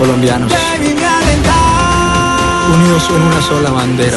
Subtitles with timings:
[0.00, 0.50] colombianos
[2.74, 4.16] unidos en una sola bandera,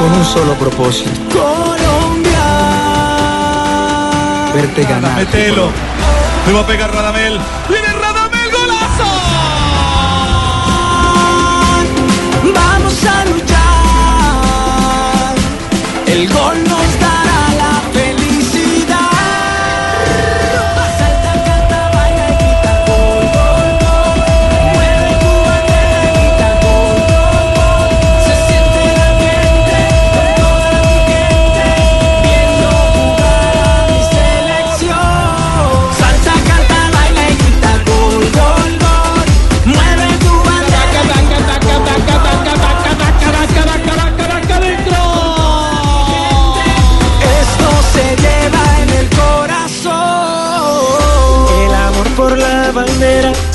[0.00, 1.64] con un solo propósito.
[4.52, 5.16] Verte ganar.
[5.16, 5.68] Metelo.
[6.44, 7.38] Le va a pegar Radamel.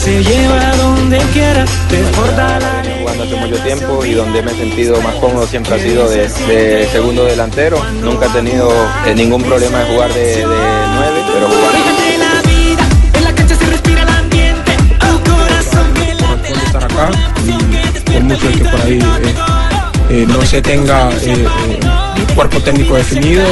[0.05, 1.65] Se lleva donde quiera.
[1.89, 5.79] Desborda la jugando hace mucho tiempo y donde me he sentido más cómodo siempre ha
[5.79, 7.83] sido de, de segundo delantero.
[8.01, 8.69] Nunca he tenido
[9.07, 11.73] eh, ningún problema de jugar de, de nueve, pero jugar
[15.25, 17.09] corresponde estar acá
[17.43, 19.35] y por mucho que por ahí eh,
[20.09, 23.43] eh, no se tenga eh, eh, cuerpo técnico definido.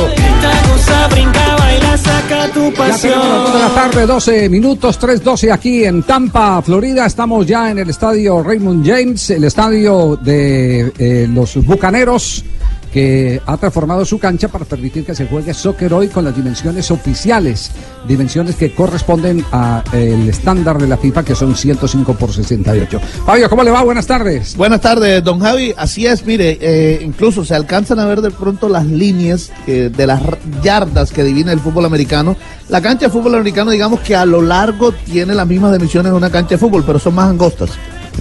[2.89, 7.05] Ya tenemos de la tarde, 12 minutos, 3.12 aquí en Tampa, Florida.
[7.05, 12.43] Estamos ya en el estadio Raymond James, el estadio de eh, los Bucaneros,
[12.93, 16.91] que ha transformado su cancha para permitir que se juegue soccer hoy con las dimensiones
[16.91, 17.71] oficiales,
[18.07, 23.01] dimensiones que corresponden al estándar de la FIFA, que son 105 por 68.
[23.25, 23.81] Fabio, ¿cómo le va?
[23.81, 24.55] Buenas tardes.
[24.55, 25.73] Buenas tardes, don Javi.
[25.75, 30.07] Así es, mire, eh, incluso se alcanzan a ver de pronto las líneas eh, de
[30.07, 30.21] las
[30.61, 32.35] yardas que divide el fútbol americano.
[32.69, 36.17] La cancha de fútbol americano, digamos que a lo largo tiene las mismas dimensiones de
[36.17, 37.71] una cancha de fútbol, pero son más angostas.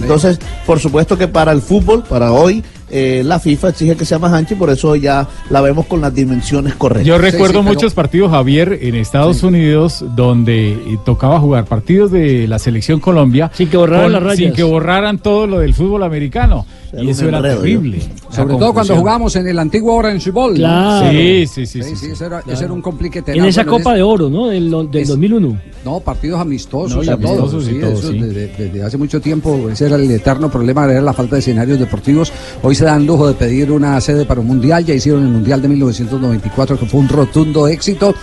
[0.01, 2.63] Entonces, por supuesto que para el fútbol, para hoy,
[2.95, 5.99] eh, la FIFA exige que sea más ancha y por eso ya la vemos con
[5.99, 7.07] las dimensiones correctas.
[7.07, 12.59] Yo recuerdo sí, muchos partidos, Javier, en Estados Unidos, donde tocaba jugar partidos de la
[12.59, 13.51] selección Colombia.
[13.55, 14.37] Sin que borraran las rayas.
[14.37, 16.67] Sin que borraran todo lo del fútbol americano.
[16.91, 17.99] Era y eso era enredo, terrible.
[18.29, 20.51] Sobre todo cuando jugábamos en el antiguo Orange Bowl.
[20.51, 20.57] ¿no?
[20.57, 21.09] Claro.
[21.11, 21.81] Sí, sí, sí.
[21.81, 22.11] Sí, sí, sí, sí.
[22.11, 24.47] ese era, ese era un complique En esa Copa de Oro, ¿no?
[24.49, 25.57] Del, del Es- 2001.
[25.85, 27.59] No, partidos amistosos No, y y todo.
[27.59, 28.19] y sí, todo, eso sí.
[28.19, 31.79] Desde, desde hace mucho tiempo ese era el eterno problema, era la falta de escenarios
[31.79, 32.31] deportivos.
[32.61, 35.61] Hoy se dan lujo de pedir una sede para un mundial, ya hicieron el mundial
[35.61, 38.13] de 1994 que fue un rotundo éxito.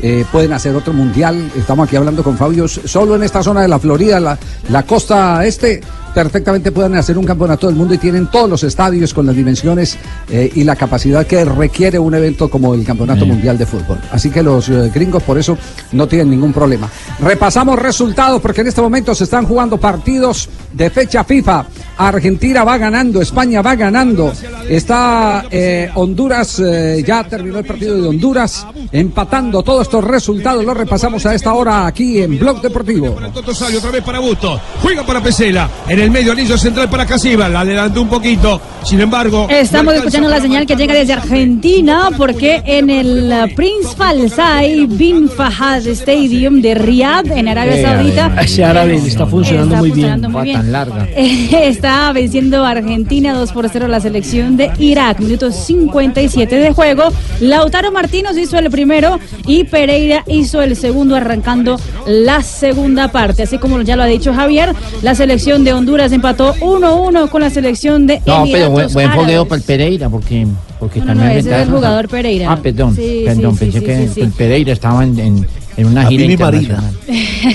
[0.00, 3.68] Eh, pueden hacer otro mundial, estamos aquí hablando con Fabio, solo en esta zona de
[3.68, 4.38] la Florida, la,
[4.70, 5.80] la costa este,
[6.14, 9.96] perfectamente pueden hacer un campeonato del mundo y tienen todos los estadios con las dimensiones
[10.30, 13.98] eh, y la capacidad que requiere un evento como el Campeonato Mundial de Fútbol.
[14.10, 15.56] Así que los eh, gringos por eso
[15.92, 16.88] no tienen ningún problema.
[17.20, 21.66] Repasamos resultados porque en este momento se están jugando partidos de fecha FIFA.
[21.98, 24.32] Argentina va ganando, España va ganando.
[24.68, 30.64] Está eh, Honduras, eh, ya terminó el partido de Honduras, empatando todos estos resultados.
[30.64, 33.14] Los repasamos a esta hora aquí en Blog Deportivo.
[33.14, 34.60] Para el Toto otra vez para Busto.
[34.82, 35.68] Juega para Pesela.
[35.88, 37.48] En el medio anillo central para Casiva.
[37.48, 38.60] La adelantó un poquito.
[38.84, 39.48] Sin embargo.
[39.50, 45.28] Estamos no escuchando la señal que llega desde Argentina porque en el Prince Faisal bin
[45.28, 50.10] Fahad Stadium de Riyadh en Arabia Saudita Ese árabe está funcionando está muy bien.
[50.10, 50.56] funcionando muy bien.
[50.56, 51.08] tan larga.
[51.18, 55.20] Eh, está venciendo a Argentina 2 por 0 la selección de Irak.
[55.20, 57.04] Minuto 57 de juego.
[57.40, 63.44] Lautaro Martínez hizo el primero y Pereira hizo el segundo arrancando la segunda parte.
[63.44, 67.48] Así como ya lo ha dicho Javier, la selección de Honduras empató 1-1 con la
[67.48, 70.46] selección de No, pero buen, buen fogueo para el Pereira, porque,
[70.78, 72.52] porque No, no, también ese es el jugador Pereira.
[72.52, 75.46] Ah, perdón, Sí, perdón, sí, pensé sí, que el Pereira estaba en, en-
[75.78, 76.92] En una gira internacional.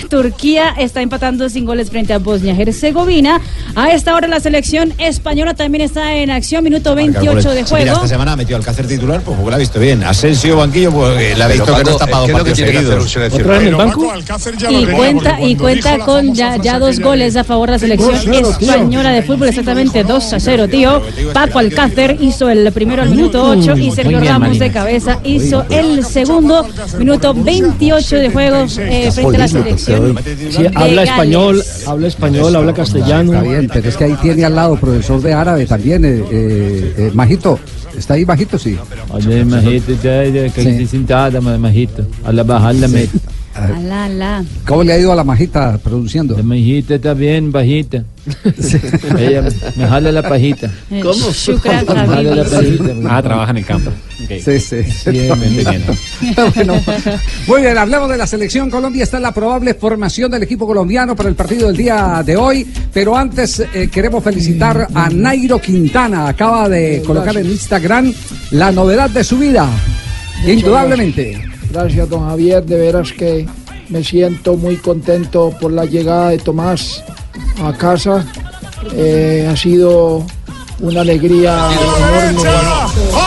[0.10, 3.42] Turquía está empatando sin goles frente a Bosnia-Herzegovina.
[3.75, 7.94] A esta hora la selección española también está en acción, minuto 28 de Mira, juego.
[7.96, 10.06] esta semana ha metido Alcácer titular, pues lo ha visto bien.
[10.06, 13.18] Asensio, banquillo, pues eh, le ha visto que no está para dos partidos seguidos.
[13.18, 14.14] ¿Otra en el banco?
[14.69, 19.12] Y cuenta, y cuenta con ya, ya dos goles a favor de la selección española
[19.12, 21.02] de fútbol, exactamente 2 a 0, tío.
[21.34, 26.06] Paco Alcácer hizo el primero al minuto 8 y Sergio Ramos de cabeza hizo el
[26.06, 26.66] segundo,
[26.98, 30.18] minuto 28 de juego eh, frente a la selección.
[30.50, 33.33] Sí, habla español, habla español, habla castellano.
[33.33, 36.94] Está bien, pero es que ahí tiene al lado profesor de árabe también, eh, eh,
[36.98, 37.60] eh, Majito.
[37.98, 38.57] ¿Está ahí Majito?
[38.57, 38.75] Sí.
[39.10, 40.88] Oye, majito, ya, ya, que Sí.
[40.88, 42.04] sentada, ma- majito.
[42.25, 43.19] A la bajar la meta.
[43.56, 44.46] Alá, alá.
[44.66, 46.36] ¿Cómo le ha ido a la Majita produciendo?
[46.36, 48.04] La majita está bien bajita.
[49.20, 49.44] Ella
[49.76, 50.72] me jala la pajita.
[50.90, 51.04] Eh,
[51.34, 52.94] Shukran, Me jala la pajita.
[53.10, 53.92] Ah, trabaja en el campo.
[54.28, 55.12] Sí, sí.
[55.12, 55.84] Bien, bien.
[56.56, 56.82] Bueno,
[57.48, 59.04] muy bien, hablemos de la selección Colombia.
[59.04, 62.68] Está la probable formación del equipo colombiano para el partido del día de hoy.
[62.92, 66.28] Pero antes eh, queremos felicitar a Nairo Quintana.
[66.28, 68.12] Acaba de colocar en Instagram
[68.52, 69.70] la novedad de su vida.
[70.48, 71.53] Indudablemente.
[71.74, 72.64] Gracias, don Javier.
[72.64, 73.48] De veras que
[73.90, 77.04] me siento muy contento por la llegada de Tomás
[77.64, 78.24] a casa.
[78.94, 80.24] Eh, ha sido
[80.80, 82.50] una alegría enorme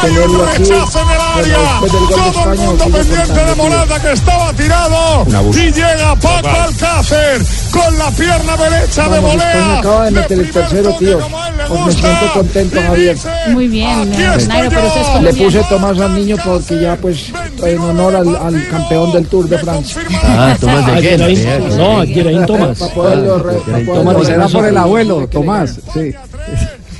[0.02, 0.62] tenerlo aquí.
[0.62, 6.16] Bueno, después del gol de mundo pendiente de contando, Morata que estaba tirado y llega
[6.16, 9.78] Paco Alcácer con la pierna derecha de volea.
[9.78, 11.18] acaba de meter el tercero, tío.
[11.68, 13.16] Pues me siento contento, Javier.
[13.48, 17.32] Muy bien, eh, Nairo, pero usted es Le puse Tomás al niño porque ya, pues,
[17.62, 20.02] en honor al, al campeón del Tour de Francia.
[20.22, 21.76] Ah, Tomás de Ah, qué?
[21.76, 22.46] No, a Geraint
[24.14, 25.78] Pues será por el abuelo, Tomás.
[25.92, 26.12] Sí.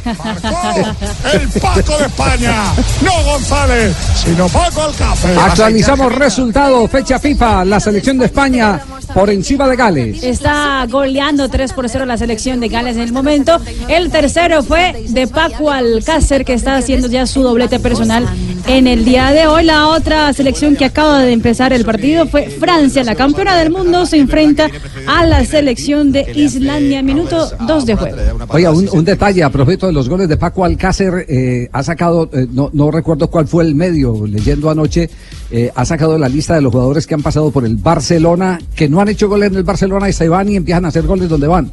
[0.06, 2.64] El Paco de España,
[3.02, 5.36] no González, sino Paco Alcácer.
[5.36, 8.80] Actualizamos resultados, fecha FIFA, la selección de España
[9.12, 10.22] por encima de Gales.
[10.22, 13.60] Está goleando 3 por 0 la selección de Gales en el momento.
[13.88, 18.28] El tercero fue de Paco Alcácer, que está haciendo ya su doblete personal
[18.66, 19.64] en el día de hoy.
[19.64, 24.06] La otra selección que acaba de empezar el partido fue Francia, la campeona del mundo,
[24.06, 24.68] se enfrenta
[25.06, 27.02] a la selección de Islandia.
[27.02, 28.16] Minuto 2 de juego.
[28.48, 32.46] Oiga, un, detalle a propósito de los goles de Paco Alcácer, eh, ha sacado, eh,
[32.50, 35.08] no, no recuerdo cuál fue el medio, leyendo anoche,
[35.50, 38.88] eh, ha sacado la lista de los jugadores que han pasado por el Barcelona, que
[38.88, 41.28] no han hecho goles en el Barcelona y se van y empiezan a hacer goles
[41.28, 41.70] donde van.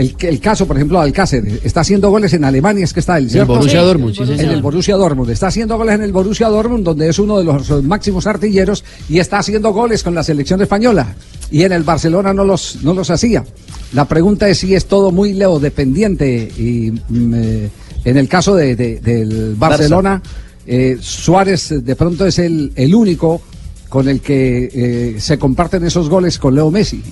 [0.00, 3.18] El, el caso, por ejemplo, de Alcácer, está haciendo goles en Alemania, es que está
[3.18, 3.52] el ¿cierto?
[3.54, 4.22] Borussia Dortmund, sí.
[4.44, 7.44] En el Borussia Dortmund, está haciendo goles en el Borussia Dortmund, donde es uno de
[7.44, 11.14] los máximos artilleros y está haciendo goles con la selección española.
[11.50, 13.44] Y en el Barcelona no los, no los hacía.
[13.92, 17.70] La pregunta es si es todo muy leo dependiente y mm, eh,
[18.04, 20.22] en el caso de, de- del Barcelona,
[20.66, 23.42] eh, Suárez de pronto es el, el único
[23.88, 27.02] con el que eh, se comparten esos goles con Leo Messi.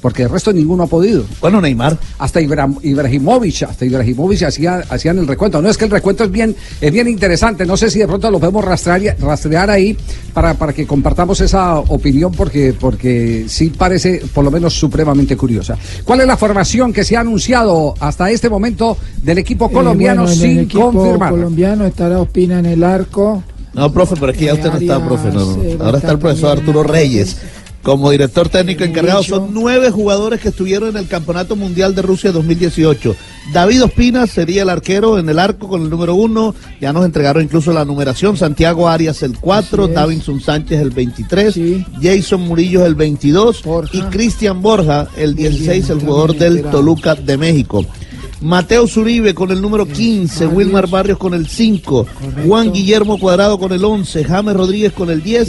[0.00, 1.24] Porque el resto ninguno ha podido.
[1.40, 1.98] Bueno, Neymar.
[2.18, 5.60] Hasta Ibra- Ibrahimovic, hasta Ibrahimovic hacía, hacían el recuento.
[5.60, 7.66] No es que el recuento es bien, es bien interesante.
[7.66, 9.96] No sé si de pronto lo podemos rastrear, rastrear ahí
[10.32, 15.76] para, para que compartamos esa opinión porque, porque sí parece por lo menos supremamente curiosa.
[16.04, 20.22] ¿Cuál es la formación que se ha anunciado hasta este momento del equipo Eh, colombiano
[20.22, 21.30] bueno, en sin el equipo confirmar?
[21.30, 23.42] colombiano estará Ospina en el arco.
[23.72, 25.28] No, profe, pero es que ya usted no está, profe.
[25.28, 25.52] No, no.
[25.60, 27.36] Arias, eh, Ahora está el profesor Arturo Reyes.
[27.82, 32.30] Como director técnico encargado, son nueve jugadores que estuvieron en el Campeonato Mundial de Rusia
[32.30, 33.16] 2018.
[33.54, 36.54] David Ospina sería el arquero en el arco con el número uno.
[36.78, 38.36] Ya nos entregaron incluso la numeración.
[38.36, 39.96] Santiago Arias el 4, Así es.
[39.96, 41.58] Davinson Sánchez el 23,
[42.02, 43.62] Jason Murillo el 22
[43.92, 47.86] y Cristian Borja el 16, el jugador del Toluca de México.
[48.42, 52.06] Mateo Zuribe con el número 15, Wilmar Barrios con el 5,
[52.46, 55.48] Juan Guillermo Cuadrado con el 11, James Rodríguez con el 10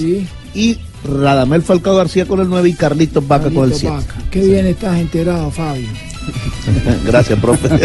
[0.54, 3.96] y Radamel Falcao García con el 9 y Carlitos Vaca con el 7.
[3.96, 4.16] Vaca.
[4.30, 5.88] Qué bien estás enterado, Fabio.
[7.06, 7.68] Gracias, profe.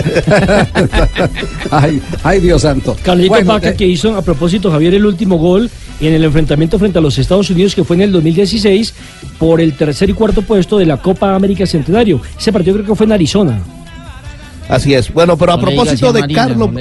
[1.71, 2.97] ay, ay, Dios santo.
[3.02, 6.79] Carlito Bueno, Vaca eh, que hizo a propósito Javier el último gol en el enfrentamiento
[6.79, 8.95] frente a los Estados Unidos que fue en el 2016
[9.38, 12.21] por el tercer y cuarto puesto de la Copa América Centenario.
[12.38, 13.59] Ese partido creo que fue en Arizona.
[14.69, 15.12] Así es.
[15.12, 16.59] Bueno, pero a No propósito de Marina, Carlos.
[16.59, 16.73] no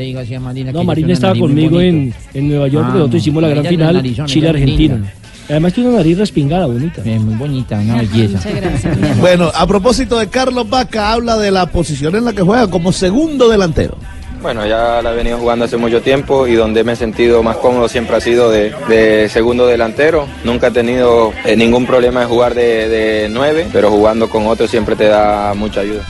[0.41, 5.13] Marina, No, estaba conmigo en, en Nueva York, Ah, nosotros hicimos la gran final Chile-Argentina.
[5.49, 7.01] Además tiene una nariz respingada, bonita.
[7.03, 8.37] muy bonita, una belleza.
[8.37, 9.19] Muchas gracias.
[9.19, 12.91] Bueno, a propósito de Carlos Vaca, habla de la posición en la que juega como
[12.91, 13.95] segundo delantero.
[14.41, 17.57] Bueno, ya la he venido jugando hace mucho tiempo y donde me he sentido más
[17.57, 20.27] cómodo siempre ha sido de, de segundo delantero.
[20.43, 24.69] Nunca he tenido eh, ningún problema de jugar de, de nueve, pero jugando con otros
[24.69, 26.03] siempre te da mucha ayuda.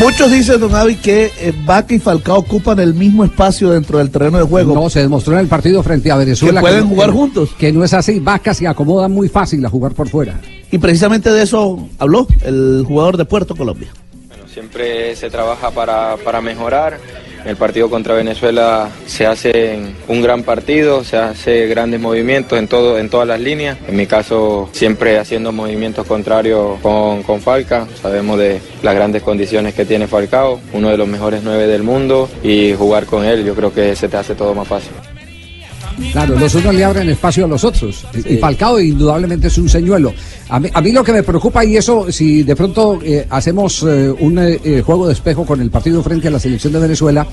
[0.00, 4.10] Muchos dicen, don Avi, que eh, Vaca y Falcao ocupan el mismo espacio dentro del
[4.10, 4.74] terreno de juego.
[4.74, 6.60] No, se demostró en el partido frente a Venezuela.
[6.60, 7.50] Que pueden no- jugar juntos.
[7.58, 8.18] Que no es así.
[8.18, 10.40] Vaca se acomoda muy fácil a jugar por fuera.
[10.70, 13.88] Y precisamente de eso habló el jugador de Puerto Colombia.
[14.52, 16.98] Siempre se trabaja para, para mejorar.
[17.44, 19.78] El partido contra Venezuela se hace
[20.08, 23.78] un gran partido, se hace grandes movimientos en, todo, en todas las líneas.
[23.88, 27.86] En mi caso, siempre haciendo movimientos contrarios con, con Falca.
[28.02, 32.28] Sabemos de las grandes condiciones que tiene Falcao, uno de los mejores nueve del mundo,
[32.42, 34.92] y jugar con él yo creo que se te hace todo más fácil.
[36.12, 38.06] Claro, los unos le abren espacio a los otros.
[38.14, 40.12] Y Falcao indudablemente es un señuelo.
[40.48, 43.84] A mí, a mí lo que me preocupa, y eso, si de pronto eh, hacemos
[43.84, 47.26] eh, un eh, juego de espejo con el partido frente a la selección de Venezuela,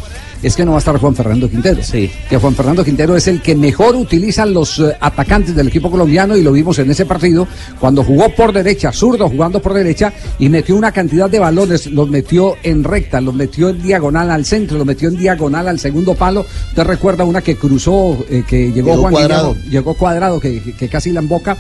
[0.43, 1.81] es que no va a estar Juan Fernando Quintero.
[2.29, 6.43] Que Juan Fernando Quintero es el que mejor utiliza los atacantes del equipo colombiano y
[6.43, 7.47] lo vimos en ese partido
[7.79, 12.09] cuando jugó por derecha, zurdo jugando por derecha y metió una cantidad de balones, los
[12.09, 16.15] metió en recta, los metió en diagonal al centro, los metió en diagonal al segundo
[16.15, 16.45] palo.
[16.69, 19.53] Usted recuerda una que cruzó, eh, que llegó, Llegó Juan Cuadrado.
[19.53, 21.57] Guillermo, llegó cuadrado, que, que- que casi la emboca.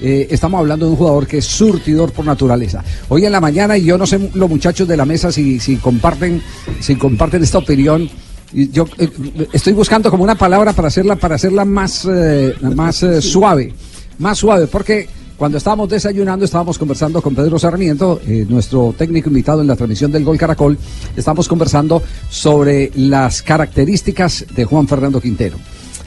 [0.00, 2.84] Eh, estamos hablando de un jugador que es surtidor por naturaleza.
[3.08, 5.76] Hoy en la mañana, y yo no sé los muchachos de la mesa si, si
[5.76, 6.42] comparten,
[6.80, 8.08] si comparten esta opinión.
[8.52, 9.08] Yo eh,
[9.52, 13.72] estoy buscando como una palabra para hacerla, para hacerla más, eh, más eh, suave,
[14.18, 19.62] más suave, porque cuando estábamos desayunando estábamos conversando con Pedro Sarmiento, eh, nuestro técnico invitado
[19.62, 20.78] en la transmisión del Gol Caracol,
[21.16, 25.56] estábamos conversando sobre las características de Juan Fernando Quintero.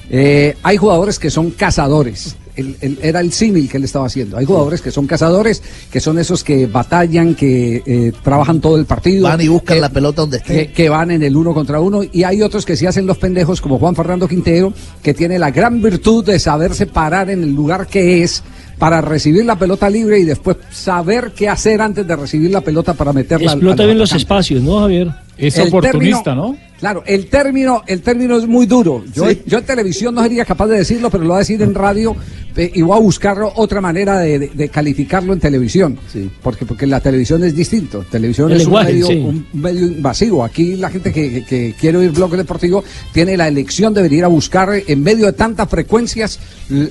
[0.09, 2.35] Eh, hay jugadores que son cazadores.
[2.55, 4.35] El- el- era el símil que él estaba haciendo.
[4.35, 8.85] Hay jugadores que son cazadores, que son esos que batallan, que eh, trabajan todo el
[8.85, 9.23] partido.
[9.29, 10.67] Van y buscan que- la pelota donde esté.
[10.67, 12.01] que, que van en el uno contra uno.
[12.03, 15.51] Y hay otros que se hacen los pendejos, como Juan Fernando Quintero, que tiene la
[15.51, 18.43] gran virtud de saberse parar en el lugar que es
[18.77, 22.93] para recibir la pelota libre y después saber qué hacer antes de recibir la pelota
[22.93, 25.11] para meterla al- Explota al bien los espacios, ¿no, Javier?
[25.39, 26.69] Es El oportunista, término- ¿no?
[26.79, 29.03] Claro, el término, el término es muy duro.
[29.13, 29.41] Yo, Sí.
[29.45, 32.15] yo en televisión no sería capaz de decirlo, pero lo voy a decir en radio
[32.55, 35.97] eh, y voy a buscar otra manera de, de- de calificarlo en televisión.
[36.41, 38.05] Porque, porque la televisión es distinto.
[38.09, 39.17] Televisión El es lenguaje, un, medio, sí.
[39.17, 40.43] un medio invasivo.
[40.43, 42.81] Aquí la gente que, que- quiere oír bloque deportivo
[43.13, 46.39] tiene la elección de venir a buscar en medio de tantas frecuencias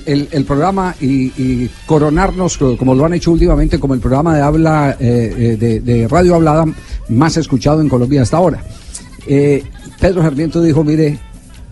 [0.05, 4.41] el, programa y, y coronarnos co- como lo han hecho últimamente como el programa de
[4.41, 6.65] habla eh, eh, de, de radio hablada
[7.09, 8.63] más escuchado en Colombia hasta ahora.
[9.27, 9.63] Eh,
[9.99, 11.19] Pedro Sarmiento dijo, mire,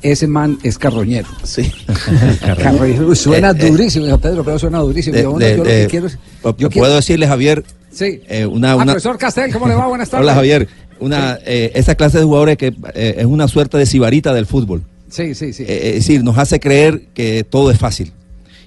[0.01, 1.27] ese man es carroñero.
[1.43, 1.71] Sí.
[2.41, 3.15] carroñero.
[3.15, 5.15] Suena Eh, eh, durísimo, dijo Pedro, pero suena durísimo.
[5.15, 6.17] de- Yo, bueno, de- yo lo de- que quiero es...
[6.41, 7.63] ¿Puedo yo quiero- decirle, Javier?
[7.91, 8.21] Sí.
[8.27, 9.87] eh, una, Ah, profesor Castel, ¿cómo le va?
[9.87, 10.23] Buenas tardes.
[10.25, 10.67] Hola, Javier.
[10.99, 14.83] Una, eh, esa clase de jugadores que es una suerte de sibarita del fútbol.
[15.09, 15.63] Sí, sí, sí.
[15.67, 18.11] Es decir, nos hace creer que todo es fácil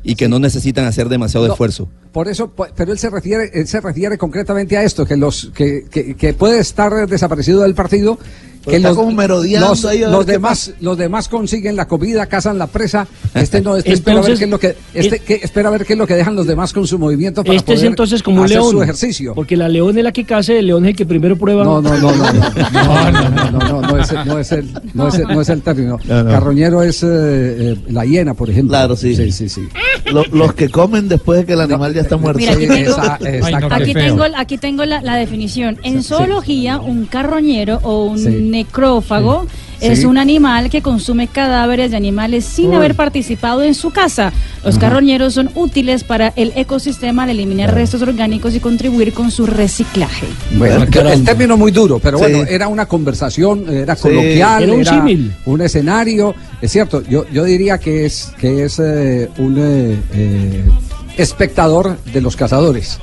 [0.02, 1.88] y que no necesitan hacer demasiado No, esfuerzo.
[2.12, 5.84] Por eso, pero él se refiere, él se refiere concretamente a esto, que los que,
[5.90, 8.18] que, que puede estar desaparecido del partido,
[8.62, 12.26] Pero que está los, como merodeando los, ahí los demás, los demás consiguen la comida,
[12.26, 13.06] cazan la presa.
[13.34, 15.72] Este no, este espera a ver Entonces, qué es lo que, este, que espera a
[15.72, 17.90] ver qué es lo que dejan los demás con su movimiento para Este es poder
[17.92, 18.70] entonces como un hacer león.
[18.70, 19.34] su ejercicio.
[19.34, 21.64] Porque la león es la que caza, el león es el que primero prueba.
[21.64, 25.08] No, no, no, no, no, no, no, no, no, no es, no es el, no
[25.08, 25.98] es el, no es el término.
[26.06, 26.30] No, no.
[26.30, 28.72] Carroñero es eh, eh, la hiena, por ejemplo.
[28.72, 29.14] Claro, sí.
[29.16, 29.62] Sí, sí, sí.
[30.12, 32.38] Lo- los que comen después de que el animal ya está muerto.
[32.38, 33.74] Mira, aquí tengo, Esa- exacto.
[33.74, 35.78] aquí tengo, aquí tengo la, la definición.
[35.82, 38.49] En zoología, un carroñero o un.
[38.50, 39.46] Necrófago
[39.80, 39.86] Sí.
[39.86, 40.04] es Sí.
[40.04, 42.76] un animal que consume cadáveres de animales sin Uy.
[42.76, 44.30] haber participado en su caza.
[44.62, 44.88] Los Ajá.
[44.88, 50.26] carroñeros son útiles para el ecosistema al eliminar restos orgánicos y contribuir con su reciclaje.
[50.58, 52.24] Bueno, el término muy duro, pero Sí.
[52.24, 54.02] bueno, era una conversación, era Sí.
[54.02, 54.72] coloquial, Era
[55.46, 56.34] un escenario.
[56.60, 60.62] Es cierto, yo, yo diría que es que es eh, un eh, eh,
[61.16, 62.98] espectador de los cazadores.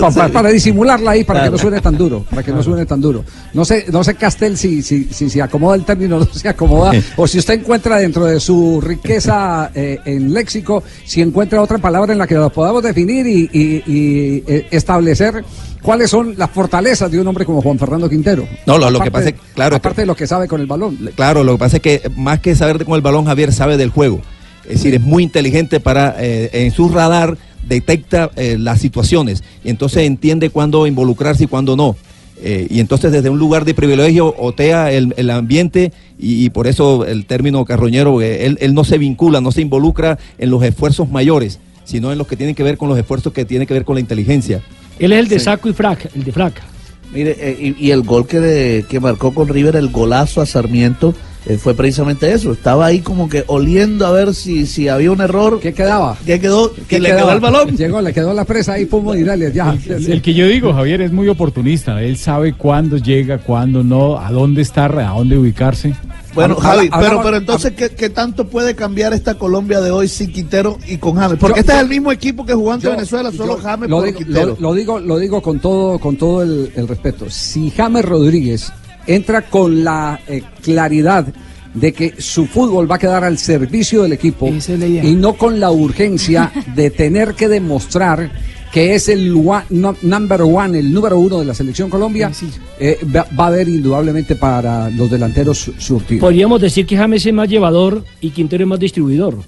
[0.00, 2.86] Pa- pa- para, disimularla ahí, para que no suene tan duro, para que no suene
[2.86, 3.24] tan duro.
[3.54, 6.92] No sé, no sé Castel si, si, si se acomoda el término, no se acomoda,
[7.16, 12.12] o si usted encuentra dentro de su riqueza eh, en léxico, si encuentra otra palabra
[12.12, 15.44] en la que lo podamos definir y, y- y, eh, establecer
[15.82, 18.46] cuáles son las fortalezas de un hombre como Juan Fernando Quintero.
[18.66, 21.10] No, lo- lo que pasa es claro, aparte de lo que sabe con el balón.
[21.14, 23.90] Claro, lo que pasa es que más que saber con el balón, Javier sabe del
[23.90, 24.20] juego.
[24.70, 27.36] Es decir, es muy inteligente para, eh, en su radar,
[27.68, 31.96] detecta eh, las situaciones y entonces entiende cuándo involucrarse y cuándo no.
[32.42, 36.66] Eh, y entonces desde un lugar de privilegio otea el, el ambiente y, y por
[36.66, 40.62] eso el término carroñero, eh, él, él no se vincula, no se involucra en los
[40.62, 43.74] esfuerzos mayores, sino en los que tienen que ver con los esfuerzos que tienen que
[43.74, 44.62] ver con la inteligencia.
[44.98, 46.54] Él es el de saco y frac, el de frac.
[47.12, 50.46] Mire, eh, y, y el gol que, de- que marcó con River, el golazo a
[50.46, 51.14] Sarmiento,
[51.46, 52.52] eh, fue precisamente eso.
[52.52, 55.58] Estaba ahí como que oliendo a ver si, si había un error.
[55.60, 56.16] ¿Qué quedaba?
[56.26, 56.72] ¿Qué quedó?
[56.88, 57.22] ¿Qué le quedaba?
[57.22, 57.76] quedó el balón.
[57.76, 59.76] Llegó, le quedó la presa ahí, Pumo y dale, ya.
[59.88, 62.02] El que yo digo, Javier, es muy oportunista.
[62.02, 65.94] Él sabe cuándo llega, cuándo no, a dónde estar, a dónde ubicarse.
[66.32, 70.06] Bueno, Javi, hablamos- pero, pero entonces, ¿qué, qué tanto puede cambiar esta Colombia de hoy
[70.06, 71.38] sin Quintero y con James?
[71.40, 73.90] Porque Yo- este yo- es el mismo equipo que jugó ante Yo- Venezuela, solo James
[73.90, 74.46] lo por digo, Quintero.
[74.46, 77.28] lo, lo digo, lo digo con todo, con todo el, el respeto.
[77.30, 78.72] Si James Rodríguez
[79.06, 81.26] entra con la eh, claridad
[81.74, 84.48] de que su fútbol va a quedar al servicio del equipo
[85.04, 88.30] y no con la urgencia de tener que demostrar
[88.72, 92.30] que es el one- no- number one, el número uno de la selección Colombia,
[92.78, 96.20] eh, va, va a haber indudablemente para los delanteros surtidos.
[96.20, 99.38] Podríamos decir que James es más llevador y Quintero es más distribuidor.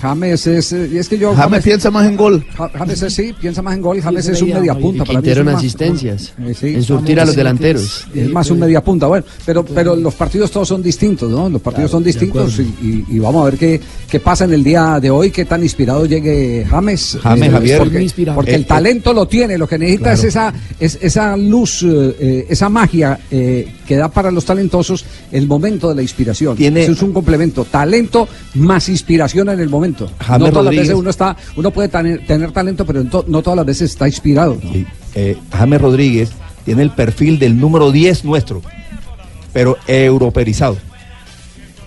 [0.00, 2.44] James es, eh, y es que yo James piensa más en gol.
[2.56, 4.00] Ja- James es, sí, piensa más en gol.
[4.00, 4.86] James esa es un la idea, media Javier.
[4.90, 5.02] punta.
[5.02, 6.66] Y para mí Quintero es en más- asistencias, Eh, sí.
[6.74, 8.06] en surtir a los delanteros.
[8.14, 9.06] Es más un media punta.
[9.06, 11.48] Bueno, pero, pero los partidos todos son distintos, ¿no?
[11.48, 13.80] Los partidos son distintos y, y- y vamos a ver qué,
[14.10, 17.18] qué pasa en el día de hoy, qué tan inspirado llegue James.
[17.22, 17.78] James, Eh, Javier.
[18.34, 22.46] Porque, el talento lo tiene, lo que necesita es esa, es, esa luz, eh, eh,
[22.48, 26.56] esa magia eh, que da para los talentosos el momento de la inspiración.
[26.56, 27.64] Tiene- Eso es un complemento.
[27.64, 29.77] Talento más inspiración en el momento.
[30.18, 30.86] James no todas las Rodríguez.
[30.88, 34.58] veces uno está, uno puede tener, tener talento, pero no todas las veces está inspirado.
[34.62, 34.70] ¿no?
[35.14, 36.30] eh, James Rodríguez
[36.64, 38.62] tiene el perfil del número 10 nuestro,
[39.52, 40.76] pero europeizado.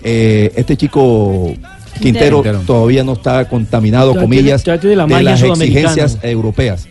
[0.02, 1.54] Eh, este chico
[2.00, 2.64] Quintero, Quintero.
[2.66, 6.88] todavía no está contaminado, Ya comillas, tiene- ya tiene la magia las exigencias europeas.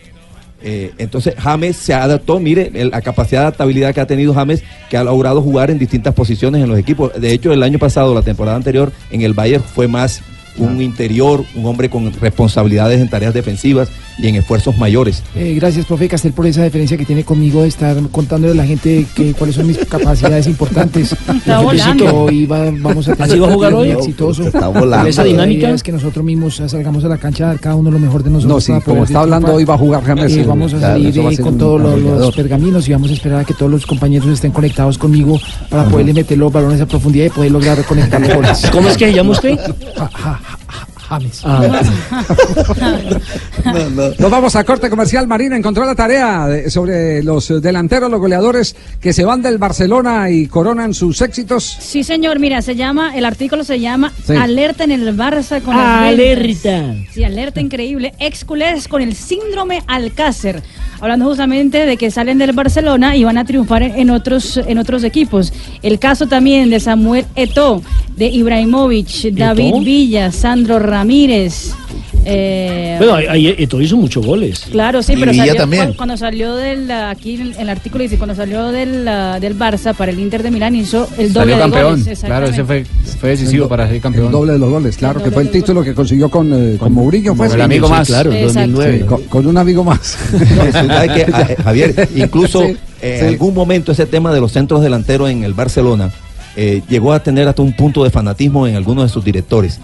[0.64, 4.62] Eh, entonces James se adaptó, mire, el- la capacidad de adaptabilidad que ha tenido James,
[4.88, 7.10] que ha logrado jugar en distintas posiciones en los equipos.
[7.20, 10.22] De hecho, el año pasado, la temporada anterior, en el Bayern fue más
[10.58, 15.22] un interior, un hombre con responsabilidades en tareas defensivas y en esfuerzos mayores.
[15.34, 18.66] Eh, gracias, profe Castel, por esa deferencia que tiene conmigo de estar contándole a la
[18.66, 21.12] gente que, cuáles son mis capacidades importantes.
[21.34, 22.30] Está volando.
[22.30, 23.90] y va- vamos a tener ¿Así va a jugar un hoy?
[23.90, 24.42] exitoso.
[24.46, 24.98] Está volando.
[24.98, 25.70] Con ¿Esa La dinámica?
[25.70, 28.30] es que nosotros mismos salgamos a la cancha a dar cada uno lo mejor de
[28.30, 28.54] nosotros.
[28.54, 29.56] No, sí, como está hablando triunfar.
[29.56, 31.36] hoy va a jugar James, Eh, sí, vamos a claro, salir eso va a eh,
[31.36, 34.28] ser con todos los, los pergaminos y vamos a esperar a que todos los compañeros
[34.28, 35.40] estén conectados conmigo
[35.70, 38.62] para poderle meter los balones a profundidad y poder lograr conectar los goles.
[38.72, 39.58] ¿Cómo es que se llama usted?
[39.96, 41.42] Ja- ja- ja- James.
[44.18, 45.26] Nos vamos a corte comercial.
[45.26, 50.30] Marina encontró la tarea de- sobre los delanteros, los goleadores que se van del Barcelona
[50.30, 51.64] y coronan sus éxitos.
[51.80, 54.34] Sí, señor, mira, se llama, el artículo se llama Sí.
[54.34, 56.94] Alerta en el Barça con Alerta.
[57.12, 58.14] Sí, alerta increíble.
[58.18, 60.62] Ex culés con el síndrome Alcácer.
[61.02, 65.02] Hablando justamente de que salen del Barcelona y van a triunfar en otros, en otros
[65.02, 65.52] equipos.
[65.82, 67.82] El caso también de Samuel Eto'o,
[68.16, 71.74] de Ibrahimovic, David Villa, Sandro Ramírez.
[72.24, 74.66] Eh, Bueno, Eto'o hizo muchos goles.
[74.70, 75.88] Claro, sí, Y pero salió, también.
[75.90, 79.94] cu- cuando salió del, aquí en el artículo dice, cuando salió del, ah, del Barça
[79.94, 82.00] para el Inter de Milán hizo el doble Salió de campeón.
[82.02, 82.18] goles.
[82.20, 82.84] Claro, ese fue,
[83.20, 84.26] fue decisivo El do- para ser campeón.
[84.26, 86.92] El doble de los goles, claro, que fue el título que consiguió con, eh, con
[86.92, 87.34] Mourinho.
[87.34, 87.64] Fue Con el sí.
[87.64, 88.06] amigo Sí, más.
[88.08, 88.70] claro, Exacto.
[88.70, 88.98] 2009.
[88.98, 90.16] Sí, con, con un amigo más.
[90.82, 93.24] No, que, eh, Javier, incluso Sí, eh, sí.
[93.24, 96.10] en algún momento ese tema de los centros delanteros en el Barcelona
[96.56, 99.80] eh, llegó a tener hasta un punto de fanatismo en algunos de sus directores.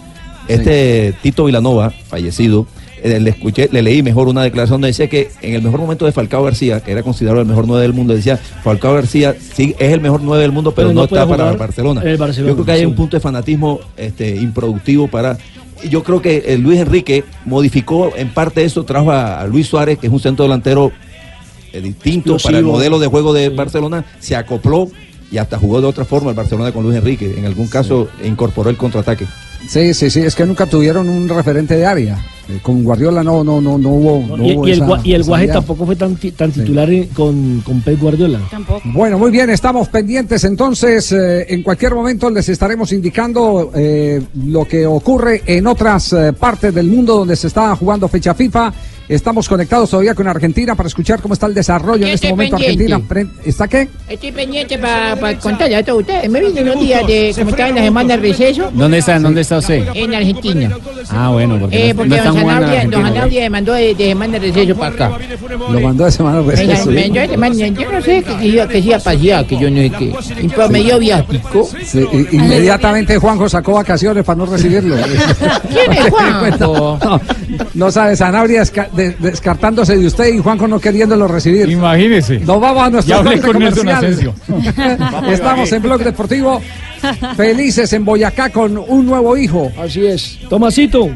[0.49, 2.67] Este Tito Vilanova, fallecido,
[3.01, 6.05] eh, le escuché, le leí mejor una declaración donde decía que en el mejor momento
[6.05, 9.73] de Falcao García, que era considerado el mejor nueve del mundo, decía Falcao García sí
[9.79, 12.01] es el mejor nueve del mundo, pero, Pero no, está para Barcelona.
[12.17, 12.85] Barcelona, Yo creo que hay sí.
[12.85, 15.37] un punto de fanatismo este, improductivo para
[15.89, 19.97] yo creo que eh, Luis Enrique modificó en parte eso, trajo a, a Luis Suárez,
[19.97, 20.91] que es un centro delantero
[21.71, 24.89] eh, distinto para el modelo de juego de Barcelona, se acopló
[25.31, 27.35] y hasta jugó de otra forma el Barcelona con Luis Enrique.
[27.37, 29.25] En algún caso incorporó el contraataque.
[29.67, 32.17] Sí, sí, sí, es que nunca tuvieron un referente de área.
[32.49, 34.37] Eh, Con Guardiola no, no, no, no hubo.
[34.37, 35.53] no y, hubo y el, esa- y el Guaje idea.
[35.55, 38.39] tampoco fue tan, tan titular con, con Pep Guardiola.
[38.85, 41.11] Bueno, muy bien, estamos pendientes entonces.
[41.11, 46.73] eh, en cualquier momento les estaremos indicando eh, lo que ocurre en otras eh, partes
[46.73, 48.73] del mundo donde se está jugando fecha FIFA.
[49.09, 52.57] Estamos conectados todavía con Argentina para escuchar cómo está el desarrollo en este momento.
[52.57, 52.93] pendiente.
[52.93, 53.87] Argentina, ¿está qué?
[54.07, 56.29] Estoy pendiente para contarle a todos ustedes.
[56.29, 59.41] Me vine unos días de, como estaba en la semana de receso, ¿Dónde está, ¿Dónde
[59.41, 59.83] está usted?
[59.95, 60.69] en Argentina.
[61.09, 63.07] Ah, bueno, porque, Eh, no, porque no don están jugando en Sanabria, don.
[63.07, 65.11] Sanabria me mandó de, de semana de receso para acá.
[65.71, 66.91] Lo mandó de semana Me, receso.
[66.91, 69.45] me mandó de semana- yo no sé que, que iba, que se iba a pasear,
[69.47, 70.13] que yo no sé qué.
[70.43, 71.67] Y pues me dio viático.
[71.83, 74.95] Sí, inmediatamente Juanjo sacó vacaciones para no recibirlo.
[75.73, 76.99] ¿Quién es Juanjo?
[77.03, 77.21] No,
[77.73, 81.69] no sabe, Sanabria desca- de- descartándose de usted y Juanjo no queriéndolo recibir.
[81.69, 82.39] Imagínese.
[82.39, 84.33] Nos vamos a nuestro Ya hablé corte con Nelson comercial.
[85.31, 86.61] Estamos en Blog Deportivo,
[87.35, 89.71] felices en Boyacá con un nuevo hijo.
[89.77, 90.39] Así es.
[90.49, 91.09] Tomasito.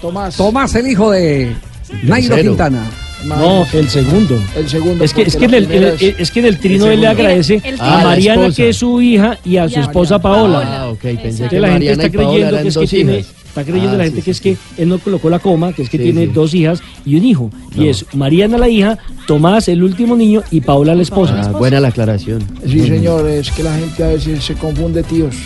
[0.00, 0.36] Tomás.
[0.36, 1.54] Tomás, el hijo de
[2.02, 2.50] Nairo Tercero.
[2.52, 2.84] Quintana.
[3.24, 4.38] No, el segundo.
[4.54, 5.02] El segundo.
[5.02, 5.70] Es que, es que, en el,
[6.18, 8.04] es- que en el trino el él le agradece a.
[8.04, 10.62] Mariana, que es su hija, y a su esposa Paola.
[10.64, 13.32] Ah, ok, pensé que la gente Mariana está creyendo que es que dos tiene, hijas.
[13.60, 15.82] Está creyendo Ah, la gente sí, que es que él no colocó la coma, que
[15.82, 16.32] es que Sí, tiene sí.
[16.32, 17.50] dos hijas y un hijo.
[17.74, 21.40] Y es Mariana la hija, Tomás el último niño y Paola la esposa.
[21.44, 22.44] Ah, buena la aclaración.
[22.66, 25.34] Sí, señor, es que la gente a veces se confunde, tíos.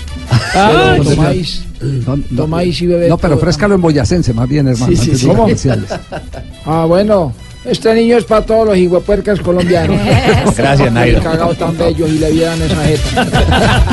[0.52, 1.64] Ah, tomáis,
[2.06, 3.08] No, no, tomáis y bebéis.
[3.08, 4.90] no, pero ofrézcalo en boyacense, más bien, hermano.
[4.96, 5.68] Sí, sí, antes sí.
[5.68, 5.86] de ¿Cómo?
[6.66, 7.32] Ah, bueno.
[7.64, 9.98] Este niño es para todos los hijuepuercas colombianos.
[10.56, 11.22] Gracias, Nairo.
[11.22, 13.84] Cagados tan bellos y le vieran esa jeta.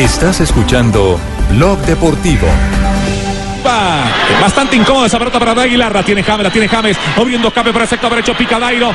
[0.00, 2.48] Estás escuchando Blog Deportivo.
[4.40, 5.94] Bastante incómoda esa pelota para Aguilar.
[5.94, 6.96] La tiene James, la tiene James.
[7.18, 8.34] Moviendo escape para el sector derecho.
[8.34, 8.94] Pica Dairo.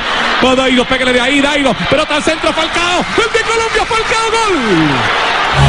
[0.56, 1.72] Dairo, pégale de ahí, Dairo.
[1.88, 2.98] Pelota al centro, Falcao.
[2.98, 5.65] El Colombia, Falcao, gol.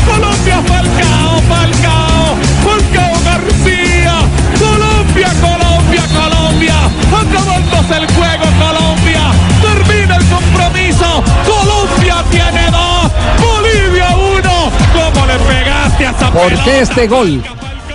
[0.00, 4.14] Colombia, Falcao, Falcao, Falcao García,
[4.58, 6.74] Colombia, Colombia, Colombia,
[7.08, 9.22] acabándose el juego, Colombia,
[9.60, 16.64] termina el compromiso, Colombia tiene dos, Bolivia uno, ¿cómo le pegaste a esa ¿Por pelota?
[16.64, 17.42] qué este gol?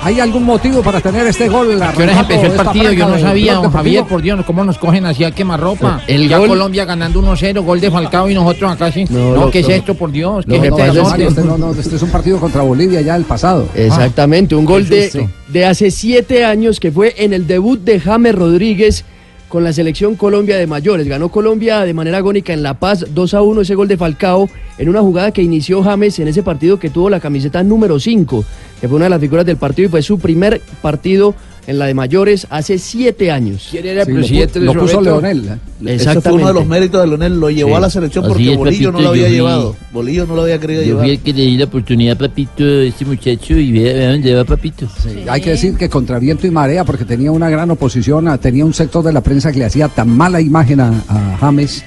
[0.07, 1.81] ¿Hay algún motivo para tener este gol?
[1.81, 2.93] ¿A qué horas arrancando empezó el esta partido?
[2.93, 6.01] Yo no sabía, don Javier, por Dios, ¿cómo nos cogen así a quemarropa?
[6.07, 9.03] El ya gol- Colombia ganando 1-0, gol de Falcao y nosotros acá sí.
[9.09, 10.45] No, No, ¿qué es esto, por Dios?
[10.45, 13.25] ¿Qué lo es este este, no, no, este es un partido contra Bolivia ya del
[13.25, 13.67] pasado.
[13.75, 18.33] Exactamente, un gol de, de hace siete años que fue en el debut de James
[18.33, 19.03] Rodríguez
[19.49, 21.07] con la selección Colombia de mayores.
[21.07, 24.49] Ganó Colombia de manera agónica en La Paz 2 a 1 ese gol de Falcao
[24.77, 28.45] en una jugada que inició James en ese partido que tuvo la camiseta número 5,
[28.81, 31.35] que fue una de las figuras del partido y fue su primer partido
[31.67, 33.67] en la de mayores hace siete años.
[33.69, 35.03] ¿Quién era el Sí, lo, presidente lo puso Roberto?
[35.21, 35.59] Leonel.
[35.85, 35.95] ¿eh?
[35.95, 37.75] Ese fue uno de los méritos de Leonel, lo llevó Sí.
[37.75, 39.75] a la selección Así porque es, Bolillo no Papito, lo había yo vi- llevado.
[39.91, 41.03] Bolillo no lo había querido Yo llevar.
[41.03, 44.45] fui el que le di la oportunidad, papito, a este muchacho y vea, dónde va,
[44.45, 44.87] papito.
[45.29, 48.63] Hay que decir que contra viento y marea, porque tenía una gran oposición, a- tenía
[48.65, 51.83] un sector de la prensa que le hacía tan mala imagen a, a James.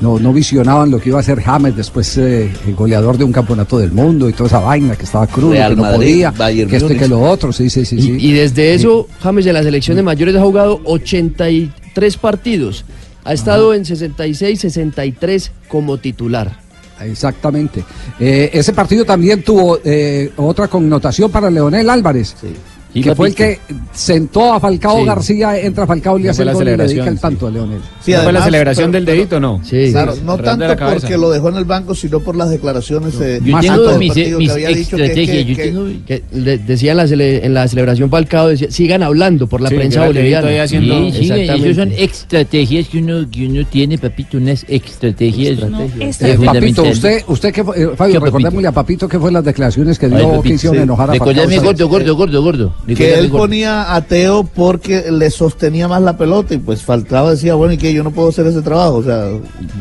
[0.00, 3.32] No, no visionaban lo que iba a ser James después eh, el goleador de un
[3.32, 6.30] campeonato del mundo y toda esa vaina que estaba crudo, Real que no Madrid, podía,
[6.30, 8.00] Bayern que esto y que lo otro, sí, sí, sí.
[8.00, 8.16] sí.
[8.18, 12.84] Y, y desde eso, James de la selección de mayores ha jugado 83 partidos.
[13.24, 16.60] Ha estado en 66, 63 como titular.
[17.00, 17.84] Exactamente.
[18.18, 22.34] Eh, ese partido también tuvo eh, otra connotación para Leonel Álvarez.
[22.40, 22.48] Sí,
[22.94, 23.58] que fue el que
[23.92, 25.04] sentó a Falcao Sí.
[25.04, 27.22] García, entra Falcao y le hace el la gol y le celebración, dedica el sí.
[27.22, 27.80] tanto a Leonel.
[28.04, 29.60] Sí, ¿Fue la celebración pero- del dedito no?
[29.64, 29.88] Sí.
[29.92, 33.40] Claro, no tanto de porque lo dejó en el banco, sino por las declaraciones eh,
[33.44, 35.36] Yo más tengo mis, mis había dicho que- estrategias.
[35.36, 39.02] que- yo tengo- que le- decía en la, cele- en la celebración Falcao, decía, sigan
[39.02, 40.62] hablando por la Sí, prensa boliviana.
[40.62, 41.70] haciendo- Sí, sí, exactamente.
[41.70, 45.58] esos son estrategias que uno, que uno tiene, papito, unas estrategias.
[45.60, 49.98] Eh, Papito, usted, usted que fue- eh, Fabio, recordémosle a Papito que fue las declaraciones
[49.98, 51.28] que dio que hicieron enojar a Falcao.
[51.28, 52.74] Recordame, gordo, gordo, gordo, gordo.
[52.86, 57.54] Que él ponía a Teo porque le sostenía más la pelota y pues Falcao decía,
[57.54, 59.28] bueno, y que yo no puedo hacer ese trabajo, o sea,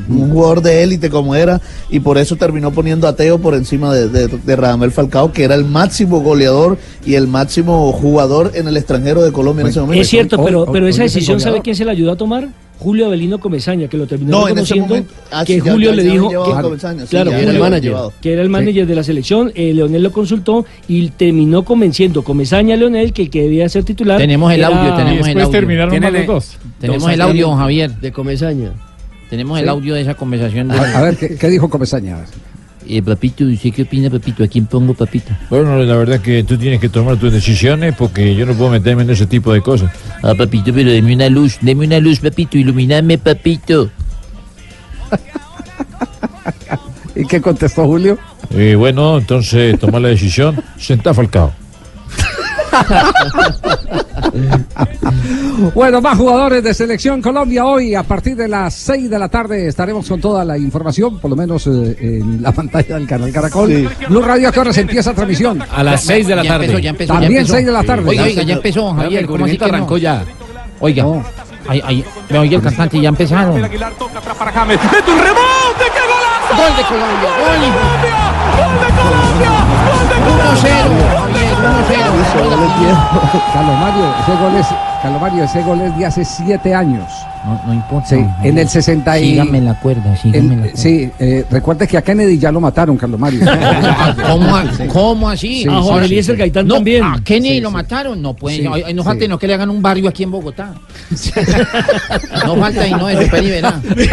[0.10, 3.94] un jugador de élite como era y por eso terminó poniendo a Teo por encima
[3.94, 8.68] de, de, de Radamel Falcao, que era el máximo goleador y el máximo jugador en
[8.68, 10.02] el extranjero de Colombia en ese momento.
[10.02, 12.50] Es cierto, pero, pero esa decisión, ¿sabe quién se la ayudó a tomar?
[12.80, 15.90] Julio Avelino Comesaña, que lo terminó No, en ese reconociendo, momento, ah, que ya- Julio
[15.90, 17.94] ya le dijo que, a Comesaña, sí, claro, ya Julio- era el manager.
[18.22, 22.76] que era el manager de la selección, eh, Leonel lo consultó y terminó convenciendo Comesaña
[22.76, 25.46] a Leonel que el que debía ser titular Tenemos el era- audio, tenemos el Después
[25.46, 25.60] audio.
[25.60, 26.58] terminaron Tiene mal los dos.
[26.80, 27.92] Tenemos el audio, don Javier.
[28.00, 28.72] De Comesaña.
[29.30, 29.64] Tenemos Sí.
[29.64, 30.68] el audio de esa conversación.
[30.70, 32.18] de- A, a ver, ¿qué, qué dijo Comesaña?
[32.90, 34.46] Eh, papito, ¿usted qué opina, papito?
[34.46, 35.34] ¿A quién pongo, papito?
[35.50, 39.04] Bueno, la verdad que tú tienes que tomar tus decisiones porque yo no puedo meterme
[39.04, 39.92] en ese tipo de cosas.
[40.24, 43.90] Ah, papito, pero deme una luz, deme una luz, papito, iluminame, papito.
[47.14, 48.18] ¿Y qué contestó Julio?
[48.52, 51.52] Y bueno, entonces toma la decisión, sentá Falcao.
[55.74, 59.68] Bueno, más jugadores de Selección Colombia hoy a partir de las 6 de la tarde
[59.68, 63.90] estaremos con toda la información, por lo menos eh, en la pantalla del canal Caracol.
[64.10, 65.64] Blue Radio, ¿a qué hora se empieza transmisión?
[65.76, 66.66] A las 6 de la Ya tarde.
[66.66, 67.54] empezó, ya empezó, También ya empezó.
[67.56, 68.10] 6 de la tarde.
[68.10, 69.22] Oiga, Ya oiga, ya empezó, Javier.
[69.22, 69.74] el ¿Cómo así que no?
[69.74, 70.24] arrancó ya.
[70.80, 71.24] Oiga, No.
[71.68, 73.64] ay, ay, me oye el cantante, ya empezaron.
[73.64, 74.80] Aguilar toca atrás para James.
[74.84, 75.42] ¡Mete un rebote!
[75.80, 76.56] ¡Qué golazo!
[76.56, 77.58] Gol de Colombia, gol.
[77.58, 78.18] ¡Colombia!
[78.58, 79.54] ¡Gol de Colombia!
[79.88, 81.27] ¡Gol de 1-0, Javier, 1-0.
[83.54, 84.68] Carlos Mario, ese gol es,
[85.08, 87.06] Carlos Mario, ese gol es de hace 7 años.
[87.46, 88.10] No, no importa.
[88.10, 89.30] Sí, en el 60 y...
[89.30, 90.72] Síganme la cuerda, en- la cuerda.
[90.78, 93.40] sí, eh, recuerde que a Kennedy ya lo mataron, Carlos Mario.
[94.28, 95.62] ¿Cómo, a- cómo así?
[95.64, 96.40] Sí, A Jorge sí, Eliezer sí.
[96.40, 97.04] Gaitán No, también.
[97.06, 97.74] ¿A Kennedy Sí, lo sí.
[97.76, 98.22] mataron?
[98.22, 98.60] No, pues,
[98.94, 100.74] no falta y no que le hagan un barrio aquí en Bogotá.
[102.46, 103.80] no falta y no, verá.
[103.96, 104.10] Que-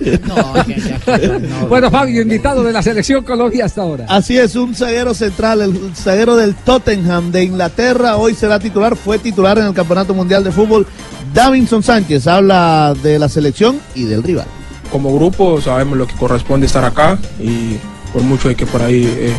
[0.00, 1.66] que- no.
[1.68, 4.06] Bueno, Fabio, invitado de la selección Colombia hasta ahora.
[4.08, 9.18] Así es, un zaguero central, el zaguero del Tottenham de Inglaterra, hoy será titular, fue
[9.18, 10.86] titular en el Campeonato Mundial de Fútbol.
[11.34, 14.46] Davinson Sánchez habla de la selección y del rival.
[14.92, 17.76] Como grupo sabemos lo que corresponde estar acá y
[18.12, 19.34] por mucho de que por ahí eh,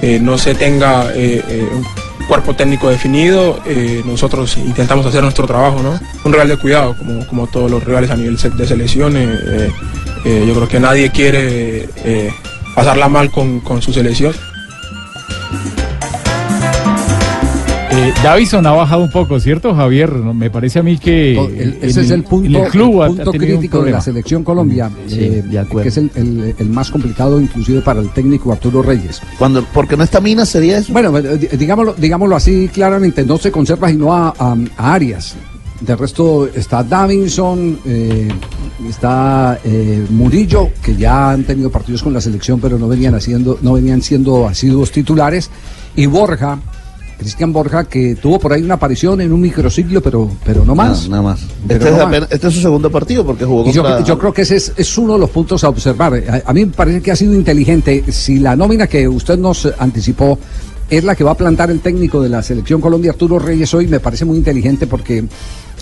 [0.00, 3.58] eh, no se tenga eh, un cuerpo técnico definido,
[4.04, 5.98] nosotros intentamos hacer nuestro trabajo, ¿no?
[6.24, 9.28] Un real de cuidado, como, como todos los rivales a nivel de selecciones.
[10.24, 11.88] yo creo que nadie quiere
[12.76, 14.32] pasarla mal con, con su selección.
[18.22, 20.12] Davison ha bajado un poco, ¿cierto, Javier?
[20.12, 21.32] No, Me parece a mí que.
[21.32, 25.18] El- en ese es el punto, el club punto crítico de la selección Colombia, Sí,
[25.20, 25.82] eh, de acuerdo.
[25.82, 29.20] que es el, el- el más complicado inclusive para el técnico Arturo Reyes.
[29.38, 30.92] Cuando, porque no está Mina sería eso.
[30.92, 35.34] Bueno, eh, di- digámoslo, digámoslo así claramente, no se conserva sino a, a- a Arias.
[35.80, 38.28] De resto está Davinson, eh,
[38.88, 43.58] está eh, Murillo, que ya han tenido partidos con la selección, pero no venían haciendo,
[43.62, 45.50] no venían siendo asiduos titulares,
[45.96, 46.60] y Borja,
[47.22, 51.08] Cristian Borja, que tuvo por ahí una aparición en un microciclo, pero, pero no más.
[51.08, 51.40] Nada, nada más.
[51.68, 52.06] Este es, no más.
[52.06, 54.04] apenas- este es su segundo partido porque jugó Y yo, contra...
[54.04, 56.14] yo creo que ese es, es uno de los puntos a observar.
[56.28, 58.04] A, a mí me parece que ha sido inteligente.
[58.12, 60.38] Si la nómina que usted nos anticipó
[60.90, 63.86] es la que va a plantar el técnico de la selección Colombia, Arturo Reyes, hoy
[63.86, 65.24] me parece muy inteligente porque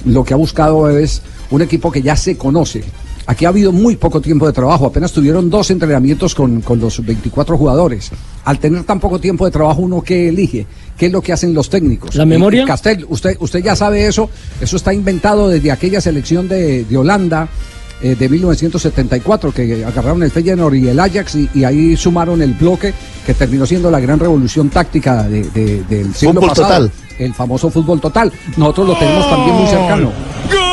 [0.04, 2.84] lo que ha buscado es un equipo que ya se conoce.
[3.30, 7.04] Aquí ha habido muy poco tiempo de trabajo, apenas tuvieron dos entrenamientos con, con los
[7.04, 8.10] 24 jugadores.
[8.44, 10.66] Al tener tan poco tiempo de trabajo, uno que elige,
[10.98, 12.16] ¿qué es lo que hacen los técnicos?
[12.16, 12.64] ¿La memoria?
[12.64, 14.28] Y Castel, usted, usted ya sabe eso,
[14.60, 17.46] eso está inventado desde aquella selección de, de Holanda
[18.02, 22.54] eh, de 1974, que agarraron el Feyenoord y el Ajax y, y ahí sumaron el
[22.54, 22.92] bloque
[23.24, 26.68] que terminó siendo la gran revolución táctica de- de- del siglo Fútbol pasado.
[26.88, 26.92] total.
[27.18, 28.32] El famoso fútbol total.
[28.56, 30.10] Nosotros lo tenemos también muy cercano.
[30.50, 30.69] Gol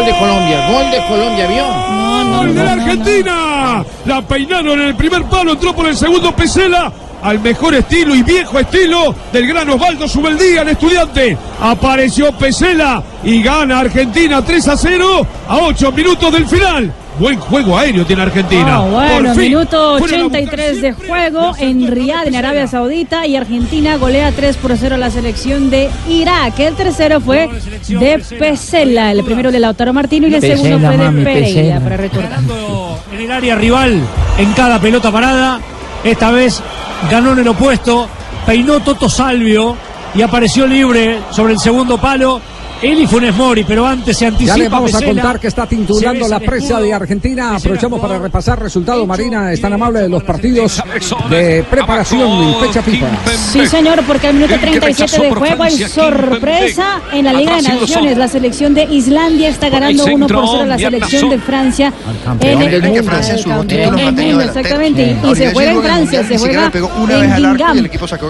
[0.00, 1.66] de Colombia, gol de Colombia, ¿vio?
[1.66, 3.84] No, no, ¡Gol de no, la no, Argentina!
[4.06, 6.92] La peinaron en el primer palo, entró por el segundo Pesela.
[7.22, 11.36] Al mejor estilo y viejo estilo del gran Osvaldo Subeldía, el estudiante.
[11.60, 16.92] Apareció Pesela y gana Argentina 3 a 0 a 8 minutos del final.
[17.18, 18.76] Buen juego aéreo tiene Argentina.
[18.76, 23.26] Ah, bueno, Por fin, minuto fueron a 83 de juego en Riyadh, en Arabia Saudita,
[23.26, 26.58] y Argentina golea 3 por 0 a la selección de Irak.
[26.58, 27.48] El tercero fue
[27.88, 31.80] de Pesela, el primero de Lautaro Martino y el Pesela, segundo fue de mami, Pereira,
[31.80, 32.38] para recordar.
[33.12, 34.00] en el área rival
[34.38, 35.60] en cada pelota parada.
[36.02, 36.62] Esta vez
[37.10, 38.08] ganó en el opuesto,
[38.46, 39.76] peinó Toto Salvio
[40.14, 42.40] y apareció libre sobre el segundo palo.
[42.82, 44.56] Él y Funes Mori, pero antes se anticipa.
[44.56, 45.22] Ya le vamos a Pesela.
[45.22, 46.80] contar que está titulando Se la escudo.
[46.82, 47.56] de Argentina.
[47.56, 49.06] Aprovechamos para repasar resultados.
[49.06, 50.82] Marina es tan amable de los partidos
[51.30, 53.06] de preparación y fecha FIFA.
[53.52, 58.18] Sí, señor, porque al minuto 37 de juego hay sorpresa en la Liga de Naciones.
[58.18, 61.92] La selección de Islandia está ganando 1 por 0 a la selección de Francia.
[62.40, 63.02] En el- mundo.
[63.04, 63.34] Francia.
[64.44, 65.16] Exactamente.
[65.22, 67.86] Y- se juega en Francia, se juega en Guingamp.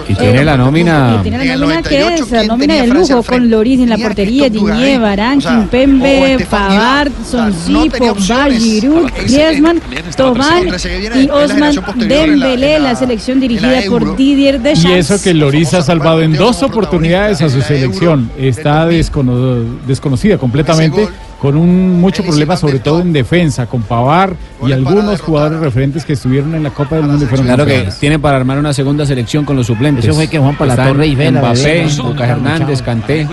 [0.09, 1.17] Y tiene la nómina.
[1.19, 4.42] Y tiene la nómina que es la nómina de lujo con Loris en la portería,
[4.49, 9.81] Diñé, Barán, Kimpembe, Pavard, Sonsipo, Giroud, Griezmann,
[10.15, 10.67] Tobán
[11.15, 14.97] y Osman Dembélé, la selección dirigida por Didier Y Deschamps.
[15.11, 18.29] eso que Loris ha salvado en dos oportunidades a su selección.
[18.37, 21.07] Está descono- desconocida completamente,
[21.43, 24.33] con un mucho problema, sobre todo en defensa, con Pavar
[24.65, 27.89] y algunos jugadores referentes que estuvieron en la Copa del Mundo y fueron Claro que
[27.99, 30.05] tiene para armar una segunda selección con los suplentes.
[30.05, 31.89] Eso fue que Juan Palatorre y Vela, Mbappé.
[31.97, 33.27] Lucas Hernández, Canté.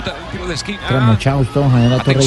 [1.54, 2.18] Todos en la Torre.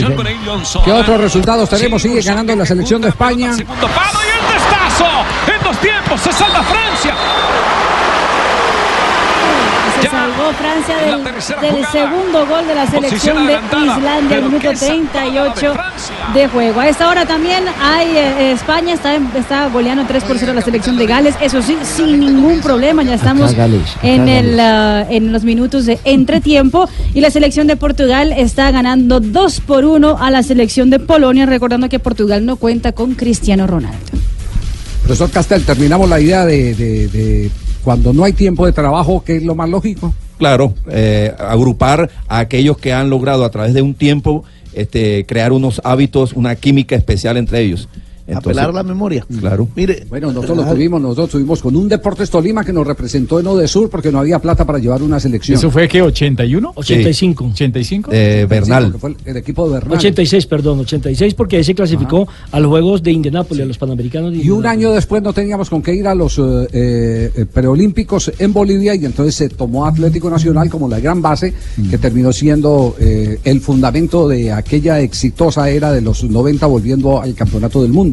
[0.86, 2.02] ¿Qué otros resultados tenemos?
[2.02, 3.52] Sigue ganando la selección de España.
[3.52, 5.06] Segundo palo y el testazo.
[5.54, 7.14] En dos tiempos se salva Francia.
[10.10, 15.74] Salvó Francia del, del segundo gol de la selección de Islandia al minuto 38
[16.34, 16.80] de juego.
[16.80, 20.62] A esta hora también hay eh, España está, está goleando 3 por 0 a la
[20.62, 23.04] selección de Gales, eso sí, sin ningún problema.
[23.04, 27.30] Ya estamos Acá Gales, acá en, el, ah, en los minutos de entretiempo y la
[27.32, 32.00] selección de Portugal está ganando 2 por 1 a la selección de Polonia, recordando que
[32.00, 33.98] Portugal no cuenta con Cristiano Ronaldo.
[35.04, 37.52] Profesor Castel, terminamos la idea de, de- de
[37.84, 40.14] cuando no hay tiempo de trabajo, ¿qué es lo más lógico?
[40.38, 44.44] Claro, eh, agrupar a aquellos que han logrado a través de un tiempo
[44.74, 47.88] este, crear unos hábitos, una química especial entre ellos.
[48.34, 49.26] Apelar a la memoria.
[49.40, 49.68] Claro.
[49.76, 53.48] Mire, Bueno, nosotros lo tuvimos, nosotros tuvimos con un Deportes Tolima que nos representó en
[53.48, 55.58] Odesur porque no había plata para llevar una selección.
[55.58, 56.74] ¿Eso fue que 81?
[56.76, 57.46] 85.
[57.54, 58.10] 85.
[58.14, 58.94] Eh, Bernal.
[58.94, 59.98] Que fue el, el equipo de Bernal.
[59.98, 64.32] 86, perdón, 86 porque ahí se clasificó a los Juegos de Indianápolis, a los Panamericanos.
[64.32, 68.32] de Y un año después no teníamos con qué ir a los eh, eh, preolímpicos
[68.40, 71.54] en Bolivia y entonces se tomó Atlético Nacional como la gran base
[71.90, 77.34] que terminó siendo eh, el fundamento de aquella exitosa era de los 90 volviendo al
[77.34, 78.13] campeonato del mundo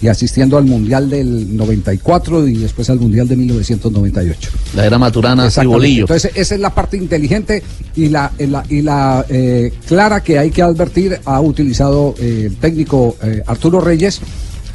[0.00, 4.50] y asistiendo al Mundial del 94 y después al Mundial de 1998.
[4.74, 5.66] La era Maturana y.
[5.66, 6.02] Bolillo.
[6.02, 7.62] Entonces, esa es la parte inteligente
[7.94, 12.44] y la, y la, y la, eh, clara que hay que advertir ha utilizado eh,
[12.46, 14.20] el técnico eh, Arturo Reyes.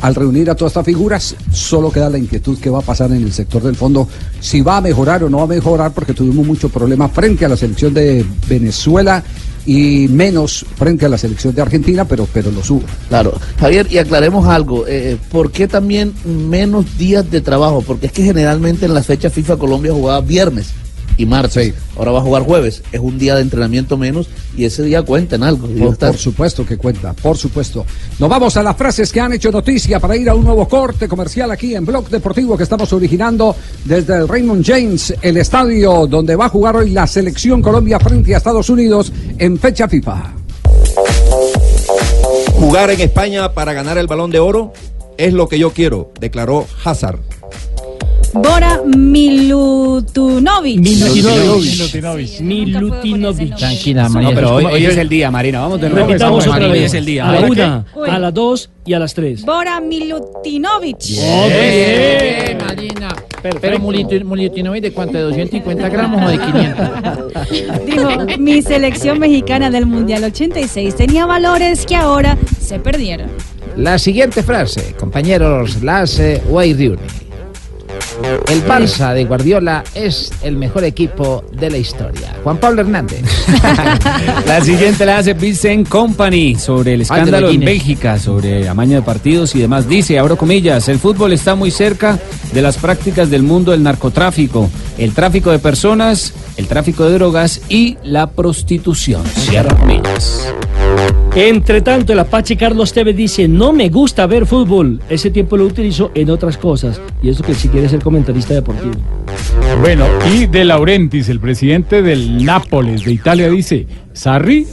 [0.01, 3.21] Al reunir a todas estas figuras, solo queda la inquietud que va a pasar en
[3.21, 4.07] el sector del fondo,
[4.39, 7.49] si va a mejorar o no va a mejorar, porque tuvimos mucho problema frente a
[7.49, 9.23] la selección de Venezuela
[9.65, 12.83] y menos frente a la selección de Argentina, pero, pero lo hubo.
[13.09, 13.33] Claro.
[13.59, 14.85] Javier, y aclaremos algo.
[14.87, 17.81] eh, ¿Por qué también menos días de trabajo?
[17.81, 20.73] Porque es que generalmente en las fechas FIFA Colombia jugaba viernes
[21.17, 21.73] y martes.
[21.95, 22.83] Ahora va a jugar jueves.
[22.91, 25.67] Es un día de entrenamiento menos y ese día cuenta en algo.
[25.67, 27.85] Por, por supuesto que cuenta, por supuesto.
[28.19, 31.07] Nos vamos a las frases que han hecho noticia para ir a un nuevo corte
[31.07, 36.35] comercial aquí en Blog Deportivo que estamos originando desde el Raymond James, el estadio donde
[36.35, 40.33] va a jugar hoy la selección Colombia frente a Estados Unidos en fecha FIFA.
[42.53, 44.73] Jugar en España para ganar el balón de oro
[45.17, 47.19] es lo que yo quiero, declaró Hazard.
[48.33, 50.79] Bora Milutunovic.
[50.79, 52.39] Milutinovic.
[52.39, 53.55] Milutinovic.
[53.55, 54.31] Tranquila, Marina.
[54.31, 55.59] No, pero hoy, hoy es el día, Marina.
[55.59, 56.07] Vamos de nuevo.
[56.07, 56.79] Repitamos otra Marina, vez.
[56.79, 57.29] Hoy es el día.
[57.29, 59.43] A la una, a las dos y a las tres.
[59.43, 61.07] Bora Milutinovic.
[61.07, 63.09] Bien, Marina.
[63.59, 67.85] Pero Mulitinovic de cuánto, de 250 gramos o de 500.
[67.85, 73.29] Dijo, mi selección mexicana del Mundial 86 tenía valores que ahora se perdieron.
[73.75, 77.30] La siguiente frase, compañeros, la hace Wayne Rooney.
[78.47, 82.35] El Barça de Guardiola es el mejor equipo de la historia.
[82.43, 83.21] Juan Pablo Hernández.
[84.45, 87.61] La siguiente la hace Vincent Company sobre el escándalo en.
[87.61, 89.87] Bélgica, sobre amaño de partidos y demás.
[89.87, 92.19] Dice, abro comillas, el fútbol está muy cerca
[92.53, 97.61] de las prácticas del mundo del narcotráfico, el tráfico de personas, el tráfico de drogas
[97.69, 99.23] y la prostitución.
[99.25, 100.53] Cierro comillas.
[101.35, 104.99] Entre tanto, el Apache Carlos Tevez dice, no me gusta ver fútbol.
[105.09, 106.99] Ese tiempo lo utilizo en otras cosas.
[107.21, 108.95] Y eso que si quiere ser comentarista deportivo.
[109.79, 114.65] Bueno, y De Laurentiis, el presidente del Nápoles de Italia, dice, Sarri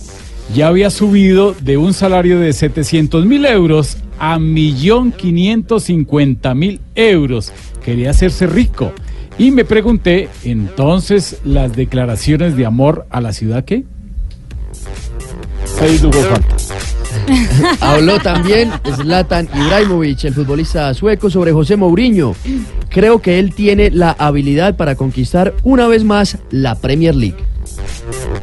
[0.54, 7.52] ya había subido de un salario de 700 mil euros a 1.550.000 euros.
[7.84, 8.92] Quería hacerse rico.
[9.38, 13.82] Y me pregunté, entonces, ¿las declaraciones de amor a la ciudad qué?
[15.80, 16.56] Ahí tuvo falta.
[17.80, 22.34] Habló también Zlatan Ibrahimovic, el futbolista sueco, sobre José Mourinho.
[22.88, 27.36] Creo que él tiene la habilidad para conquistar una vez más la Premier League.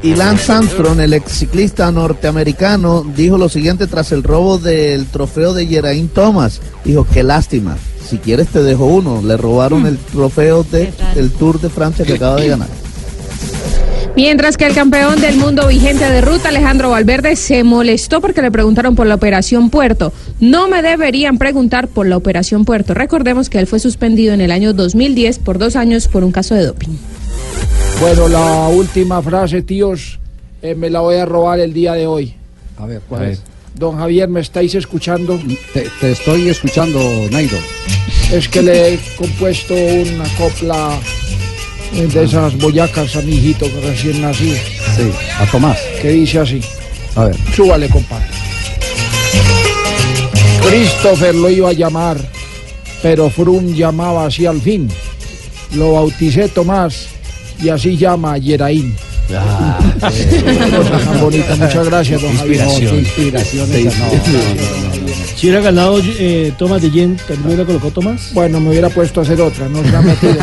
[0.04, 5.54] Y Lance Armstrong, el ex ciclista norteamericano, dijo lo siguiente tras el robo del trofeo
[5.54, 6.62] de Geraint Thomas.
[6.84, 7.76] Dijo, qué lástima.
[8.08, 9.22] Si quieres te dejo uno.
[9.24, 12.85] Le robaron el trofeo de, del Tour de Francia que acaba de ganar.
[14.16, 18.50] Mientras que el campeón del mundo vigente de ruta, Alejandro Valverde, se molestó porque le
[18.50, 20.14] preguntaron por la Operación Puerto.
[20.40, 22.94] No me deberían preguntar por la Operación Puerto.
[22.94, 26.56] Recordemos que él fue suspendido en el año 2010 por dos años por un caso
[26.56, 26.96] de doping.
[28.00, 30.20] Bueno, la última frase, tíos,
[30.62, 32.36] eh, me la voy a robar el día de hoy.
[32.78, 33.30] A ver, A ¿cuál ver.
[33.32, 33.42] es?
[33.78, 35.38] Don Javier, ¿me estáis escuchando?
[35.74, 37.00] Te, te estoy escuchando,
[37.32, 37.58] Nairo.
[38.32, 40.98] Es que le he compuesto una copla
[41.94, 44.56] de esas boyacas a mi hijito que recién nacido,
[44.98, 45.78] Sí, a Tomás.
[46.02, 46.62] que dice así.
[47.16, 47.36] A ver.
[47.56, 48.26] Súbale, compadre.
[50.68, 52.18] Christopher lo iba a llamar,
[53.02, 54.90] pero Frum llamaba así al fin.
[55.74, 57.08] Lo bauticé Tomás
[57.62, 58.96] y así llama Yeraín.
[60.00, 61.56] Cosa tan bonita.
[61.56, 62.68] Muchas gracias, don Javier.
[62.94, 63.72] Inspiración.
[63.72, 64.85] No, no.
[65.36, 68.32] Si hubiera ganado eh, Tomás de Yen, ¿también hubiera colocado Tomás?
[68.34, 70.34] Bueno, me hubiera puesto a hacer otra, no se ha metido.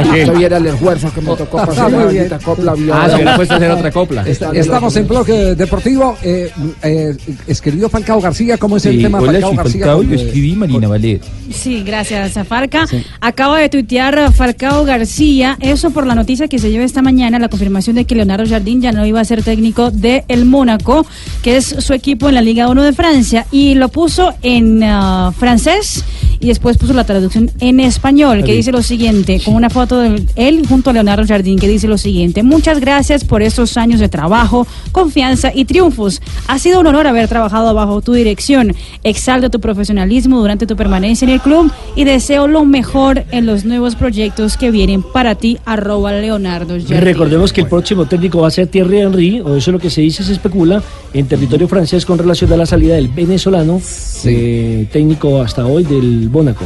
[0.00, 3.04] Usted viera el esfuerzo que me tocó hacer Muy la copla viola.
[3.04, 4.22] Ah, se hubiera puesto a hacer otra copla.
[4.28, 6.16] Est- Estamos en bloque deportivo.
[6.22, 6.50] Eh,
[6.82, 7.16] eh,
[7.48, 8.58] escribió Falcao García.
[8.58, 9.80] ¿Cómo es el tema hola, Falcao García?
[9.86, 11.20] Falcao y con, lo eh, escribí Marina Valer.
[11.52, 12.86] Sí, gracias, Zafarca.
[13.20, 17.48] Acaba de tuitear Falcao García, eso por la noticia que se lleva esta mañana, la
[17.48, 21.04] confirmación de que Leonardo Jardín ya no iba a ser técnico de el Mónaco,
[21.42, 25.32] que es su equipo en la Liga 1 de Francia, y lo puso en ah,
[25.36, 26.04] francés
[26.40, 28.56] y después puso la traducción en español, que Sí.
[28.58, 31.98] dice lo siguiente, con una foto de él junto a Leonardo Jardín, que dice lo
[31.98, 36.22] siguiente, muchas gracias por estos años de trabajo, confianza y triunfos.
[36.46, 38.74] Ha sido un honor haber trabajado bajo tu dirección.
[39.02, 43.64] Exalto tu profesionalismo durante tu permanencia en el club y deseo lo mejor en los
[43.64, 47.00] nuevos proyectos que vienen para ti, arroba Leonardo Jardín.
[47.00, 49.90] recordemos que el próximo técnico va a ser Thierry Henry, o eso es lo que
[49.90, 50.82] se dice, se especula,
[51.14, 53.80] en territorio francés con relación a la salida del venezolano,
[54.24, 56.64] eh, técnico hasta hoy del Mónaco.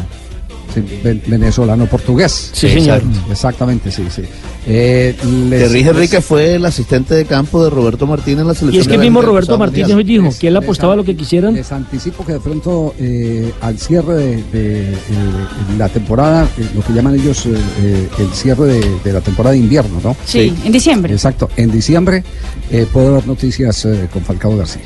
[0.74, 2.50] Sí, ven- venezolano portugués.
[2.54, 3.02] Sí, señor.
[3.30, 4.22] Exactamente, sí, sí.
[4.66, 5.14] Eh,
[5.50, 8.74] les- Henrique fue el asistente de campo de Roberto Martínez en la selección.
[8.76, 11.52] Y es que el mismo Roberto Martínez hoy dijo que él apostaba lo que quisieran.
[11.52, 14.96] Les anticipo que de pronto eh, al cierre de, de, eh,
[15.76, 17.50] la temporada, eh, lo que llaman ellos eh,
[17.82, 20.16] eh, el cierre de, de la temporada de invierno, ¿no?
[20.24, 21.12] Sí, en diciembre.
[21.12, 22.24] Exacto, en diciembre
[22.70, 24.80] eh, puede haber noticias eh, con Falcao García.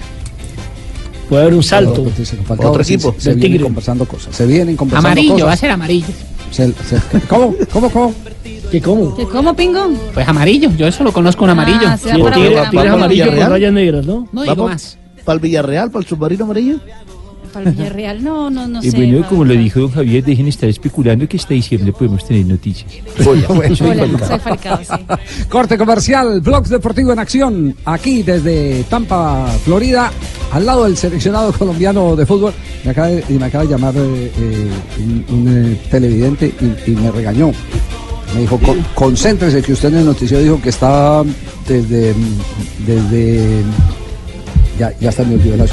[1.29, 2.05] Puede haber un salto.
[2.47, 3.64] Falcao Otro equipo, Se, vienen Tigre.
[3.64, 4.35] conversando cosas.
[4.35, 5.49] Se vienen conversando Amarillo, cosas.
[5.49, 6.07] va a ser amarillo.
[6.51, 7.55] Se- se- ¿Cómo?
[7.72, 7.91] ¿Cómo?
[7.91, 8.14] ¿Cómo?
[8.70, 9.14] ¿Qué cómo?
[9.16, 9.89] ¿Qué cómo, Pingo?
[10.14, 11.87] Pues amarillo, yo eso lo conozco un amarillo.
[11.87, 14.29] Ah, Sí, amarillo con rayas negras, ¿no?
[14.33, 14.99] No digo más.
[15.24, 16.79] para el Villarreal, para el submarino amarillo.
[17.53, 18.97] Para el Villarreal, no, no, no Y sé.
[18.97, 22.90] bueno, como lo dijo don Javier, dejen estar especulando que hasta diciembre podemos tener noticias.
[23.24, 23.74] Bueno, Hola,
[24.26, 25.44] soy Falcao, sí.
[25.49, 30.11] Corte comercial, Blog Deportivo en acción, aquí desde Tampa, Florida,
[30.53, 32.53] al lado del seleccionado colombiano de fútbol.
[32.84, 34.68] Me acaba de, y me acaba de llamar eh, eh,
[34.99, 36.53] un, un, eh, televidente
[36.86, 37.51] y, y me regañó.
[38.34, 41.24] Me dijo, "Con- concéntrese, que usted en el noticiero dijo que estaba
[41.68, 42.12] desde...
[42.86, 43.62] desde
[44.79, 45.66] ya, ya está me olvidó la.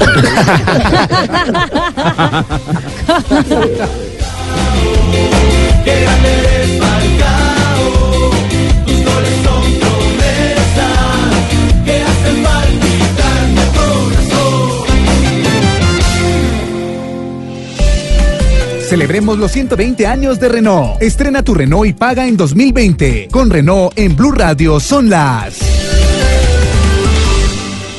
[18.88, 21.02] Celebremos los 120 años de Renault.
[21.02, 23.28] Estrena tu Renault y paga en 2020.
[23.30, 25.73] Con Renault en Blue Radio son las.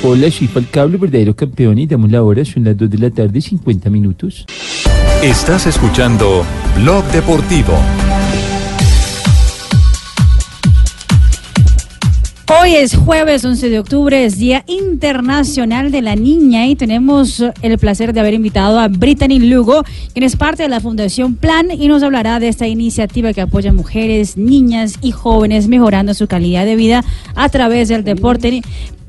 [0.08, 3.10] Hola, soy Falcao, el verdadero campeón y damos la hora, son las 2 de la
[3.10, 4.46] tarde, 50 minutos.
[5.24, 6.46] Estás escuchando
[6.76, 7.74] Blog Deportivo.
[12.62, 17.80] Hoy es jueves 11 de octubre, es Día Internacional de la Niña y tenemos el
[17.80, 19.84] placer de haber invitado a Brittany Lugo,
[20.14, 23.72] quien es parte de la Fundación Plan y nos hablará de esta iniciativa que apoya
[23.72, 27.04] a mujeres, niñas y jóvenes mejorando su calidad de vida
[27.34, 28.62] a través del deporte.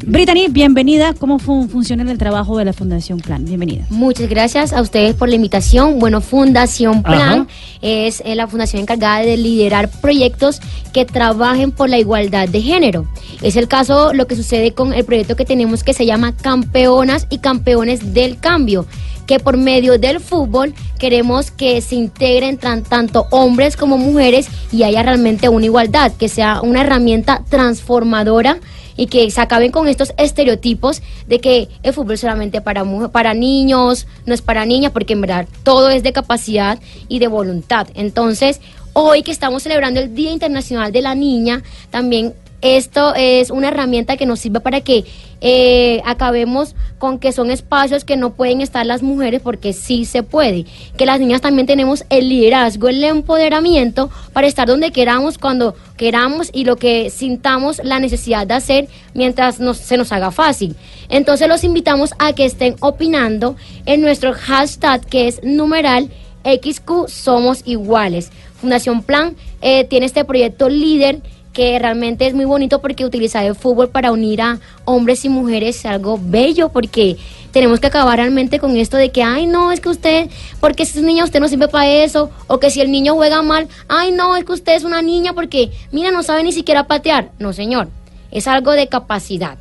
[0.04, 1.14] Brittany, bienvenida.
[1.14, 3.46] ¿Cómo fu- funciona el trabajo de la Fundación Plan?
[3.46, 3.86] Bienvenida.
[3.88, 5.98] Muchas gracias a ustedes por la invitación.
[5.98, 7.48] Bueno, Fundación Plan
[7.80, 10.60] es eh, la fundación encargada de liderar proyectos
[10.92, 13.06] que trabajen por la igualdad de género.
[13.40, 17.26] Es el caso lo que sucede con el proyecto que tenemos que se llama Campeonas
[17.30, 18.86] y Campeones del Cambio
[19.26, 24.84] que por medio del fútbol queremos que se integren tan- tanto hombres como mujeres y
[24.84, 28.58] haya realmente una igualdad, que sea una herramienta transformadora
[28.96, 33.34] y que se acaben con estos estereotipos de que el fútbol solamente para, mu- para
[33.34, 36.78] niños, no es para niñas, porque en verdad todo es de capacidad
[37.08, 37.88] y de voluntad.
[37.94, 38.60] Entonces,
[38.92, 42.34] hoy que estamos celebrando el Día Internacional de la Niña, también
[42.66, 45.04] esto es una herramienta que nos sirve para que
[45.42, 50.22] eh, acabemos con que son espacios que no pueden estar las mujeres porque sí se
[50.22, 50.64] puede.
[50.96, 56.48] Que las niñas también tenemos el liderazgo, el empoderamiento para estar donde queramos, cuando queramos
[56.52, 60.74] y lo que sintamos la necesidad de hacer mientras nos- se nos haga fácil.
[61.10, 66.08] Entonces los invitamos a que estén opinando en nuestro hashtag que es numeral
[66.44, 68.30] XQ Somos Iguales.
[68.60, 71.20] Fundación Plan eh, tiene este proyecto líder
[71.56, 75.76] que realmente es muy bonito porque utilizar el fútbol para unir a hombres y mujeres
[75.78, 77.16] es algo bello porque
[77.50, 80.28] tenemos que acabar realmente con esto de que, ay, no, es que usted,
[80.60, 83.40] porque si es niña usted no sirve para eso, o que si el niño juega
[83.40, 86.86] mal, ay, no, es que usted es una niña porque, mira, no sabe ni siquiera
[86.86, 87.30] patear.
[87.38, 87.88] No, señor,
[88.30, 89.56] es algo de capacidad.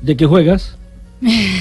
[0.00, 0.76] ¿De qué juegas?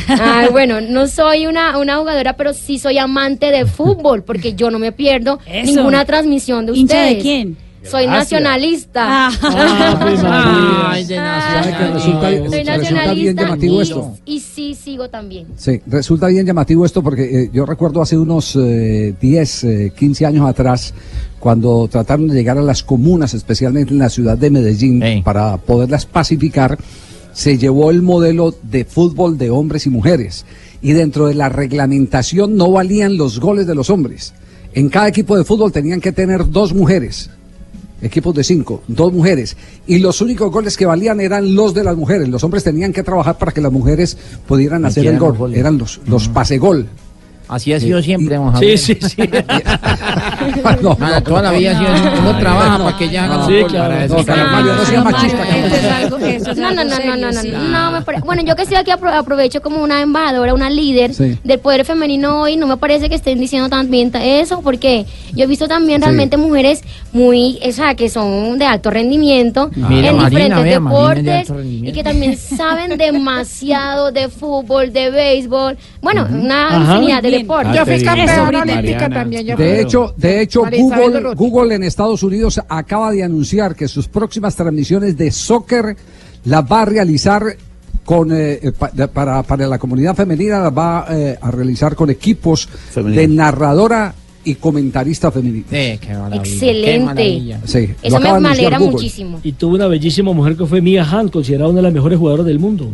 [0.07, 4.71] Ay, bueno, no soy una, una jugadora, pero sí soy amante de fútbol porque yo
[4.71, 5.65] no me pierdo Eso.
[5.71, 6.81] ninguna transmisión de ustedes.
[6.81, 7.70] ¿Hincha de quién?
[7.83, 9.27] Soy nacionalista.
[9.27, 14.17] Ay, de ¿Sabe que resulta, Soy resulta bien nacionalista llamativo y, esto?
[14.25, 15.47] y sí sigo también.
[15.57, 20.25] Sí, resulta bien llamativo esto porque eh, yo recuerdo hace unos eh, 10, eh, 15
[20.25, 20.93] años atrás,
[21.39, 26.05] cuando trataron de llegar a las comunas, especialmente en la ciudad de Medellín, para poderlas
[26.05, 26.77] pacificar,
[27.33, 30.45] se llevó el modelo de fútbol de hombres y mujeres.
[30.83, 34.33] Y dentro de la reglamentación no valían los goles de los hombres.
[34.73, 37.29] En cada equipo de fútbol tenían que tener dos mujeres.
[38.01, 39.55] Equipos de cinco, dos mujeres.
[39.87, 42.29] Y los únicos goles que valían eran los de las mujeres.
[42.29, 45.37] Los hombres tenían que trabajar para que las mujeres pudieran hacer el gol.
[45.37, 45.59] goles.
[45.59, 46.87] Eran los, los pase gol.
[47.47, 48.77] Así ha sido siempre, don Sí, Javier.
[48.79, 49.15] sí, sí.
[50.81, 52.19] No, Ah, toda la vida ha sido así.
[52.21, 53.95] Uno trabaja para que ya hagan Sí, claro.
[54.07, 55.45] No, no sea machista.
[56.55, 58.91] No, no, no, no, no, no, no, no, me pare- Bueno, yo que estoy aquí
[58.91, 61.37] apro- aprovecho como una embajadora, una líder Sí.
[61.43, 65.43] del poder femenino hoy, no me parece que estén diciendo también ta- eso, porque yo
[65.43, 66.05] he visto también Sí.
[66.05, 66.81] realmente mujeres
[67.11, 71.89] muy, o sea, que son de alto rendimiento Mira, en Marina, diferentes de deportes rendimiento.
[71.89, 76.93] y que también saben demasiado de fútbol, de béisbol, bueno, una Ajá.
[76.95, 77.47] infinidad de Bien.
[77.47, 77.75] deportes.
[77.75, 79.45] Yo fui campeona olímpica también.
[79.45, 81.35] yo De hecho, de hecho Google.
[81.35, 85.95] Google en Estados Unidos acaba de anunciar que sus próximas transmisiones de soccer
[86.45, 87.43] las va a realizar
[88.03, 91.95] con eh, eh, pa- de- para, para la comunidad femenina las va eh, a realizar
[91.95, 93.21] con equipos Femenina.
[93.21, 95.65] de narradora y comentarista femenina.
[95.71, 97.05] Eh, qué maravilla, qué Excelente.
[97.05, 97.61] maravilla.
[97.63, 99.39] Sí, Eso me, alegra muchísimo.
[99.43, 102.47] Y tuvo una bellísima mujer que fue Mia Hamm, considerada una de las mejores jugadoras
[102.47, 102.89] del mundo.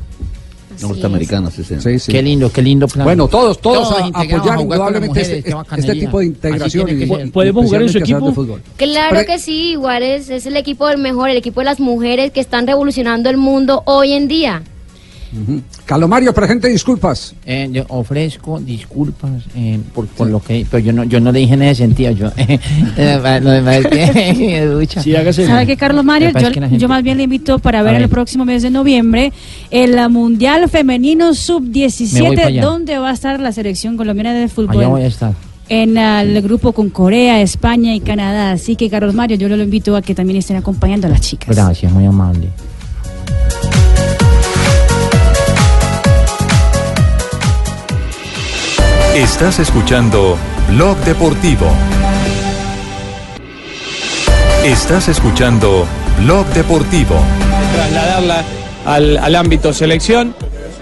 [0.82, 2.12] Norteamericano, sí, sí.
[2.12, 3.06] Qué lindo, qué lindo plan.
[3.06, 5.44] Bueno, todos, todos, Todos a- apoyar indudablemente este,
[5.78, 7.32] este tipo de integración.
[7.32, 8.34] ¿Podemos jugar en su equipo?
[8.34, 8.62] fútbol.
[8.76, 11.80] Claro Pero- que sí, igual es, es el equipo del mejor, el equipo de las
[11.80, 14.64] mujeres que están revolucionando el mundo hoy en día.
[15.34, 15.62] Ujú.
[15.86, 17.36] Calomario, presente disculpas.
[17.46, 21.40] Eh, yo ofrezco disculpas eh, por, por lo que, pero yo no, yo no le
[21.40, 22.12] dije en ese sentido.
[22.12, 23.88] Yo, eh, lo demás es
[24.38, 25.02] que, ducha.
[25.02, 25.46] Sí, hágase.
[25.46, 26.32] ¿Sabe qué, Carlos Mario?
[26.32, 29.34] Yo, gente- yo más bien le invito para ver el próximo mes de noviembre
[29.72, 32.62] el uh, Mundial Femenino Me voy pa' Sub-17, allá.
[32.64, 34.78] donde va a estar la selección colombiana de fútbol.
[34.78, 35.34] Allá voy a estar.
[35.70, 38.52] En uh, el grupo con Corea, España y Canadá.
[38.52, 41.54] Así que, Carlos Mario, yo lo invito a que también estén acompañando a las chicas.
[41.56, 42.48] Gracias, muy amable.
[49.18, 50.38] Estás escuchando
[50.70, 51.66] Blog Deportivo.
[54.64, 55.88] Estás escuchando
[56.20, 57.16] Blog Deportivo.
[57.74, 58.44] trasladarla
[58.86, 60.36] al, al ámbito selección,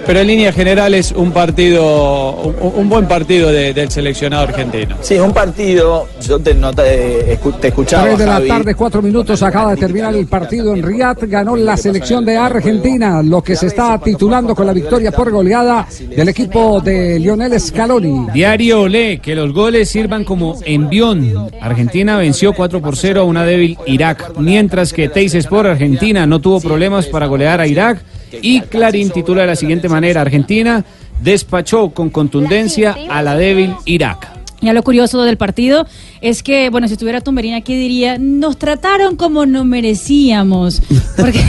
[0.06, 4.96] pero en líneas generales un partido, un, un buen partido de- del seleccionado argentino.
[5.02, 8.06] Sí, un partido, yo te, no te, escu- te escuchaba.
[8.06, 8.48] 3 de la Javi.
[8.48, 13.22] tarde, cuatro minutos, acaba de terminar el partido en Riyadh, ganó la selección de Argentina,
[13.24, 18.28] lo que se está titulando con la victoria por goleada del equipo de Lionel Scaloni.
[18.34, 21.50] Diario Olé, que los goles sirvan como envión.
[21.62, 26.40] Argentina venció 4 por 0 a una débil Irak, mientras que Teis Sport Argentina no
[26.40, 28.00] tuvo problemas para golear a Irak.
[28.42, 30.84] Y Clarín titula de la siguiente manera: Argentina
[31.22, 34.36] despachó con contundencia a la débil Irak.
[34.62, 35.86] Ya lo curioso del partido
[36.22, 40.82] es que, bueno, si estuviera Tumberín aquí diría, nos trataron como no merecíamos,
[41.18, 41.44] porque,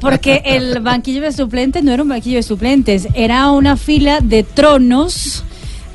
[0.00, 4.42] porque el banquillo de suplentes no era un banquillo de suplentes, era una fila de
[4.42, 5.44] tronos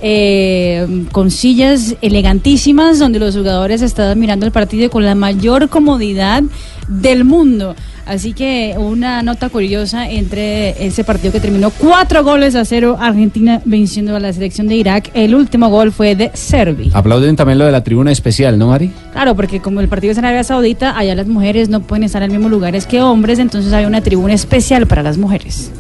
[0.01, 6.43] eh, con sillas elegantísimas donde los jugadores estaban mirando el partido con la mayor comodidad
[6.87, 7.75] del mundo.
[8.05, 13.61] Así que una nota curiosa entre ese partido que terminó cuatro goles a cero, Argentina
[13.65, 15.09] venciendo a la selección de Irak.
[15.15, 16.91] El último gol fue de Servi.
[16.93, 18.91] Aplauden también lo de la tribuna especial, ¿no, Mari?
[19.11, 22.21] Claro, porque como el partido es en Arabia Saudita, allá las mujeres no pueden estar
[22.21, 25.71] en los mismos lugares que hombres, entonces hay una tribuna especial para las mujeres.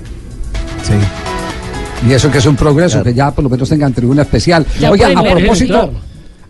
[0.81, 0.93] Sí.
[2.07, 4.65] Y eso que es un progreso, que ya por lo menos tengan tribuna especial.
[4.79, 5.91] Ya Oigan, a propósito,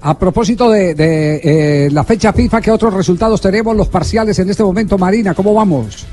[0.02, 3.76] a propósito de, de, eh, la fecha FIFA, ¿qué otros resultados tenemos?
[3.76, 6.06] Los parciales en este momento, Marina, ¿cómo vamos?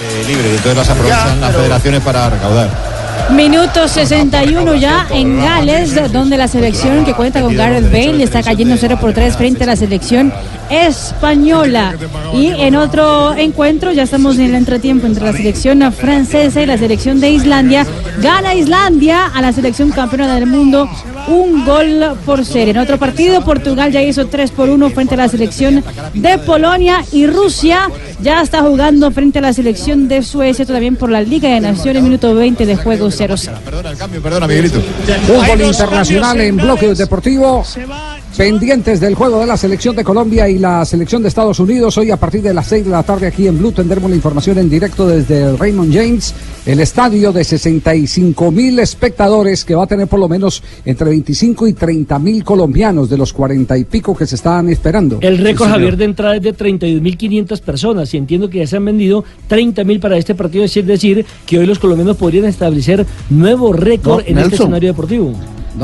[0.00, 2.98] Eh, libre, entonces las aprovechan las federaciones para recaudar.
[3.34, 8.76] Minuto 61 ya en Gales, donde la selección que cuenta con Gareth Bale está cayendo
[8.78, 10.32] 0 por 3 frente a la selección
[10.70, 11.94] española.
[12.34, 16.78] Y en otro encuentro, ya estamos en el entretiempo entre la selección francesa y la
[16.78, 17.86] selección de Islandia.
[18.20, 20.88] Gana Islandia a la selección campeona del mundo
[21.28, 22.68] un gol por ser.
[22.68, 27.04] En otro partido, Portugal ya hizo 3 por 1 frente a la selección de Polonia
[27.12, 27.90] y Rusia
[28.20, 32.02] ya está jugando frente a la selección de Suecia, también por la Liga de Naciones,
[32.02, 33.58] minuto 20 de juego 0-0.
[34.22, 34.80] Perdona, Miguelito.
[35.26, 37.64] Fútbol internacional en bloque deportivo.
[38.38, 41.98] Pendientes del juego de la selección de Colombia y la selección de Estados Unidos.
[41.98, 44.58] Hoy a partir de las 6 de la tarde aquí en Blue tendremos la información
[44.58, 46.32] en directo desde el Raymond James,
[46.64, 51.66] el estadio de 65 mil espectadores que va a tener por lo menos entre 25
[51.66, 55.18] y 30 mil colombianos de los 40 y pico que se están esperando.
[55.20, 55.72] El récord, Sí.
[55.72, 59.98] Javier, de entrada es de 32.500 personas y entiendo que ya se han vendido 30.000
[59.98, 60.62] para este partido.
[60.62, 64.52] Es decir, que hoy los colombianos podrían establecer nuevo récord No, en este Nelson.
[64.66, 65.34] escenario deportivo.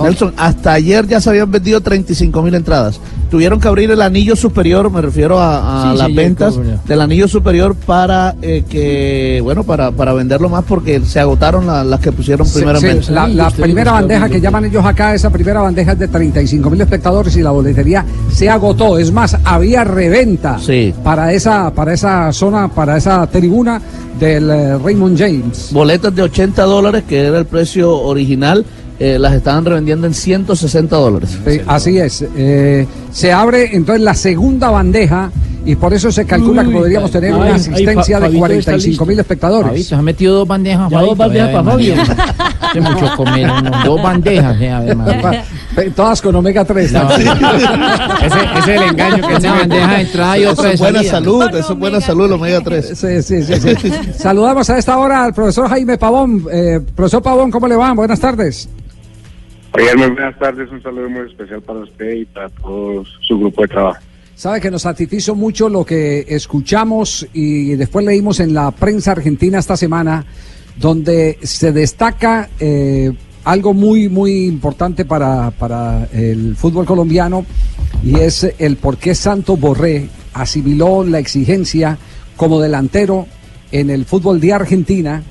[0.02, 3.00] Nelson, hasta ayer ya se habían vendido 35 mil entradas.
[3.30, 6.54] Tuvieron que abrir el anillo superior, me refiero a, a Sí, las sí, ventas
[6.86, 11.82] del anillo superior para eh, que, bueno, para, para venderlo más porque se agotaron la-
[11.84, 13.02] las que pusieron Sí, primeramente.
[13.04, 16.70] sí, la, la primera bandeja que llaman ellos acá, esa primera bandeja es de 35
[16.70, 18.98] mil espectadores y la boletería se agotó.
[18.98, 20.58] Es más, había reventa
[21.02, 23.80] para esa para esa zona, para esa tribuna
[24.20, 25.70] del eh, Raymond James.
[25.72, 28.64] Boletas de 80 dólares, que era el precio original,
[28.98, 31.38] eh, las estaban revendiendo en 160 dólares.
[31.46, 32.24] Sí, así es.
[32.36, 35.30] Eh, se abre entonces la segunda bandeja
[35.66, 38.38] y por eso se calcula que Uy, podríamos tener ay, una ay, asistencia Fa- de
[38.38, 39.68] Fabito está 45 mil espectadores.
[39.70, 40.90] Fabito, se ha metido dos bandejas.
[40.90, 41.64] Ya dos bandejas para.
[41.64, 41.94] Fabio.
[42.60, 45.42] Hace mucho comer, uno, dos bandejas, eh.
[45.96, 46.92] Todas con omega 3.
[46.92, 47.10] No.
[47.16, 47.24] Ese-
[48.22, 51.10] ese es el engaño que Una bandeja de entrada y otra Eso es buena salida.
[51.12, 52.86] salud, eso es buena salud, el omega 3.
[52.94, 53.92] Sí, sí, sí, sí.
[54.18, 56.44] Saludamos a esta hora al profesor Jaime Pavón.
[56.52, 57.92] Eh, profesor Pavón, ¿cómo le va?
[57.92, 58.68] Buenas tardes.
[59.76, 63.68] Muy buenas tardes, un saludo muy especial para usted y para todo su grupo de
[63.68, 63.98] trabajo.
[64.36, 69.58] Sabe que nos satisfizo mucho lo que escuchamos y después leímos en la prensa argentina
[69.58, 70.24] esta semana,
[70.76, 73.12] donde se destaca eh,
[73.44, 77.44] algo muy, muy importante para, para el fútbol colombiano
[78.04, 81.98] y es el por qué Santos Borré asimiló la exigencia
[82.36, 83.26] como delantero
[83.72, 85.22] en el fútbol de Argentina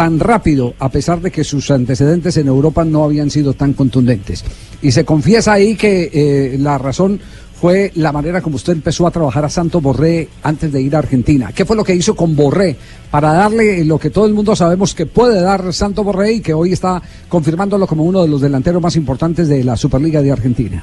[0.00, 4.42] tan rápido, a pesar de que sus antecedentes en Europa no habían sido tan contundentes.
[4.80, 7.20] Y se confiesa ahí que eh, la razón
[7.52, 11.00] fue la manera como usted empezó a trabajar a Santos Borré antes de ir a
[11.00, 11.52] Argentina.
[11.54, 12.76] ¿Qué fue lo que hizo con Borré
[13.10, 16.54] para darle lo que todo el mundo sabemos que puede dar Santos Borré y que
[16.54, 20.82] hoy está confirmándolo como uno de los delanteros más importantes de la Superliga de Argentina?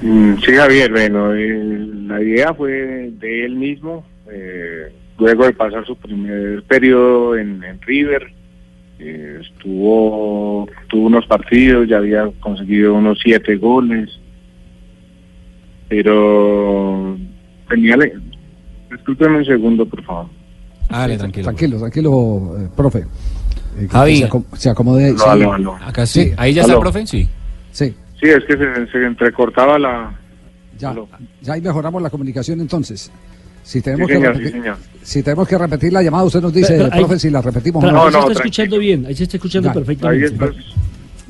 [0.00, 4.92] Mm, Sí, Javier, bueno, la idea fue de él mismo, eh,
[5.22, 8.26] luego de pasar su primer periodo en, en River,
[8.98, 14.10] eh, estuvo, tuvo unos partidos, ya había conseguido unos siete goles,
[15.88, 17.16] pero
[17.68, 18.14] tenía, le-
[18.90, 20.26] discúlpeme un segundo, por favor.
[20.90, 21.44] Dale, tranquilo.
[21.44, 22.98] Tranquilo, tranquilo, eh, profe.
[23.78, 24.16] Eh, Javi.
[24.18, 25.08] Se, acom- se acomode.
[25.10, 25.74] Aló, aló, aló.
[25.82, 26.32] Acá sí.
[26.36, 27.06] Ahí ya está, profe.
[27.06, 27.28] Sí.
[27.70, 27.94] Sí.
[28.20, 30.18] Sí, es que se, se entrecortaba la...
[30.78, 30.94] Ya,
[31.40, 33.10] ya ahí mejoramos la comunicación entonces.
[33.62, 36.52] Si tenemos, Sí, que señor, repetir, sí, si tenemos que repetir la llamada, usted nos
[36.52, 38.10] dice, Pero- pero ahí- profe, si la repetimos Pero ahí no.
[38.12, 39.72] se está escuchando bien, ahí se está escuchando Ya.
[39.74, 40.36] perfectamente.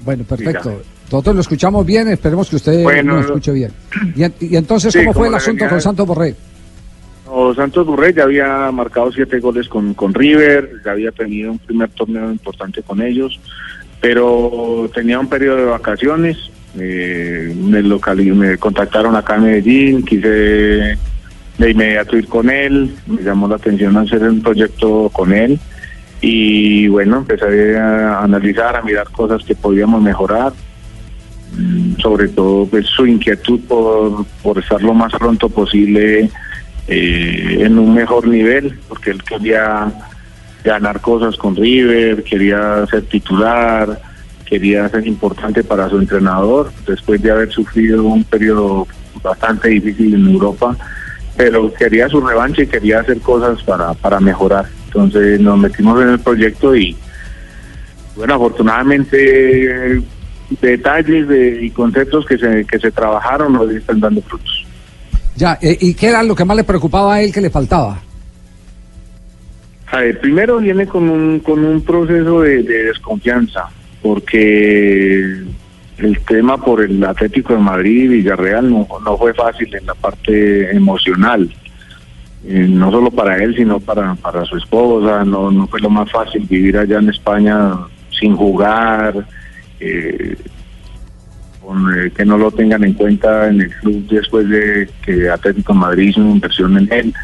[0.05, 0.83] Bueno, perfecto.
[1.11, 3.71] Nosotros lo escuchamos bien, esperemos que usted Bueno, lo escuche bien.
[4.17, 6.35] Y, en- y entonces, Sí, ¿cómo fue el asunto con Santos Borré?
[7.27, 11.59] No, Santos Borré ya había marcado siete goles con, con River, ya había tenido un
[11.59, 13.39] primer torneo importante con ellos,
[14.01, 16.39] pero tenía un periodo de vacaciones.
[16.79, 20.97] eh, me, locali- me contactaron acá en Medellín, quise
[21.59, 25.61] de inmediato ir con él, me llamó la atención hacer un proyecto con él
[26.21, 30.53] y bueno, empecé a analizar, a mirar cosas que podíamos mejorar
[31.57, 36.31] Mm, sobre todo pues su inquietud por, por estar lo más pronto posible
[36.89, 39.93] eh, en un mejor nivel, porque él quería
[40.65, 44.01] ganar cosas con River, quería ser titular,
[44.47, 48.87] quería ser importante para su entrenador, después de haber sufrido un periodo
[49.23, 50.75] bastante difícil en Europa,
[51.37, 54.67] pero quería su revancha y quería hacer cosas para, para mejorar.
[54.87, 56.97] Entonces nos metimos en el proyecto y
[58.17, 60.03] bueno, afortunadamente
[60.61, 64.67] detalles de- y conceptos que se, que se trabajaron hoy están dando frutos.
[65.35, 67.99] Ya, eh, ¿y qué era lo que más le preocupaba a él que le faltaba?
[69.91, 73.65] A ver, primero viene con un, con un proceso de, de desconfianza,
[74.03, 75.43] porque
[76.05, 80.71] el tema por el Atlético de Madrid Villarreal no, no fue fácil en la parte
[80.75, 81.49] emocional,
[82.45, 86.11] Eh, no solo para él, sino para, para su esposa, no, no fue lo más
[86.11, 87.57] fácil vivir allá en España
[88.11, 89.15] sin jugar,
[89.79, 90.37] eh,
[91.61, 95.73] con, eh, que no lo tengan en cuenta en el club después de que Atlético
[95.73, 97.15] de Madrid hizo una inversión en él.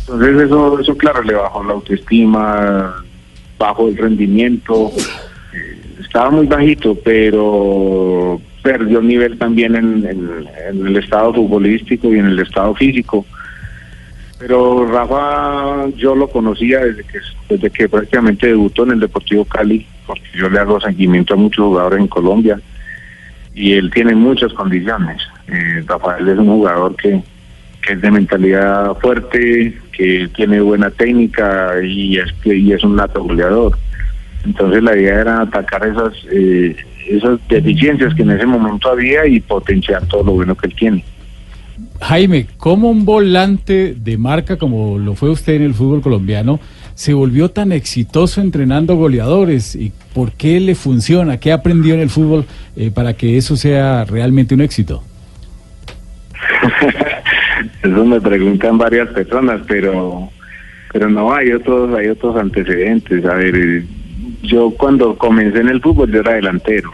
[0.00, 3.04] Entonces eso, eso claro, le bajó la autoestima,
[3.58, 4.92] bajó el rendimiento,
[6.12, 12.74] estaba muy bajito, pero perdió nivel también en, el estado futbolístico y en el estado
[12.74, 13.24] físico.
[14.38, 19.86] Pero Rafa yo lo conocía desde que, desde que prácticamente debutó en el Deportivo Cali,
[20.06, 22.60] porque yo le hago seguimiento a muchos jugadores en Colombia
[23.54, 25.22] y él tiene muchas condiciones.
[25.48, 27.22] Eh, Rafael es un jugador que,
[27.80, 33.24] que es de mentalidad fuerte, que tiene buena técnica y es, y es un nato
[33.24, 33.78] goleador.
[34.44, 36.76] Entonces la idea era atacar esas, eh,
[37.08, 41.04] esas deficiencias que en ese momento había y potenciar todo lo bueno que él tiene.
[42.00, 46.58] Jaime, ¿cómo un volante de marca como lo fue usted en el fútbol colombiano
[46.94, 49.76] se volvió tan exitoso entrenando goleadores?
[49.76, 51.38] ¿Y por qué le funciona?
[51.38, 52.44] ¿Qué aprendió en el fútbol
[52.76, 55.02] eh, para que eso sea realmente un éxito?
[57.82, 60.30] Eso me preguntan varias personas, pero
[60.92, 63.24] pero no hay otros hay otros antecedentes.
[63.24, 63.84] A ver, eh,
[64.42, 66.90] yo cuando comencé en el fútbol yo era delantero.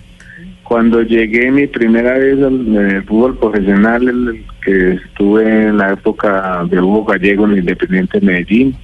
[0.64, 5.92] Cuando llegué mi primera vez al en el fútbol profesional, el que estuve en la
[5.94, 8.76] época de Hugo Gallego en el Independiente de Medellín,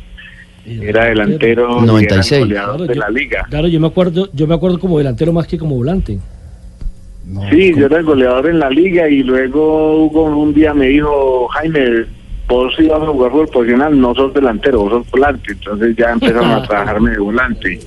[0.67, 3.47] Era delantero y era el goleador de la liga.
[3.51, 6.19] Claro, yo me acuerdo, yo me acuerdo como delantero más que como volante.
[7.51, 11.49] Sí, yo era el goleador en la liga y luego Hugo un día me dijo,
[11.49, 12.05] Jaime,
[12.49, 15.53] vos ibas a jugar fútbol profesional, no sos delantero, vos sos volante.
[15.53, 17.79] Entonces ya empezaron a trabajarme de volante.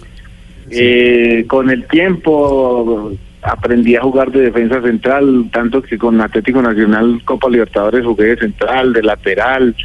[0.70, 3.12] Eh, con el tiempo
[3.42, 8.38] aprendí a jugar de defensa central, tanto que con Atlético Nacional Copa Libertadores jugué de
[8.38, 9.76] central, de lateral.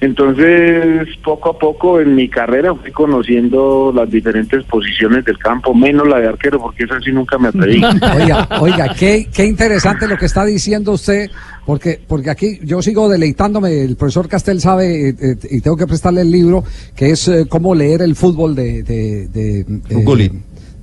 [0.00, 6.06] Entonces, poco a poco en mi carrera fui conociendo las diferentes posiciones del campo, menos
[6.06, 7.82] la de arquero, porque esa sí nunca me atreví.
[8.20, 11.30] Oiga, oiga, qué, qué interesante lo que está diciendo usted,
[11.66, 15.86] porque, porque aquí yo sigo deleitándome, el profesor Castel sabe, eh, eh, y tengo que
[15.86, 20.04] prestarle el libro, que es eh, cómo leer el fútbol de, de, de, de-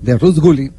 [0.02, 0.72] de Ruth Gulli.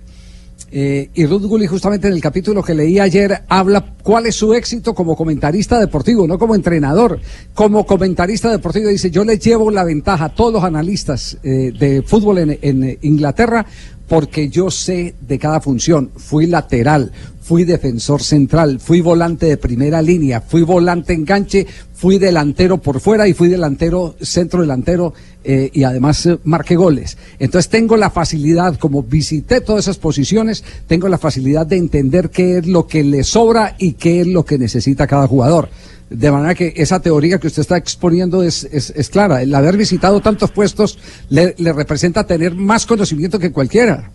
[0.74, 4.54] Eh, y Ruth Gulli justamente en el capítulo que leí ayer habla cuál es su
[4.54, 7.20] éxito como comentarista deportivo, no como entrenador.
[7.52, 12.00] Como comentarista deportivo dice, yo les llevo la ventaja a todos los analistas eh, de
[12.02, 13.66] fútbol en, en Inglaterra
[14.08, 16.10] porque yo sé de cada función.
[16.16, 22.78] Fui lateral, fui defensor central, fui volante de primera línea, fui volante enganche, fui delantero
[22.78, 25.12] por fuera y fui delantero, centro delantero
[25.44, 27.18] eh, y además eh, marqué goles.
[27.38, 32.58] Entonces tengo la facilidad, como visité todas esas posiciones, tengo la facilidad de entender qué
[32.58, 35.68] es lo que le sobra y qué es lo que necesita cada jugador.
[36.12, 39.42] De manera que esa teoría que usted está exponiendo es, es, es clara.
[39.42, 40.98] El haber visitado tantos puestos
[41.30, 44.10] le, le representa tener más conocimiento que cualquiera.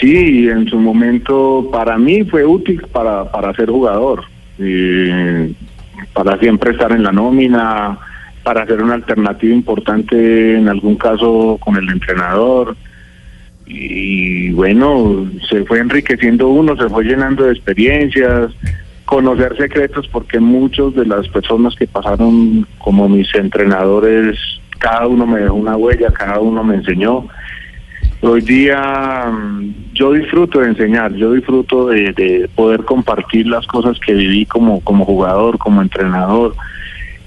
[0.00, 4.24] Sí, en su momento para mí fue útil para, para ser jugador,
[4.58, 5.52] eh,
[6.12, 7.98] para siempre estar en la nómina,
[8.42, 12.76] para hacer una alternativa importante en algún caso con el entrenador.
[13.66, 18.52] Y bueno, se fue enriqueciendo uno, se fue llenando de experiencias,
[19.08, 24.38] conocer secretos, porque muchos de las personas que pasaron como mis entrenadores,
[24.78, 27.26] cada uno me dejó una huella, cada uno me enseñó.
[28.20, 33.98] Hoy día mm, yo disfruto de enseñar, yo disfruto de, de poder compartir las cosas
[33.98, 36.54] que viví como, como jugador, como entrenador,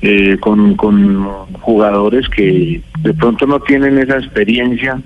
[0.04, 1.26] eh, con, con
[1.62, 5.02] jugadores que de pronto no tienen esa experiencia,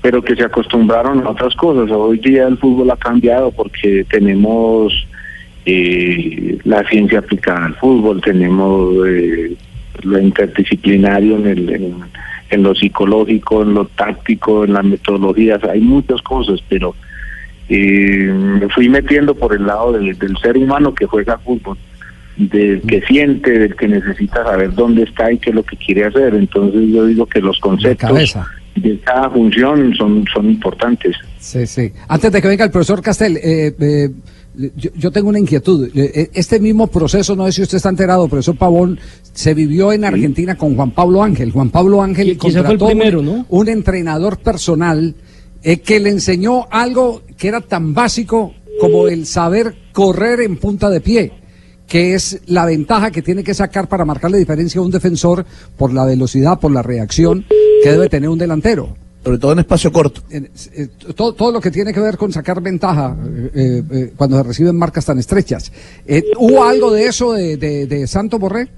[0.00, 1.90] pero que se acostumbraron a otras cosas.
[1.90, 5.06] Hoy día el fútbol ha cambiado porque tenemos
[5.66, 9.54] eh, la ciencia aplicada al fútbol, tenemos eh,
[10.02, 11.94] lo interdisciplinario en, el, en,
[12.50, 16.94] en lo psicológico, en lo táctico, en las metodologías, hay muchas cosas, pero
[17.68, 21.78] eh, me fui metiendo por el lado del, del ser humano que juega fútbol,
[22.36, 26.04] del que siente, del que necesita saber dónde está y qué es lo que quiere
[26.04, 26.34] hacer.
[26.34, 28.36] Entonces yo digo que los conceptos
[28.76, 31.16] de cada función son, son importantes.
[31.38, 31.92] Sí, sí.
[32.08, 34.10] Antes de que venga el profesor Castel, eh, eh,
[34.76, 35.90] yo, yo tengo una inquietud.
[35.94, 38.98] Eh, Este mismo proceso, no sé si usted está enterado, profesor Pavón,
[39.32, 41.52] se vivió en Argentina con Juan Pablo Ángel.
[41.52, 43.46] Juan Pablo Ángel contrató primero, un, ¿no?
[43.48, 45.14] un entrenador personal
[45.62, 50.90] eh, que le enseñó algo que era tan básico como el saber correr en punta
[50.90, 51.32] de pie
[51.86, 55.44] que es la ventaja que tiene que sacar para marcarle diferencia a un defensor
[55.76, 57.44] por la velocidad, por la reacción
[57.82, 58.96] que debe tener un delantero.
[59.24, 60.20] Sobre todo en espacio corto.
[60.30, 60.44] En-
[60.76, 63.16] eh, todo, todo lo que tiene que ver con sacar ventaja
[63.54, 65.72] eh, eh, cuando se reciben marcas tan estrechas.
[66.06, 68.68] Eh, ¿Hubo algo de eso de, de, de Santo Borré?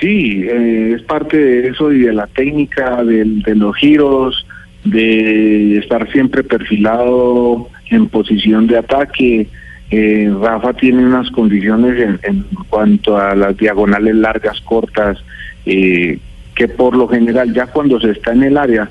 [0.00, 3.24] Sí, eh, es parte de eso y de la técnica, de,
[3.56, 4.46] los giros,
[4.84, 9.48] de estar siempre perfilado en posición de ataque.
[9.90, 15.18] Eh, Rafa tiene unas condiciones en, en cuanto a las diagonales largas, cortas,
[15.66, 16.20] eh,
[16.58, 18.90] que por lo general ya cuando se está en el área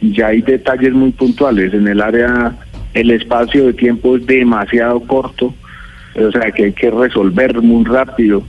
[0.00, 1.74] ya hay detalles muy puntuales.
[1.74, 2.54] En el área
[2.94, 5.52] el espacio de tiempo es demasiado corto,
[6.14, 8.44] o sea que hay que resolver muy rápido.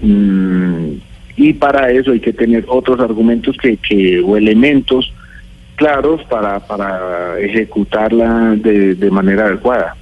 [0.00, 0.90] Mm,
[1.36, 5.12] y para eso hay que tener otros argumentos que, que o elementos
[5.74, 9.96] claros para, para ejecutarla de, de manera adecuada.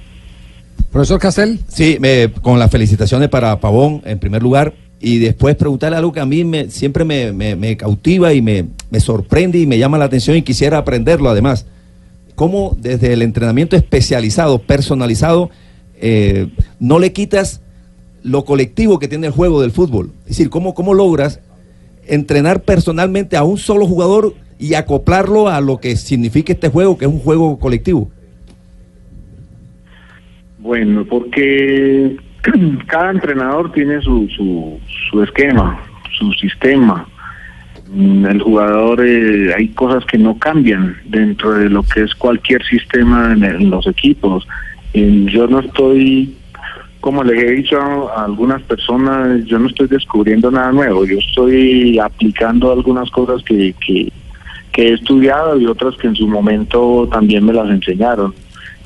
[0.91, 1.57] Profesor Castel.
[1.67, 6.21] Sí, me- con las felicitaciones para Pavón en primer lugar y después preguntarle algo que
[6.21, 10.37] a mí me, siempre me, cautiva y me, me sorprende y me llama la atención
[10.37, 11.65] y quisiera aprenderlo además.
[12.35, 15.49] ¿Cómo desde el entrenamiento especializado, personalizado,
[15.99, 16.47] eh,
[16.79, 17.61] no le quitas
[18.23, 20.11] lo colectivo que tiene el juego del fútbol?
[20.21, 21.41] Es decir, ¿cómo, cómo logras
[22.07, 27.03] entrenar personalmente a un solo jugador y acoplarlo a lo que significa este juego, que
[27.03, 28.09] es un juego colectivo?
[30.59, 32.15] Bueno, porque
[32.87, 34.79] cada entrenador tiene su, su,
[35.09, 35.79] su esquema,
[36.17, 37.07] su sistema.
[37.89, 42.63] Mm, El jugador, eh, hay cosas que no cambian dentro de lo que es cualquier
[42.63, 44.47] sistema en, los equipos.
[44.93, 46.35] Yo no estoy
[47.03, 51.99] como les he dicho a algunas personas, yo no estoy descubriendo nada nuevo, yo estoy
[51.99, 54.09] aplicando algunas cosas que, que,
[54.71, 58.33] que he estudiado y otras que en su momento también me las enseñaron.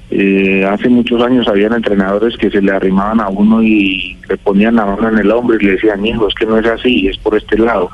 [0.10, 4.76] Eh, hace muchos años habían entrenadores que se le arrimaban a uno y le ponían
[4.76, 7.18] la mano en el hombro y le decían, hijo, es que no es así, es
[7.18, 7.89] por este lado.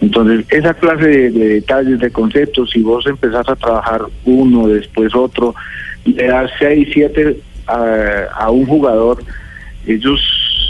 [0.00, 5.14] Entonces, esa clase de, de detalles, de conceptos, si vos empezás a trabajar uno, después
[5.14, 5.54] otro,
[6.06, 9.22] le das seis, siete a, a un jugador,
[9.86, 10.20] ellos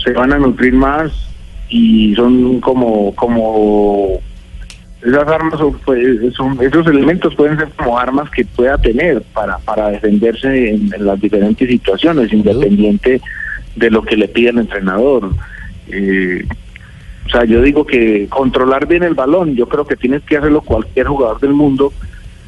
[0.05, 1.13] se van a nutrir más
[1.69, 4.21] y son como, como
[5.03, 9.59] esas armas o, pues, son- esos elementos pueden ser como armas que pueda tener para,
[9.59, 13.21] para defenderse en, en las diferentes situaciones, independiente
[13.77, 15.31] de lo que le pida el entrenador.
[15.89, 16.45] Eh,
[17.27, 20.61] o sea, yo digo que controlar bien el balón, yo creo que tienes que hacerlo
[20.63, 21.93] cualquier jugador del mundo,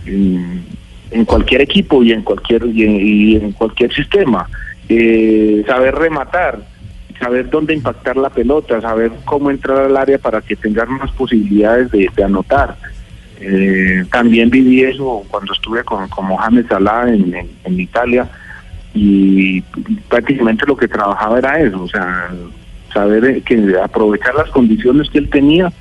[0.05, 0.63] en,
[1.11, 4.49] en cualquier equipo y en cualquier y en, y en cualquier sistema.
[4.89, 6.59] Eh, saber rematar,
[7.23, 11.91] saber dónde impactar la pelota, saber cómo entrar al área para que tengas más posibilidades
[11.93, 12.77] de, anotar.
[13.41, 18.29] Eh, también viví eso cuando estuve con, con Mohamed Salah en, en- Italia
[18.95, 19.61] y
[20.09, 22.31] prácticamente lo que trabajaba era eso, o sea,
[22.93, 25.73] saber eh, que aprovechar las condiciones que él tenía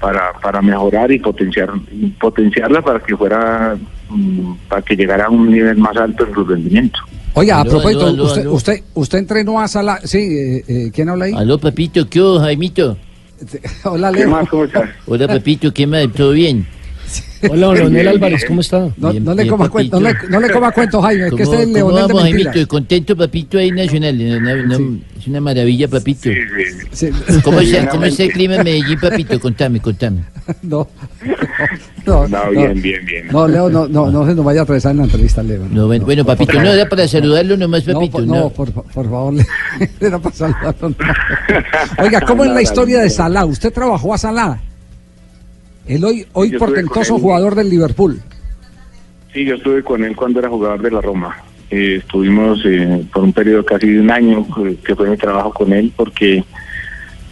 [0.00, 1.70] para, para mejorar y potenciar
[2.18, 3.76] potenciarla para que fuera
[4.10, 6.98] mm, para que llegara a un nivel más alto en su rendimiento.
[7.38, 8.52] Oiga, a propósito, aló, aló, usted, aló.
[8.54, 10.00] usted, usted entrenó a Sala.
[10.02, 11.34] Sí, eh, eh, ¿quién habla ahí?
[11.34, 12.96] Aló, papito, ¿qué hubo, Jaimito?
[13.84, 14.30] Hola, ¿Qué Leo.
[14.30, 14.48] más?
[14.48, 14.88] ¿Cómo estás?
[15.06, 16.10] Hola, papito, ¿qué más?
[16.14, 16.66] ¿Todo bien?
[17.48, 18.88] Hola, Leonel Álvarez, ¿cómo está?
[18.96, 21.34] No, Bien, no le bien, coma cuento, no le, no le coma cuento, Jaime, es
[21.34, 22.50] que ¿Cómo- este es el Leonel de mentira.
[22.52, 22.68] Jaimito?
[22.68, 24.14] Contento, papito, ahí nacional.
[24.20, 26.30] Una- una- Es una maravilla, papito.
[26.92, 27.08] Sí.
[27.42, 29.38] ¿Cómo, está, ¿Cómo está el clima en Medellín, papito?
[29.40, 30.22] Contame, contame.
[30.62, 30.86] No,
[32.06, 33.26] no, No, bien, bien, bien.
[33.32, 35.66] No, Leo, no, no, no se nos vaya a atravesar en la entrevista, Leo.
[35.68, 38.12] No, bueno, bueno, papito, no era para saludarlo nomás, No, papito.
[38.18, 39.44] por, No, no, por, por favor, Leo,
[40.00, 40.88] era para saludarlo.
[40.90, 40.94] no.
[42.04, 43.44] Oiga, ¿cómo es la historia de Salah?
[43.44, 44.58] ¿Usted trabajó a Salah?
[45.86, 48.20] El hoy, hoy estuve portentoso jugador del Liverpool.
[49.32, 51.36] Sí, yo estuve con él cuando era jugador de la Roma.
[51.70, 55.52] Eh, estuvimos eh, por un periodo casi de un año eh, que fue mi trabajo
[55.52, 56.44] con él porque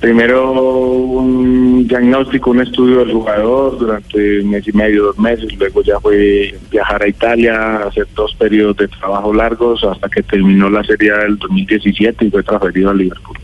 [0.01, 5.83] primero un diagnóstico, un estudio del jugador durante un mes y medio, dos meses, luego
[5.83, 10.85] ya fue viajar a Italia, hacer dos periodos de trabajo largos hasta que terminó la
[10.85, 13.39] serie del 2017 y fue transferido a Liverpool.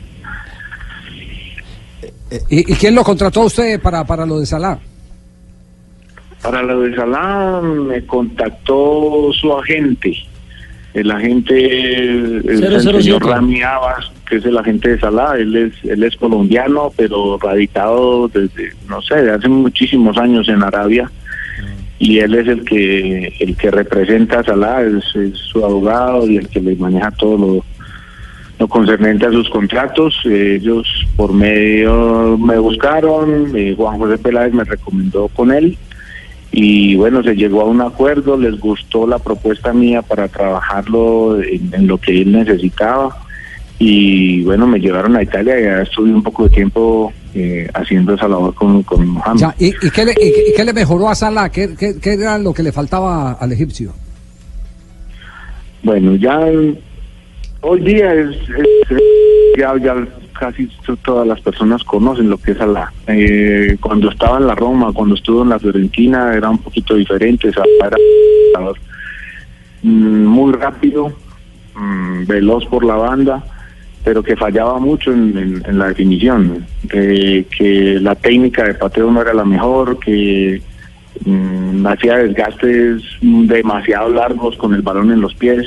[2.49, 4.79] ¿Y, y quién lo contrató a usted para, para lo de Salah?
[6.43, 10.17] Para lo de Salah me contactó su agente,
[10.95, 13.03] el agente, el, el 007.
[13.03, 17.39] señor Rami Abbas, que es el agente de Salah, él es, él es colombiano, pero
[17.39, 21.11] radicado desde, no sé, de hace muchísimos años en Arabia,
[21.99, 26.39] y él es el que, el que representa a Salah, es, es su abogado y
[26.39, 27.65] el que le maneja todo lo,
[28.59, 30.19] lo concernente a sus contratos.
[30.25, 30.87] Eh, ellos
[31.17, 35.77] por medio me buscaron, eh, Juan José Peláez me recomendó con él
[36.53, 41.73] y bueno, se llegó a un acuerdo, les gustó la propuesta mía para trabajarlo en,
[41.73, 43.17] en lo que él necesitaba
[43.79, 48.15] y bueno, me llevaron a Italia y ya estuve un poco de tiempo eh, haciendo
[48.15, 49.41] esa labor con, con Mohamed.
[49.41, 51.49] Ya, ¿y, y qué le, y- y qué le mejoró a Salah?
[51.49, 53.93] ¿Qué, qué, qué era lo que le faltaba al egipcio?
[55.83, 56.39] Bueno, ya
[57.63, 58.99] hoy día es, es-
[59.59, 59.95] ya, ya
[60.41, 62.91] casi to- todas las personas conocen lo que es Salah.
[63.07, 67.53] Eh, cuando estaba en la Roma, cuando estuvo en la Fiorentina, era un poquito diferente.
[67.53, 67.97] Salah era
[69.83, 71.13] mm, muy rápido,
[71.75, 73.45] mm, veloz por la banda,
[74.03, 76.65] pero que fallaba mucho en, la definición.
[76.91, 80.63] Eh, que la técnica de pateo no era la mejor, que
[81.27, 85.67] mm, hacía desgastes demasiado largos con el balón en los pies.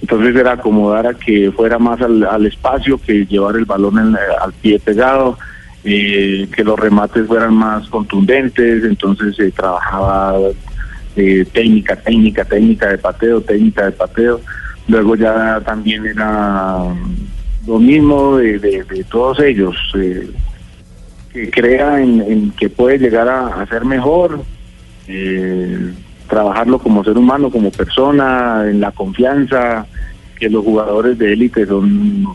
[0.00, 4.78] Entonces era acomodar a que fuera más al, espacio que llevar el balón al pie
[4.78, 5.38] pegado,
[5.84, 10.38] eh, que los remates fueran más contundentes, entonces se trabajaba
[11.16, 14.40] eh, técnica, técnica, técnica de pateo, técnica de pateo.
[14.88, 16.78] Luego ya también era
[17.66, 20.30] lo mismo de, todos ellos, eh,
[21.32, 24.42] que crea en, en que puede llegar a, a ser mejor,
[25.06, 25.92] eh,
[26.30, 29.84] trabajarlo como ser humano, como persona, en la confianza,
[30.38, 32.26] que los jugadores de élite son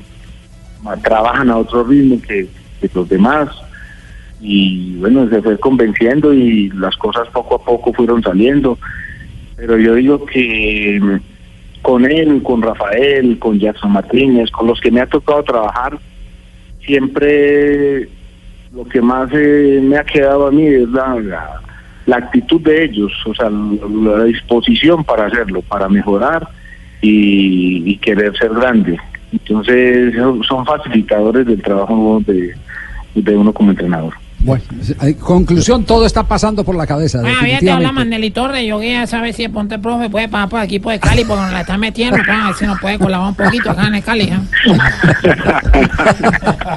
[1.01, 2.47] trabajan a otro ritmo que,
[2.93, 3.49] los demás
[4.39, 8.77] y bueno, se fue convenciendo y las cosas poco a poco fueron saliendo.
[9.55, 14.91] Pero yo digo que mm, con él, con Rafael, con Jackson Martínez, con los que
[14.91, 15.97] me ha tocado trabajar,
[16.85, 18.07] siempre
[18.71, 21.61] lo que más eh, me ha quedado a mí es la,
[22.05, 26.47] la actitud de ellos, o sea, la, disposición para hacerlo, para mejorar
[27.01, 28.99] y, y querer ser grande.
[29.31, 30.13] Entonces
[30.47, 34.13] son- facilitadores del trabajo de uno como entrenador.
[34.39, 34.63] Bueno,
[35.19, 37.21] conclusión, todo está pasando por la cabeza.
[37.21, 37.91] Bueno, bien, te habla.
[37.91, 38.63] Maneli Torres.
[38.67, 41.41] Yo quería saber si el Ponte Profe puede pasar por el equipo de Cali porque
[41.41, 42.17] nos la está metiendo.
[42.17, 44.23] pues, a ver si nos puede colaborar un poquito acá en el Cali.
[44.25, 44.39] ¿eh?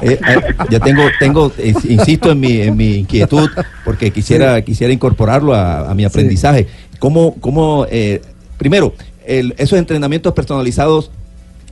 [0.03, 0.41] Eh, eh,
[0.71, 3.49] ya tengo, tengo, eh, insisto en mi, en mi inquietud,
[3.85, 6.69] porque quisiera, quisiera incorporarlo a, a mi aprendizaje.
[6.99, 8.23] ¿Cómo, cómo eh,
[8.59, 8.95] primero,
[9.27, 11.11] el- esos entrenamientos personalizados,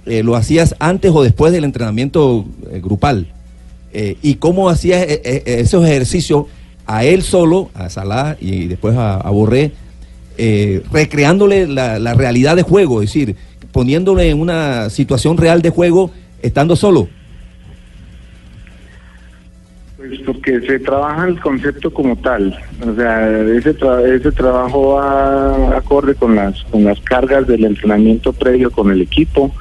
[0.07, 3.29] eh, ¿lo hacías antes o después del entrenamiento eh, grupal?
[3.93, 6.47] Eh, ¿Y cómo hacías eh, eh, esos ejercicios
[6.87, 9.73] a él solo, a Salah y después a, a Borré,
[10.39, 13.37] eh, recreándole la, la realidad de juego, es decir,
[13.73, 16.11] poniéndole en una situación real de juego
[16.43, 17.09] estando solo?
[19.97, 22.55] Pues porque se trabaja el concepto como tal,
[22.87, 28.33] o sea, ese, tra- ese trabajo va acorde con las con las cargas del entrenamiento
[28.33, 29.53] previo con el equipo.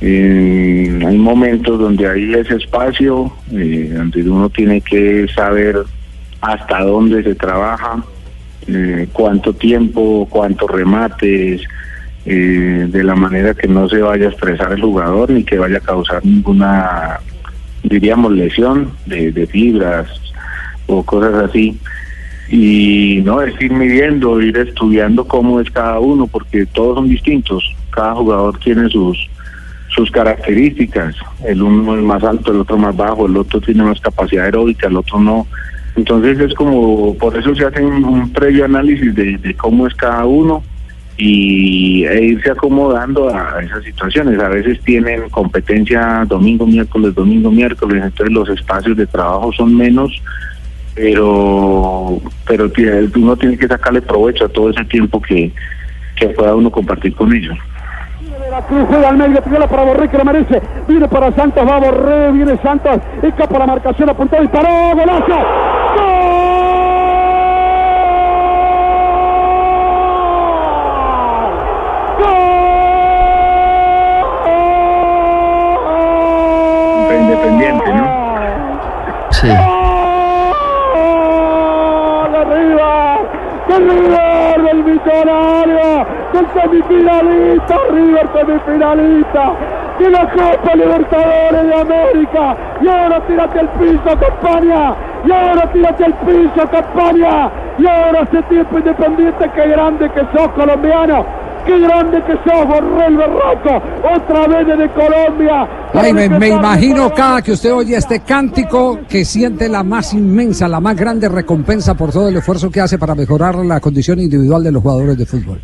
[0.00, 5.84] Eh, hay momentos donde hay ese espacio, eh, donde uno tiene que saber
[6.40, 8.04] hasta dónde se trabaja,
[8.66, 11.62] eh, cuánto tiempo, cuántos remates,
[12.24, 15.78] eh, de la manera que no se vaya a estresar el jugador ni que vaya
[15.78, 17.20] a causar ninguna
[17.84, 20.08] diríamos lesión de, de fibras
[20.86, 21.78] o cosas así.
[22.48, 27.64] Y no es ir midiendo ir estudiando cómo es cada uno porque todos son distintos.
[27.90, 29.16] Cada jugador tiene sus
[29.96, 34.00] sus características el uno es más alto el otro más bajo el otro tiene más
[34.00, 35.46] capacidad aeróbica el otro no
[35.96, 40.62] entonces es como por eso se hace un, previo análisis de, cómo es cada uno
[41.16, 44.38] y e irse acomodando a esas situaciones.
[44.38, 50.12] A veces tienen competencia domingo, miércoles, domingo, miércoles, entonces los espacios de trabajo son menos,
[50.94, 52.70] pero pero
[53.16, 55.50] uno tiene que sacarle provecho a todo ese tiempo que,
[56.16, 57.56] que pueda uno compartir con ellos.
[58.68, 60.62] Cruz juega al medio, tira para Borré que lo merece.
[60.86, 65.38] Viene para Santos, va Borré, viene Santos, escapa la marcación, apuntó, disparó, golazo.
[77.18, 78.06] Independiente, ¿no?
[79.30, 79.48] Sí.
[80.94, 83.18] ¡Gol arriba!
[83.68, 86.06] ¡De River del millonario!
[86.32, 87.76] ¡Del semifinalista!
[87.90, 89.54] ¡River semifinalista!
[89.98, 92.56] ¡De la Copa Libertadores de América!
[92.82, 94.94] ¡Y ahora tírate al piso, Campaña!
[95.24, 97.50] ¡Y ahora tírate al piso, Campaña!
[97.78, 99.50] ¡Y ahora hace tiempo independiente!
[99.54, 101.24] ¡Qué grande que sos, colombiano!
[101.64, 103.82] ¡Qué grande que sos, Borrell Berraco!
[104.14, 105.68] ¡Otra vez desde Colombia!
[105.94, 110.68] Ay, me, me imagino cada que usted oye este cántico que siente la más inmensa,
[110.68, 114.62] la más grande recompensa por todo el esfuerzo que hace para mejorar la condición individual
[114.62, 115.60] de los jugadores de fútbol.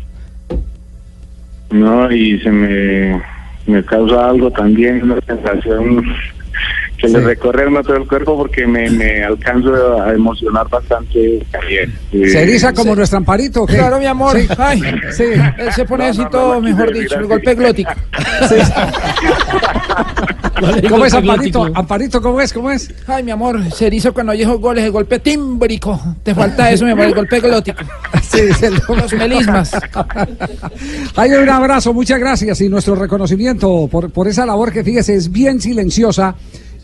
[1.73, 3.19] No, y se me,
[3.65, 6.05] me causa algo también, una sensación
[6.97, 11.91] que le recorre todo el cuerpo porque me, me alcanzo a emocionar bastante también.
[12.11, 13.65] Eh, ¿Se eriza como nuestro amparito?
[13.65, 13.73] qué?
[13.75, 14.37] Claro, mi amor.
[14.37, 14.47] Sí.
[14.57, 15.23] Ay, Sí.
[15.57, 17.91] él se pone así todo, mejor dicho, el golpe glótico.
[20.89, 21.65] ¿Cómo es Amparito?
[21.73, 22.53] Amparito, ¿cómo es?
[22.53, 22.89] ¿Cómo es?
[23.07, 25.99] Ay, mi amor, se eriza cuando esos goles, el golpe tímbrico.
[26.23, 27.79] Te falta eso, mi amor, el golpe glótico.
[28.23, 29.71] Sí, se lo- Los melismas.
[31.15, 35.31] Hay un abrazo, muchas gracias y nuestro reconocimiento por, por esa labor que fíjese es
[35.31, 36.35] bien silenciosa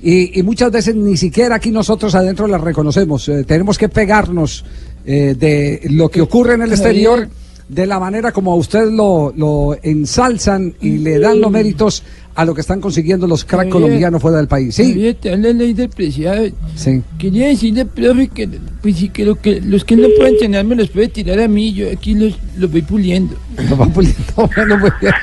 [0.02, 3.28] y, y muchas veces ni siquiera aquí nosotros adentro la reconocemos.
[3.30, 4.64] Eh, tenemos que pegarnos
[5.06, 7.28] eh, de lo que ocurre en el exterior
[7.68, 12.04] de la manera como a usted lo, lo ensalzan y le dan los méritos
[12.40, 14.74] a lo que están consiguiendo los crack Javier, colombianos fuera del país.
[14.74, 16.46] Sí, Javier, te habla ley del preciado.
[16.74, 17.04] sí.
[17.18, 18.48] Quería decirle, profe, que,
[18.82, 21.50] pues, sí, que, lo que los que no pueden tener me los puede tirar a
[21.50, 21.74] mí.
[21.74, 23.36] Yo aquí los, los voy puliendo.
[23.70, 24.24] Lo va puliendo.
[24.56, 25.14] Bueno, muy bien.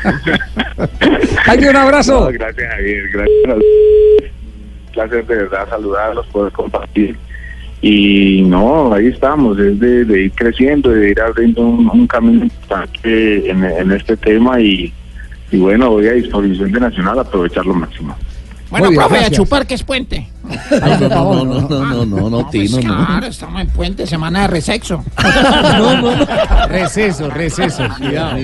[1.47, 2.21] Hay un abrazo.
[2.21, 3.57] No, gracias Javier, gracias.
[3.57, 7.17] Un placer de verdad saludarlos, poder compartir.
[7.81, 12.45] Y no, ahí estamos, es de, de ir creciendo, de ir abriendo un, un camino
[12.45, 14.93] importante en, en este tema y,
[15.53, 18.15] y bueno, voy a disposición de Nacional a aprovechar lo máximo.
[18.69, 19.37] Bueno, bien, profe, a gracias.
[19.39, 20.29] chupar que es puente.
[20.73, 23.07] No, no, no, no, no, no, no, no, Pues Tino, no.
[23.07, 25.05] claro, estamos en puente, semana de resexo.
[25.79, 26.27] No, no, no.
[26.69, 27.85] Receso, receso.
[27.97, 28.37] Cuidado.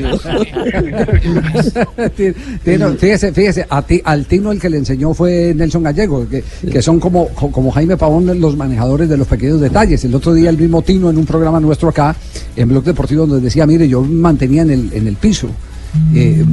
[2.64, 6.42] Tino, fíjese, fíjese, a ti, al Tino el que le enseñó fue Nelson Gallego, que,
[6.70, 10.04] que son como, co- como Jaime Pavón los manejadores de los pequeños detalles.
[10.04, 12.14] El otro día el mismo Tino en un programa nuestro acá,
[12.56, 15.48] en Blog Deportivo, donde decía, mire, yo mantenía en el, en el piso.
[16.14, 16.44] Eh,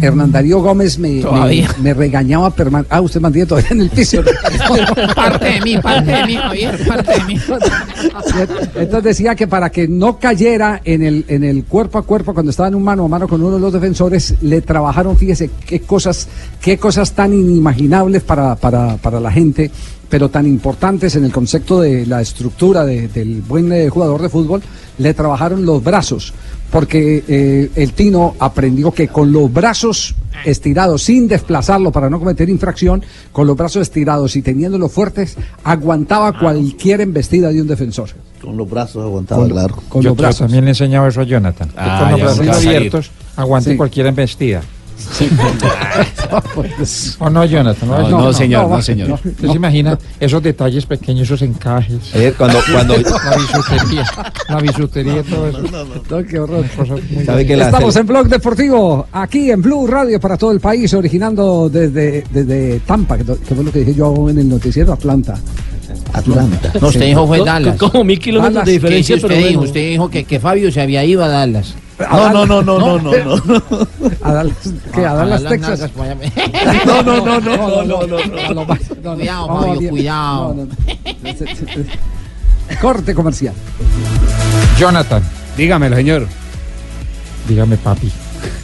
[0.00, 1.68] Hernán Darío Gómez me, me, Todavía.
[1.82, 2.94] me regañaba permanentemente.
[2.96, 4.22] Ah, usted mantiene todavía en el piso.
[5.14, 7.36] Parte de mí, parte de mí, Javier, parte de mí.
[8.76, 12.50] Entonces decía que para que no cayera en el, en el cuerpo a cuerpo cuando
[12.50, 16.28] estaban un mano a mano con uno de los defensores, le trabajaron, fíjese, qué cosas,
[16.60, 19.70] qué cosas tan inimaginables para, para, para la gente,
[20.08, 24.28] pero tan importantes en el concepto de la estructura de- del buen eh, jugador de
[24.28, 24.62] fútbol,
[24.98, 26.32] le trabajaron los brazos,
[26.70, 30.14] porque eh, el Tino aprendió que con los brazos
[30.44, 33.02] estirados, sin desplazarlo para no cometer infracción,
[33.32, 38.10] con los brazos estirados y teniéndolos fuertes, aguantaba cualquier embestida de un defensor.
[38.40, 39.74] Con los brazos aguantaba, Con- claro.
[39.88, 40.38] con yo, los yo brazos.
[40.40, 41.68] también le he enseñado eso a Jonathan.
[41.70, 43.76] que Ah, con los ya, brazos abiertos aguante Sí.
[43.76, 44.62] cualquier embestida.
[47.18, 47.88] ¿O no, Jonathan?
[47.88, 49.10] No, no, señor, no, señor.
[49.12, 52.14] ¿Usted se imagina esos detalles pequeños, esos encajes?
[52.14, 54.04] Ayer cuando- cuando- La bisutería,
[54.48, 55.62] la bisutería, todo eso.
[56.10, 56.64] No, qué horror.
[57.24, 60.92] ¿Sabe que la Estamos en Blog Deportivo, aquí en Blue Radio para todo el país,
[60.94, 65.38] originando desde, desde Tampa, que, que fue lo que dije yo en el noticiero Atlanta.
[66.12, 66.72] Atlanta.
[66.80, 67.76] No, usted dijo fue Dallas.
[67.76, 69.48] co- como mil kilómetros Dallas, de ¿qué diferencia, pero usted dijo?
[69.60, 69.68] bueno.
[69.68, 71.74] Usted dijo que, que Fabio se había ido a Dallas.
[71.98, 73.12] No, no, no, no, no, no,
[73.44, 73.62] no.
[74.22, 74.56] A Dallas,
[74.94, 75.04] ¿qué?
[75.04, 75.90] A Dallas, Texas.
[76.86, 78.66] No, no, no, no, no, no, no, no.
[79.16, 79.90] Cuidado, bien.
[79.90, 80.54] cuidado.
[80.54, 80.70] No, no.
[82.80, 83.54] Corte comercial.
[84.78, 85.22] Jonathan.
[85.56, 86.26] Dígamelo, señor.
[87.48, 88.10] Dígame, papi.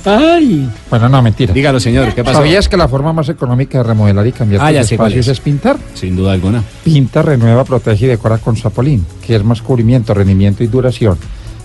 [0.05, 0.68] ¡Ay!
[0.91, 1.53] Bueno, no, mentira.
[1.53, 2.14] Dígalo, señor.
[2.14, 2.37] ¿Qué pasó?
[2.39, 5.32] ¿Sabías que la forma más económica de remodelar y cambiar Ah, tus espacios es.
[5.32, 5.76] es pintar?
[5.95, 6.62] Sin duda alguna.
[6.85, 11.18] Pinta, renueva, protege y decora con Sapolín, que es más cubrimiento, rendimiento y duración.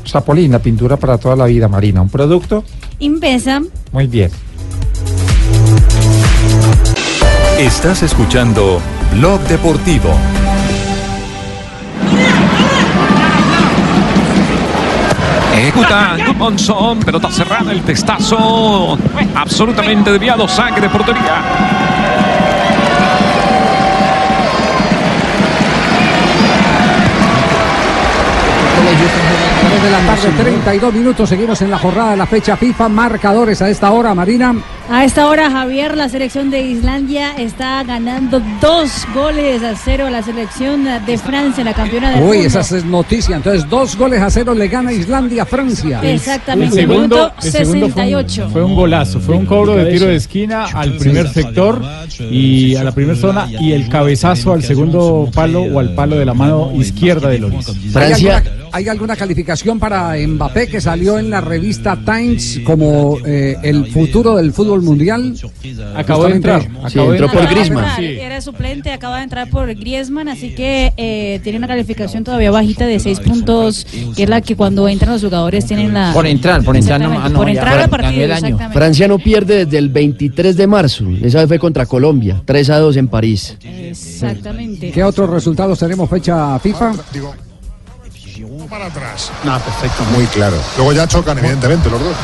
[0.04, 2.02] Sapolín, la pintura para toda la vida marina.
[2.02, 2.64] Un producto
[3.00, 3.62] Invesa.
[3.91, 4.32] muy bien.
[7.58, 8.80] Estás escuchando
[9.14, 10.10] Blog Deportivo.
[15.54, 18.97] Ejecuta Monzón, pelota cerrada, el testazo
[19.36, 21.43] absolutamente desviado, saque de portería.
[29.82, 31.30] De la tarde, 32 minutos.
[31.30, 32.90] Seguimos en la jornada de la fecha FIFA.
[32.90, 34.54] Marcadores a esta hora, Marina.
[34.90, 40.10] A esta hora, Javier, la selección de Islandia está ganando dos goles a cero a
[40.10, 42.60] la selección de Francia, la campeona del Uy, mundo.
[42.60, 43.36] esa es noticia.
[43.36, 46.02] Entonces, dos goles a cero le gana Islandia a Francia.
[46.02, 48.50] Exactamente, El segundo, minuto el segundo fue, un, 68.
[48.52, 51.82] fue un golazo, fue un cobro de tiro de esquina al primer sector
[52.20, 56.26] y a la primera zona y el cabezazo al segundo palo o al palo de
[56.26, 57.68] la mano izquierda de Loris.
[57.96, 63.55] ¿Hay alguna, hay alguna calificación para Mbappé que salió en la revista Times como eh,
[63.63, 65.36] el futuro del fútbol mundial?
[65.95, 67.53] Acabó de entrar, acabó de Acaba entrar.
[67.53, 72.24] de entrar, Era suplente, acaba de entrar por Griezmann, así que eh, tiene una calificación
[72.24, 76.11] todavía bajita de 6 puntos, que es la que cuando entran los jugadores tienen la...
[76.13, 78.32] Por entrar, por entrar, no, ah, no, por ya, entrar ya, al ganó partido, el
[78.32, 78.57] año.
[78.72, 81.05] Francia no pierde desde el 23 de marzo.
[81.22, 83.57] Esa vez fue contra Colombia, 3 a 2 en París.
[83.63, 84.91] Exactamente.
[84.91, 86.93] ¿Qué otros resultados tenemos fecha FIFA?
[88.70, 89.32] Para atrás.
[89.43, 90.03] No, perfecto.
[90.15, 90.57] Muy claro.
[90.78, 92.15] Luego ya chocan, evidentemente, los dos.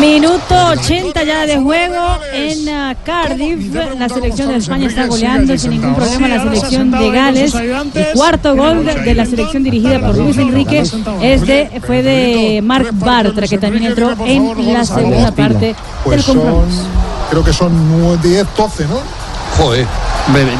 [0.00, 3.72] Minuto 80 ya de juego en ah, Cardiff.
[3.96, 7.54] La selección de España está goleando sin ningún problema la selección de Gales.
[7.54, 12.90] El cuarto gol de la selección dirigida por Luis Enrique es de, fue de Marc
[12.94, 16.82] Bartra, que también entró en la segunda parte del Pues son, compromiso.
[17.30, 19.27] creo que son 10, 12, ¿no?
[19.56, 19.86] Joder.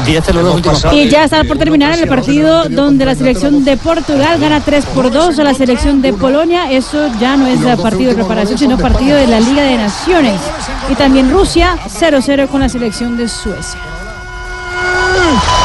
[0.05, 3.63] 10 de los dos últimos Y ya está por terminar el partido donde la selección
[3.63, 6.71] de Portugal gana 3 por 2 a la selección de Polonia.
[6.71, 10.41] Eso ya no es partido de preparación, sino partido de la Liga de Naciones.
[10.89, 13.79] Y también Rusia 0-0 con la selección de Suecia.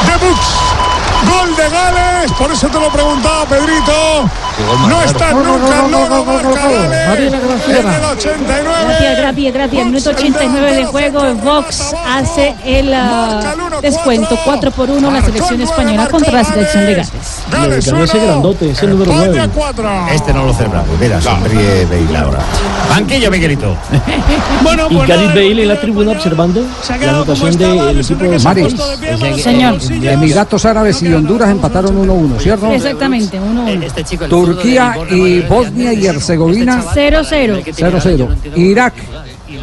[0.07, 0.41] De Bux.
[1.25, 4.31] Gol de Gales, por eso te lo preguntaba Pedrito.
[4.89, 5.87] No está nunca.
[7.17, 8.75] En el 89.
[8.87, 9.87] Gracias, gracias, gracias.
[9.87, 11.35] Minuto 89 de juego.
[11.35, 16.95] Vox hace el ah, descuento 4 por 1 la selección española contra la selección de
[16.95, 17.11] Gales.
[17.51, 19.51] Le ganó ese grandote, ese número 9.
[20.13, 21.01] Este no lo celebramos.
[21.01, 22.39] Mira, sonríe Bale ahora.
[22.89, 23.77] Banquillo, Miguelito.
[24.63, 26.65] Bueno, y Gareth Bale en la tribuna observando
[27.01, 29.43] la anotación del equipo de Mari, Santos.
[29.43, 29.79] Señor.
[29.91, 32.71] Emiratos Árabes y Honduras empataron 1-1, ¿cierto?
[32.73, 33.83] Exactamente, 1-1.
[33.83, 34.05] Este
[34.45, 37.65] Turquía y Bosnia y Herzegovina 0-0.
[37.65, 38.57] 0-0.
[38.57, 38.95] Irak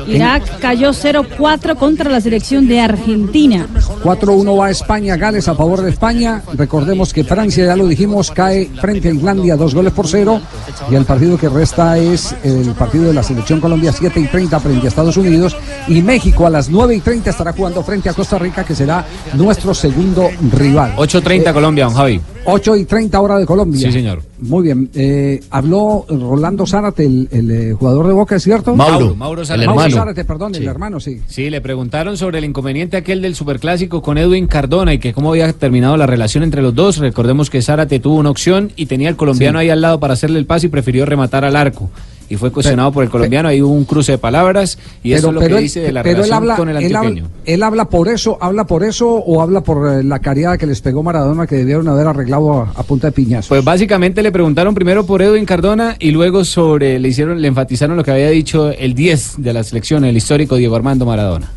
[0.08, 3.68] Irak cayó 0-4 contra la selección de Argentina.
[4.04, 6.42] 4-1 va España, Gales a favor de España.
[6.54, 10.42] Recordemos que Francia, ya lo dijimos, cae frente a Islandia dos goles por cero.
[10.90, 14.60] Y el partido que resta es el partido de la selección Colombia 7 y 30
[14.60, 15.56] frente a Estados Unidos.
[15.88, 19.06] Y México a las 9 y 30 estará jugando frente a Costa Rica, que será
[19.34, 20.96] nuestro segundo rival.
[20.96, 22.22] 8.30 Colombia, don Javi.
[22.46, 23.88] 8 y 30 horas de Colombia.
[23.88, 24.31] Sí, señor.
[24.42, 24.90] Muy bien.
[24.96, 28.76] Eh, habló Rolando Zárate, el, el, eh, jugador de Boca, ¿es cierto?
[28.76, 29.68] Mauro, Mauro Zárate.
[29.68, 29.96] Mauro hermano.
[30.02, 30.68] Zárate, perdón, el Sí.
[30.68, 31.22] hermano, sí.
[31.28, 35.30] Sí, le preguntaron sobre el inconveniente aquel del superclásico con Edwin Cardona y que cómo
[35.30, 36.98] había terminado la relación entre los dos.
[36.98, 39.64] Recordemos que Zárate tuvo una opción y tenía al colombiano Sí.
[39.66, 41.92] ahí al lado para hacerle el pase y prefirió rematar al arco.
[42.32, 45.34] Y fue cuestionado por el colombiano, ahí hubo un cruce de palabras y eso es
[45.34, 47.26] lo que él, dice de la pero él relación habla, con el él, antioqueño.
[47.26, 50.66] habla, él habla por eso, habla por eso o habla por eh, la cariada que
[50.66, 53.50] les pegó Maradona que debieron haber arreglado a, a punta de piñazos.
[53.50, 57.98] Pues básicamente le preguntaron primero por Edwin Cardona y luego sobre le hicieron le enfatizaron
[57.98, 61.52] lo que había dicho el 10 de la selección, el histórico Diego Armando Maradona.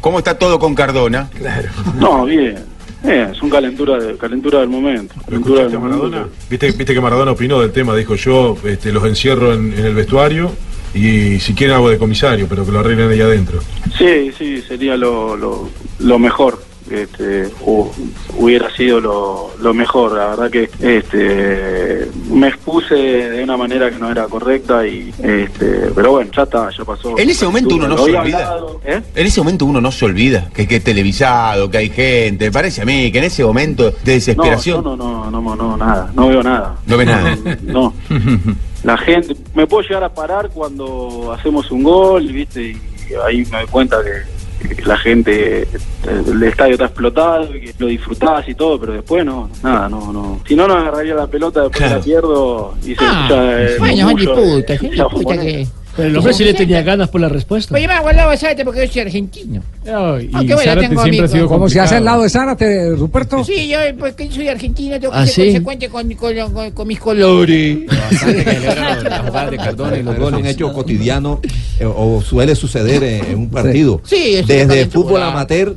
[0.00, 1.30] ¿Cómo está todo con Cardona?
[2.00, 2.56] No, bien.
[3.02, 5.14] Eh, son calentura, de, calentura del momento.
[5.24, 6.26] Calentura del?
[6.50, 9.94] ¿Viste, viste que Maradona opinó del tema, dijo yo este, los encierro en, en el
[9.94, 10.50] vestuario
[10.94, 13.60] y si quieren hago de comisario, pero que lo arreglen ahí adentro.
[13.96, 15.68] Sí, sí, sería lo, lo,
[16.00, 16.69] lo mejor.
[16.90, 17.90] Este, hu-
[18.36, 20.12] hubiera sido lo, lo mejor.
[20.12, 25.90] La verdad que este, me expuse de una manera que no era correcta y este,
[25.94, 27.18] pero bueno, ya está, ya pasó.
[27.18, 28.58] En ese momento uno no se olvida.
[28.84, 29.02] ¿eh?
[29.14, 32.50] En ese momento uno no se olvida que, que es televisado, que hay gente.
[32.50, 34.82] Parece a mí que en ese momento de No, desesperación.
[34.84, 36.76] yo no, no, no, no, nada, no veo nada.
[36.86, 37.36] No ve nada.
[37.62, 37.94] No.
[38.82, 42.62] La gente, me puedo llegar a parar cuando hacemos un gol, ¿viste?
[42.70, 42.78] Y
[43.26, 44.10] ahí me doy cuenta que,
[44.68, 45.66] que la gente,
[46.06, 50.12] el estadio está explotado, y que lo disfrutás y todo, pero después no, nada, no,
[50.12, 50.40] no.
[50.46, 51.96] Si no, no agarraría la pelota, después Claro.
[51.98, 55.42] la pierdo y se Ah, escucha el bueno, murmullo la disputas japonesa.
[55.42, 55.66] que-
[56.00, 57.74] Pero el hombre sí le tenía ganas por la respuesta.
[57.74, 58.56] Oye, va, guardado, ¿sabes?
[58.64, 59.62] Porque yo soy argentino.
[59.84, 61.30] y Aunque bueno, Zárate tengo siempre ha amigos.
[61.30, 63.44] sido ¿Cómo se hace al lado de Zárate, Ruperto?
[63.44, 65.42] Sí, yo porque soy argentino, tengo que ¿Ah, ser sí?
[65.62, 67.78] consecuente con, con, con- con mis colores.
[68.10, 68.22] Es
[70.32, 71.40] un hecho cotidiano
[71.78, 74.00] eh, o suele suceder en, en un partido.
[74.04, 75.74] Sí, es Desde fútbol amateur,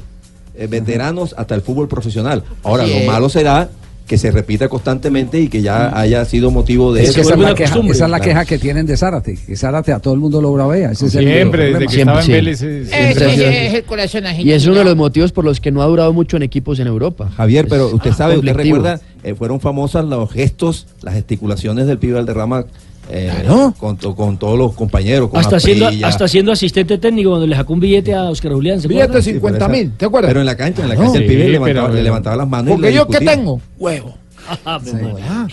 [0.56, 2.44] eh, veteranos, hasta el fútbol profesional.
[2.64, 3.00] Ahora, Sí.
[3.00, 3.70] lo malo será
[4.08, 7.56] que se repita constantemente y que ya haya sido motivo de Es esa es, la
[7.56, 10.42] queja, esa es la queja que tienen de Zárate, que Zárate a todo el mundo
[10.42, 10.92] lo bravea.
[10.92, 12.62] Ese es el Siempre, desde que estaba en Vélez.
[12.62, 14.24] ese es el corazón.
[14.40, 16.80] Y es uno de los motivos por los que no ha durado mucho en equipos
[16.80, 17.30] en Europa.
[17.36, 18.78] Javier, pero usted ah, sabe, usted conflictivo.
[18.78, 22.66] recuerda, eh, fueron famosas los gestos, las gesticulaciones del pibe Valderrama
[23.10, 23.32] eh,
[23.78, 25.30] con, to- con todos los compañeros.
[25.30, 28.80] Con Hasta siendo, hasta siendo asistente técnico cuando le sacó un billete a Oscar Julián.
[28.82, 30.30] ¿se Billete de 50 mil, ¿te acuerdas?
[30.30, 31.02] Pero en la cancha, en la No.
[31.02, 34.16] cancha el Sí, pibe levantaba, pero- le levantaba las manos Porque yo qué tengo, huevo.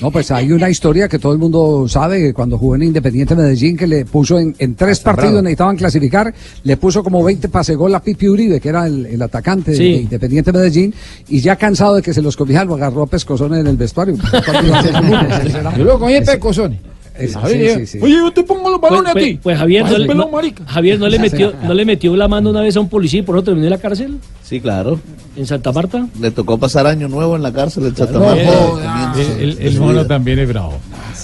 [0.01, 3.36] No, pues hay una historia que todo el mundo sabe, que cuando jugó en Independiente
[3.36, 7.77] Medellín, que le puso en, en tres partidos, necesitaban clasificar, le puso como 20 pase
[7.77, 9.82] gol a Pipi Uribe, que era el, el atacante Sí.
[9.93, 10.93] de Independiente Medellín,
[11.28, 14.16] y ya cansado de que se los cogían, lo agarró a pescozones en el vestuario.
[15.78, 16.81] Yo lo cogí pecosones.
[17.20, 17.76] Es- Ay, sí, Dios.
[17.78, 17.98] sí, sí.
[18.02, 19.40] Oye, yo te pongo los Pues, balones pues- a ti.
[19.42, 20.28] pues Javier, no pelón.
[20.66, 23.22] Javier no le metió, no le metió la mano una vez a un policía y
[23.22, 24.18] por eso terminó en la cárcel.
[24.42, 24.98] Sí, claro.
[25.36, 26.09] ¿En Santa Marta?
[26.20, 29.12] Le tocó pasar año nuevo en la cárcel en Santa No, Marta.
[29.16, 30.74] El, el- el mono también es bravo.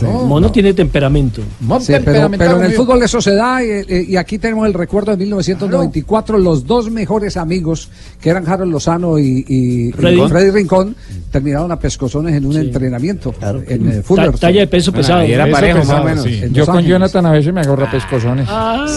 [0.03, 1.41] Mono tiene temperamento.
[1.81, 4.75] Sí, pero, pero en el fútbol eso se da y, eh, y aquí tenemos el
[4.75, 7.89] recuerdo de 1994, los dos mejores amigos
[8.21, 10.21] que eran Harold Lozano y, y- y Freddy.
[10.29, 10.95] Freddy Rincón
[11.31, 13.35] terminaron a pescozones en un entrenamiento
[13.69, 14.35] en eh, Fullerton.
[14.35, 15.21] Ta- talla de peso Bueno, pesado.
[15.21, 16.41] ahí era parejo, pesado, más o menos, sí.
[16.43, 16.91] en Yo con Ángeles.
[16.91, 18.49] Jonathan a veces me agarro pescozones.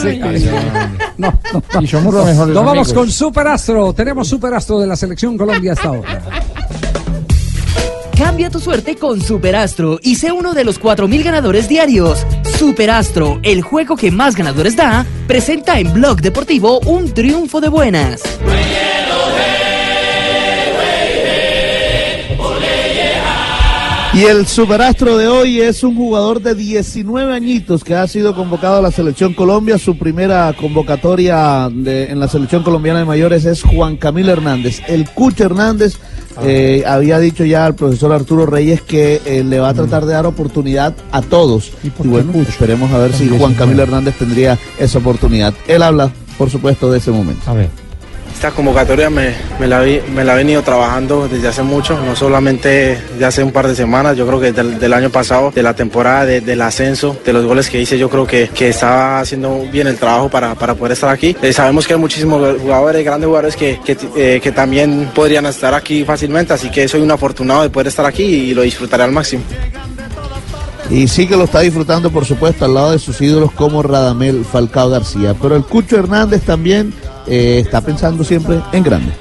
[0.01, 0.19] Sí,
[1.17, 3.93] no, no, Y somos los mejores Nos vamos con Superastro.
[3.93, 6.21] Tenemos Superastro de la selección Colombia hasta ahora.
[8.17, 12.25] Cambia tu suerte con Superastro y sé uno de los 4.000 ganadores diarios.
[12.57, 18.21] Superastro, el juego que más ganadores da, presenta en Blog Deportivo un triunfo de buenas.
[24.11, 28.77] Y el superastro de hoy es un jugador de 19 añitos que ha sido convocado
[28.77, 29.77] a la selección Colombia.
[29.77, 34.81] Su primera convocatoria de- en la selección colombiana de mayores es Juan Camilo Hernández.
[34.87, 35.97] El Cucho Hernández
[36.43, 40.13] eh, había dicho ya al profesor Arturo Reyes que eh, le va a tratar de
[40.13, 41.71] dar oportunidad a todos.
[41.83, 45.53] Y, bueno, esperemos a ver si Juan Camilo Hernández tendría esa oportunidad.
[45.67, 47.43] Él habla, por supuesto, de ese momento.
[47.49, 47.69] A ver.
[48.39, 49.35] Esta convocatoria me,
[49.67, 53.75] la, vi- he venido trabajando desde hace mucho, no solamente de hace un par de
[53.75, 57.33] semanas, yo creo que del, del año pasado, de la temporada, de- del ascenso, de
[57.33, 61.09] los goles que hice, yo creo que, estaba haciendo bien el trabajo para, poder estar
[61.09, 61.35] aquí.
[61.41, 66.53] Eh, sabemos que hay muchísimos jugadores, grandes jugadores eh, que también podrían estar aquí fácilmente,
[66.53, 69.43] así que soy un afortunado de poder estar aquí y lo disfrutaré al máximo.
[70.89, 74.45] Y sí que lo está disfrutando, por supuesto, al lado de sus ídolos como Radamel
[74.45, 75.35] Falcao García.
[75.39, 76.93] Pero el Cucho Hernández también
[77.29, 79.11] eh, está pensando siempre en grande.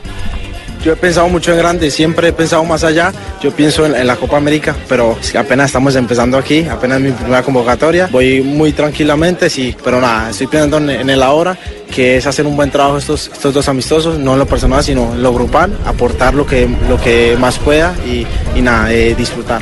[0.84, 3.12] Yo he pensado mucho en grande, siempre he pensado más allá.
[3.42, 7.42] Yo pienso en, en la Copa América, pero apenas estamos empezando aquí, apenas mi primera
[7.42, 8.08] convocatoria.
[8.12, 11.58] Voy muy tranquilamente, sí, pero nada, estoy pensando en, en el ahora
[11.92, 15.14] que es hacer un buen trabajo estos, estos dos amistosos, no en lo personal, sino
[15.14, 18.24] en lo grupal, aportar lo que, lo que más pueda y,
[18.56, 19.60] y nada, eh, disfrutar.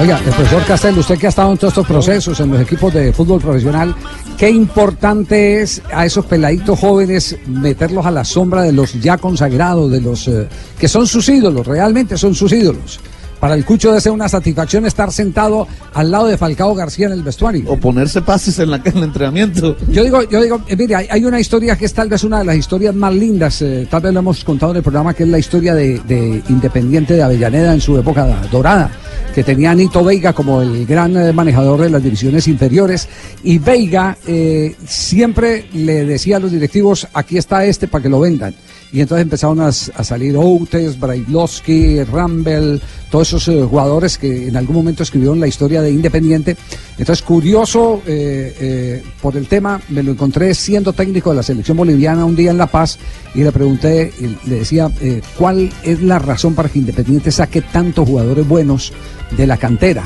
[0.00, 2.92] Oiga, el profesor Castel, usted que ha estado en todos estos procesos, en los equipos
[2.92, 3.94] de fútbol profesional,
[4.38, 9.90] qué importante es a esos peladitos jóvenes meterlos a la sombra de los ya consagrados,
[9.90, 10.48] de los eh,
[10.78, 13.00] que son sus ídolos, realmente son sus ídolos.
[13.40, 17.12] Para el Cucho debe ser una satisfacción estar sentado al lado de Falcao García en
[17.12, 17.70] el vestuario.
[17.70, 19.76] O ponerse pases en, la, en el entrenamiento.
[19.90, 22.38] Yo digo, yo digo, eh, mire, hay, hay una historia que es tal vez una
[22.38, 25.24] de las historias más lindas, eh, tal vez lo hemos contado en el programa, que
[25.24, 28.90] es la historia de, de Independiente de Avellaneda en su época dorada,
[29.34, 33.08] que tenía Nito Veiga como el gran eh, manejador de las divisiones inferiores,
[33.42, 38.20] y Veiga eh, siempre le decía a los directivos, aquí está este para que lo
[38.20, 38.54] vendan.
[38.94, 42.80] Y entonces empezaron a, salir Outes, Brailovsky, Rambel,
[43.10, 46.56] todos esos eh, jugadores que en algún momento escribieron la historia de Independiente.
[46.96, 51.76] Entonces, curioso eh, eh, por el tema, me lo encontré siendo técnico de la selección
[51.76, 52.96] boliviana un día en La Paz
[53.34, 54.12] y le pregunté,
[54.46, 54.88] le decía,
[55.36, 58.92] ¿cuál es la razón para que Independiente saque tantos jugadores buenos
[59.36, 60.04] de la cantera?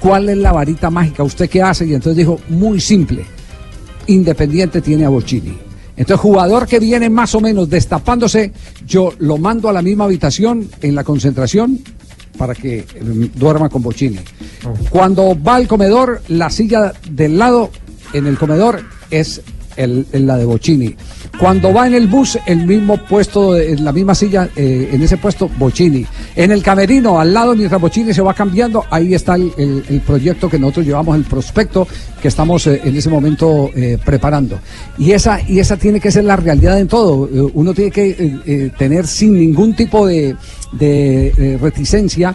[0.00, 1.22] ¿Cuál es la varita mágica?
[1.22, 1.84] ¿Usted qué hace?
[1.84, 3.26] Y entonces dijo, muy simple,
[4.06, 5.71] Independiente tiene a Bocini.
[5.96, 8.52] Entonces, jugador que viene más o menos destapándose,
[8.86, 11.80] yo lo mando a la misma habitación en la concentración
[12.38, 12.86] para que eh,
[13.34, 14.18] duerma con Bochini.
[14.90, 17.70] Cuando va al comedor, la silla del lado
[18.12, 19.42] en el comedor es
[19.76, 20.94] el- la de Bochini.
[21.38, 25.16] Cuando va en el bus, el mismo puesto, en la misma silla, eh, en ese
[25.16, 26.04] puesto, Bochini.
[26.36, 30.48] En el camerino, al lado, mientras Bochini se va cambiando, ahí está el, el- proyecto
[30.48, 31.86] que nosotros llevamos, el prospecto
[32.20, 34.58] que estamos eh, en ese momento eh, preparando.
[34.98, 37.28] Y esa, y esa tiene que ser la realidad en todo.
[37.54, 40.36] Uno tiene que tener sin ningún tipo de,
[40.72, 42.34] de, reticencia.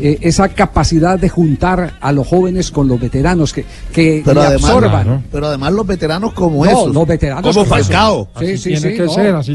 [0.00, 4.46] Eh, esa capacidad de juntar a los jóvenes con los veteranos que, que Pero le
[4.46, 5.24] además, absorban.
[5.32, 6.94] pero además los veteranos como No, esos.
[6.94, 7.66] los veteranos Como.
[7.66, 8.28] Falcao.
[8.38, 8.78] Sí, sí, sí, no.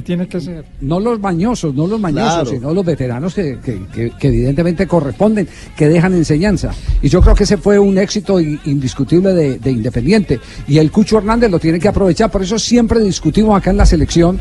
[0.03, 0.65] tiene que ser.
[0.81, 2.49] No los mañosos, no los mañosos, Claro.
[2.49, 6.72] sino los veteranos que, que- que- que evidentemente corresponden, que dejan enseñanza.
[7.01, 10.39] Y yo creo que ese fue un éxito indiscutible de, de Independiente.
[10.68, 12.30] Y el Cucho Hernández lo tiene que aprovechar.
[12.31, 14.39] Por eso siempre discutimos acá en la selección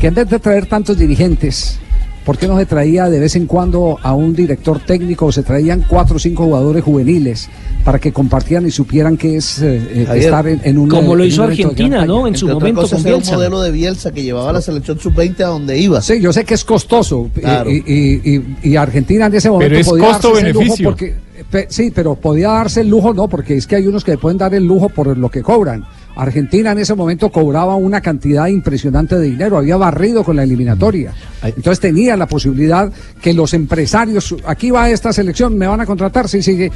[0.00, 1.78] que en vez de traer tantos dirigentes,
[2.24, 5.42] ¿por qué no se traía de vez en cuando a un director técnico o se
[5.42, 7.48] traían cuatro o cinco jugadores juveniles
[7.84, 11.16] para que compartieran y supieran que es eh, eh, Javier, estar en, en un Como
[11.16, 12.06] lo en hizo Argentina?
[12.06, 12.26] ¿no?
[12.28, 13.34] En su Entre momento con era un Bielsa.
[13.34, 16.00] modelo de Bielsa que llevaba a la selección sub-20 a donde iba.
[16.00, 17.70] Sí, yo sé que es costoso eh, Claro.
[17.70, 20.84] y, y- y- y Argentina en ese momento Pero es podía darse ese costo-beneficio.
[20.84, 21.14] lujo porque
[21.50, 24.38] pe- sí, pero podía darse el lujo no, porque es que hay unos que pueden
[24.38, 25.84] dar el lujo por lo que cobran.
[26.16, 31.12] Argentina en ese momento cobraba una cantidad impresionante de dinero, había barrido con la eliminatoria.
[31.42, 32.90] Entonces tenía la posibilidad
[33.20, 36.68] que los empresarios, aquí va esta selección, me van a contratar, sí, sí,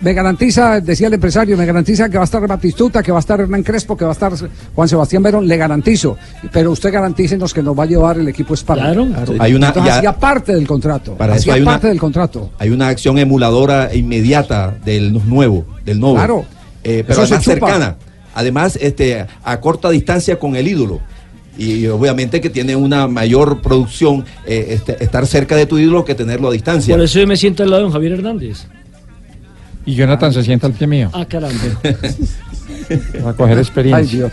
[0.00, 3.20] me- garantiza, decía el empresario, me garantiza que va a estar Batistuta, que va a
[3.20, 4.32] estar Hernán Crespo, que va a estar
[4.74, 6.16] Juan Sebastián Verón, le garantizo,
[6.52, 9.08] pero usted garantícenos que nos va a llevar el equipo español.
[9.12, 9.32] Claro.
[9.38, 12.50] Hay una- Entonces ya- hacía parte del contrato, Para eso hay una- parte del contrato.
[12.58, 16.16] Hay una acción emuladora inmediata del nuevo, del nuevo.
[16.16, 16.44] Claro.
[16.82, 17.40] Eh, pero chupa.
[17.40, 17.96] cercana.
[18.38, 21.00] Además, este, a corta distancia con el ídolo.
[21.58, 26.14] Y obviamente que tiene una mayor producción eh, este, estar cerca de tu ídolo que
[26.14, 26.94] tenerlo a distancia.
[26.94, 28.68] Por eso yo me siento al lado de don Javier Hernández.
[29.84, 31.10] Y Jonathan se sienta al pie mío.
[31.12, 31.58] Ah, caramba.
[33.26, 33.98] A coger experiencia.
[33.98, 34.32] Ay, Dios.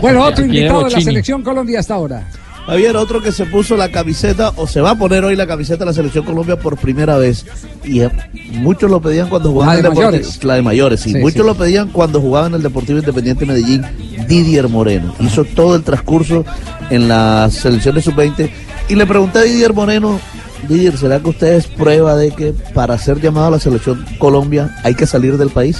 [0.00, 2.28] Bueno, otro invitado de la selección Colombia hasta ahora.
[2.66, 5.80] Javier, otro que se puso la camiseta o se va a poner hoy la camiseta
[5.80, 7.46] de la selección Colombia por primera vez.
[7.84, 8.10] Y eh,
[8.52, 10.32] muchos lo pedían cuando jugaban La en el Deportivo.
[10.42, 11.12] La de mayores, sí.
[11.12, 11.46] Sí, muchos sí.
[11.46, 13.84] lo pedían cuando jugaban en el Deportivo Independiente Medellín.
[14.28, 15.14] Didier Moreno.
[15.18, 16.44] Hizo todo el transcurso
[16.90, 18.50] en las selecciones sub-20.
[18.88, 20.20] Y le pregunté a Didier Moreno.
[20.68, 24.76] Didier, ¿será que usted es prueba de que para ser llamado a la selección Colombia
[24.84, 25.78] hay que salir del país?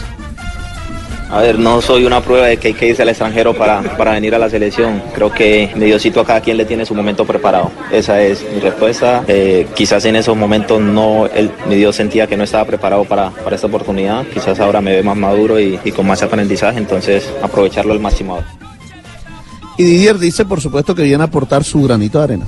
[1.30, 4.12] A ver, no soy una prueba de que hay que irse al extranjero para, para
[4.12, 5.00] venir a la selección.
[5.14, 7.70] Creo que mi Diosito a cada quien le tiene su momento preparado.
[7.92, 9.22] Esa es mi respuesta.
[9.28, 13.30] Eh, quizás en esos momentos no, el, mi Dios sentía que no estaba preparado para,
[13.30, 14.26] para esta oportunidad.
[14.26, 18.38] Quizás ahora me ve más maduro y, y con más aprendizaje, entonces aprovecharlo al máximo.
[19.78, 22.46] Y Didier dice, por supuesto, que viene a aportar su granito de arena.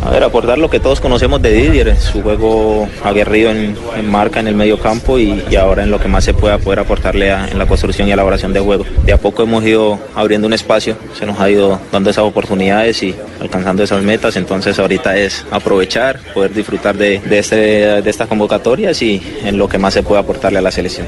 [0.00, 3.76] A ver, aportar lo que todos conocemos de Didier, su juego aguerrido en,
[4.08, 7.30] marca, en el medio campo y, ahora en lo que más se pueda poder aportarle
[7.32, 8.84] a- en la construcción y elaboración de juego.
[9.04, 13.02] De a poco hemos ido abriendo un espacio, se nos ha ido dando esas oportunidades
[13.02, 17.56] y alcanzando esas metas, entonces ahorita es aprovechar, poder disfrutar de, de, este,
[18.00, 21.06] de estas convocatorias y en lo que más se pueda aportarle a la selección.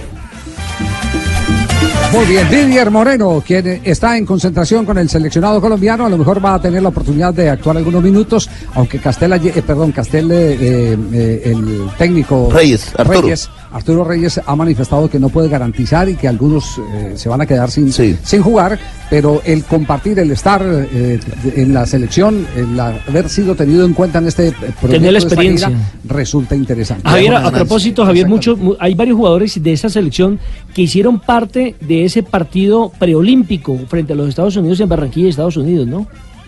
[2.12, 6.44] Muy bien, Didier Moreno, quien está en concentración con el seleccionado colombiano, a lo mejor
[6.44, 10.96] va a tener la oportunidad de actuar algunos minutos, aunque Castel, eh, perdón, Castel, eh,
[11.12, 13.22] eh, el técnico Reyes, Arturo.
[13.22, 17.40] Reyes, Arturo Reyes ha manifestado que no puede garantizar y que algunos eh, se van
[17.40, 18.78] a quedar sin, sin jugar,
[19.08, 23.92] pero el compartir, el estar eh, de- en la selección, el haber sido tenido en
[23.94, 25.68] cuenta en este eh, proyecto Tener la de esta experiencia.
[25.68, 27.08] gira, resulta interesante.
[27.08, 30.40] Javier, a, a propósito, Javier, mucho, mu- hay varios jugadores de esa selección
[30.74, 35.56] que hicieron parte de ese partido preolímpico frente a los Estados Unidos en Barranquilla, Estados
[35.56, 36.06] Unidos, ¿no?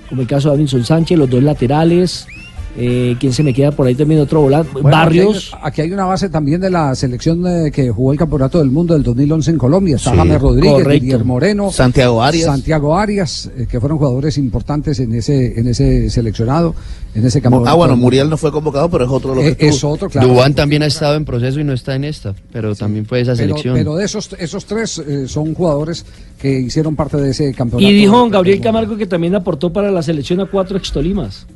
[0.09, 2.27] Como el caso de Davinson Sánchez, los dos laterales.
[2.75, 4.21] Eh, ¿Quién se me queda por ahí también?
[4.21, 4.71] Otro volante.
[4.73, 5.51] Bueno, Barrios.
[5.53, 8.59] Aquí hay, aquí hay una base también de la selección eh, que jugó el Campeonato
[8.59, 9.97] del Mundo del 2011 en Colombia.
[9.97, 10.89] Está Sí, James Rodríguez.
[10.89, 12.47] Didier Moreno, Santiago Arias.
[12.47, 16.75] Santiago Arias, eh, que fueron jugadores importantes en ese en ese seleccionado,
[17.15, 17.71] en ese campeonato.
[17.71, 20.09] Ah, bueno, Muriel no fue convocado, pero es otro de los Eh, que es otro,
[20.09, 20.29] claro.
[20.29, 23.33] Dubán también ha estado en proceso y no está en esta, pero también fue esa
[23.33, 23.75] Pero, selección.
[23.75, 26.07] pero de esos esos tres eh, son jugadores
[26.41, 27.87] que hicieron parte de ese campeonato.
[27.87, 31.47] Y dijo Gabriel Camargo que también aportó para la selección a cuatro extolimas.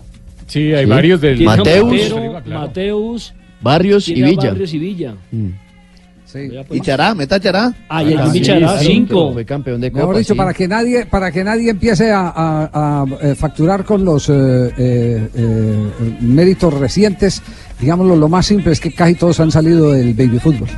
[0.47, 2.15] Sí, hay varios del Mateus.
[2.47, 4.51] Mateus, Barrios y Villa.
[4.51, 5.15] Barrios y Villa.
[5.33, 5.49] Mm.
[6.71, 7.73] Y Chará, meta Chará.
[7.89, 9.33] Ah, y el Ah, sí, Chará, sí, cinco.
[9.33, 10.19] Fue campeón de Mejor Copa.
[10.19, 10.39] dicho, sí.
[10.39, 14.33] para que nadie para que nadie empiece a, a- a, eh, facturar con los eh,
[14.35, 17.43] eh, eh, méritos recientes,
[17.81, 20.69] digámoslo, lo más simple es que casi todos han salido del baby fútbol.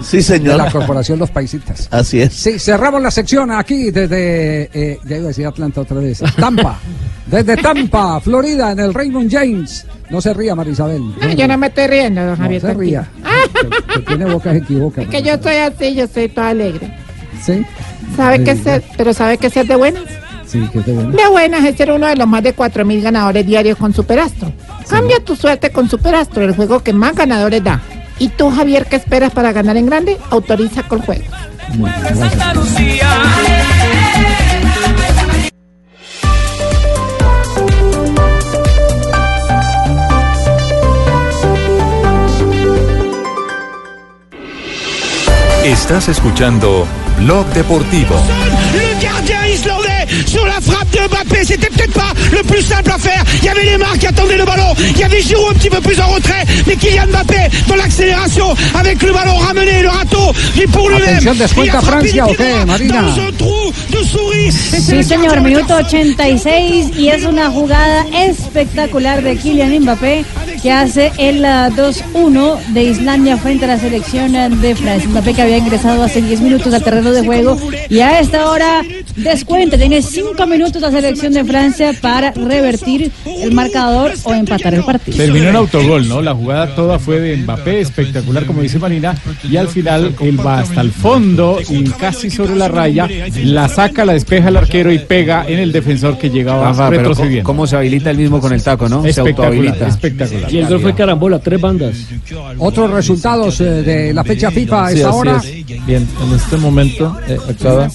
[0.00, 0.52] Sí, señor.
[0.56, 1.88] De la corporación Los Paisitas.
[1.90, 2.32] Así es.
[2.32, 6.78] Sí, cerramos la sección aquí desde, eh, ya iba a decir Atlanta otra vez, Tampa.
[7.26, 9.84] Desde Tampa, Florida, en el Raymond James.
[10.08, 11.02] No se ría, Marisabel.
[11.20, 12.60] No, yo no me estoy riendo, don No Javier.
[12.60, 12.90] se tranquilo.
[12.90, 13.10] ría.
[13.88, 15.02] Que, que tiene boca se equivoca.
[15.02, 16.94] Es que yo estoy así, yo estoy toda alegre.
[17.44, 17.64] Sí.
[18.16, 18.62] ¿Sabe qué Sí.
[18.62, 18.82] ser?
[18.96, 20.04] Pero ¿sabe qué ser de buenas?
[20.46, 21.10] Sí, que te bueno.
[21.10, 24.50] De buenas es ser uno de los más de 4.000 ganadores diarios con Superastro.
[24.88, 27.82] Cambia tu suerte con Superastro, el juego que más ganadores da.
[28.18, 30.18] ¿Y tú, Javier, qué esperas para ganar en grande?
[30.30, 31.24] Autoriza con juego.
[45.64, 46.86] Estás escuchando
[47.18, 48.16] Blog Deportivo.
[50.26, 53.22] Sur la frappe de Mbappé, c'était peut-être pas le plus simple à faire.
[53.42, 55.80] Il y avait Neymar qui attendait le ballon, il y avait Giroud un petit peu
[55.80, 60.66] plus en retrait, mais Kylian Mbappé dans l'accélération avec le ballon ramené, le râteau, et
[60.66, 61.20] pour lui-même.
[61.20, 63.02] Francia, du ¿o pied qué, droit Marina?
[63.02, 64.52] Dans un trou de souris.
[64.52, 70.24] Sí, señor, minuto 86 y es una jugada espectacular de Kylian Mbappé
[70.62, 75.08] que hace el ah, 2-1 de Islandia frente a la selección ah, de Francia.
[75.08, 77.56] Mbappé que había ingresado hace 10 minutos al terreno de juego
[77.88, 78.82] y a esta hora
[79.16, 84.84] descuenta, tiene 5 minutos la selección de Francia para revertir el marcador o empatar el
[84.84, 85.16] partido.
[85.16, 86.22] Terminó en autogol, ¿no?
[86.22, 89.16] La jugada toda fue de Mbappé, espectacular, como dice Marina,
[89.48, 93.08] y al final él va hasta el fondo y casi sobre la raya,
[93.42, 97.02] la saca, la despeja el arquero y pega en el defensor que llegaba Rafa, pero
[97.02, 97.44] retrocediendo.
[97.44, 99.02] ¿cómo, cómo se habilita el mismo con el taco, no?
[99.02, 99.88] Se Espectacular, autohabilita.
[99.88, 100.47] espectacular.
[100.50, 101.96] Y el gol fue carambola, tres bandas.
[102.58, 105.36] Otros resultados eh, de la fecha FIFA a Sí, esta así hora.
[105.36, 105.86] es.
[105.86, 107.88] Bien, en este momento eh, acaba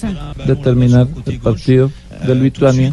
[0.46, 1.90] de terminar el partido
[2.26, 2.92] de Lituania,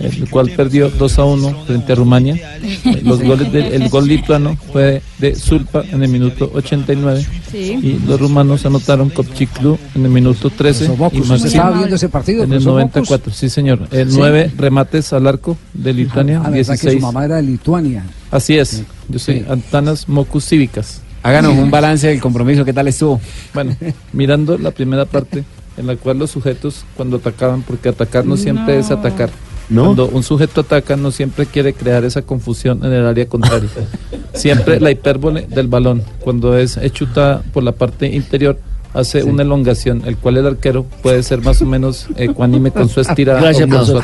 [0.00, 2.34] el cual perdió 2 a 1 frente a Rumania.
[2.62, 7.78] Eh, Los goles del el gol lituano fue de Zulpa en el minuto 89 Sí.
[7.82, 11.76] y los rumanos anotaron Kopchiklu en el minuto 13 Profesor y Bocus, Maxim ¿usted estaba
[11.76, 13.32] viendo ese partido, en el profesor 94.
[13.32, 13.88] Sí, señor.
[13.90, 14.16] El Sí.
[14.18, 17.02] 9 remates al arco de Lituania, Ah, verdad que su 16.
[17.02, 18.04] mamá era de Lituania.
[18.30, 18.82] Así es.
[19.08, 21.02] Yo soy Antanas Mokus Cívicas.
[21.22, 23.20] Háganos un balance del compromiso, ¿qué tal estuvo?
[23.52, 23.74] Bueno,
[24.12, 25.42] mirando la primera parte
[25.76, 29.30] en la cual los sujetos cuando atacaban, porque atacar no siempre es atacar.
[29.68, 29.86] ¿No?
[29.86, 33.68] Cuando un sujeto ataca no siempre quiere crear esa confusión en el área contraria.
[34.32, 38.58] siempre la hipérbole del balón, cuando es chutada por la parte interior,
[38.96, 43.00] hace una elongación, el cual el arquero puede ser más o menos ecuánime con su
[43.00, 43.40] estirada.
[43.40, 44.00] Gracias, con su.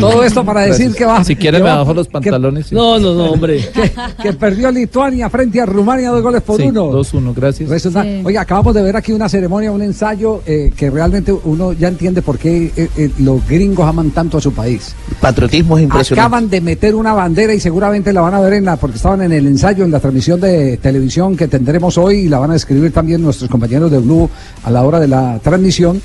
[0.00, 0.96] Todo esto para decir Gracias.
[0.96, 1.24] que va.
[1.24, 2.72] Si quiere me va- bajo los que- pantalones.
[2.72, 3.64] y- No, no, no, hombre.
[4.22, 6.90] que perdió Lituania frente a Rumania dos goles por Sí, uno.
[6.92, 7.68] 2-1, gracias.
[7.70, 11.88] Resulta- Oye, acabamos de ver aquí una ceremonia, un ensayo eh, que realmente uno ya
[11.88, 14.94] entiende por qué eh, eh, los gringos aman tanto a su país.
[15.20, 16.20] Patriotismo es impresionante.
[16.26, 19.22] Acaban de meter una bandera y seguramente la van a ver en la, porque estaban
[19.22, 22.56] en el ensayo, en la transmisión de televisión que tendremos hoy y la van a
[22.56, 24.28] escribir también nuestros compañeros de Blue
[24.64, 26.00] a la hora de la transmisión.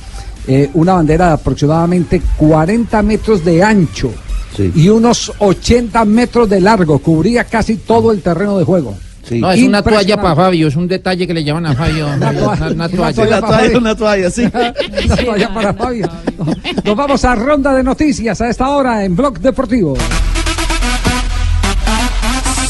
[0.50, 4.14] eh, una bandera de aproximadamente 40 metros de ancho
[4.76, 8.96] y unos 80 metros de largo, cubría casi todo el terreno de juego.
[9.30, 12.08] No, es una toalla para Fabio, es un detalle que le llaman a Fabio.
[12.08, 13.14] Una, toalla- una una toalla.
[13.14, 13.78] toalla para Fabio.
[13.78, 14.44] Una toalla, sí.
[15.06, 16.10] Una toalla para Fabio.
[16.86, 19.98] Nos vamos a ronda de noticias a esta hora en Blog Deportivo.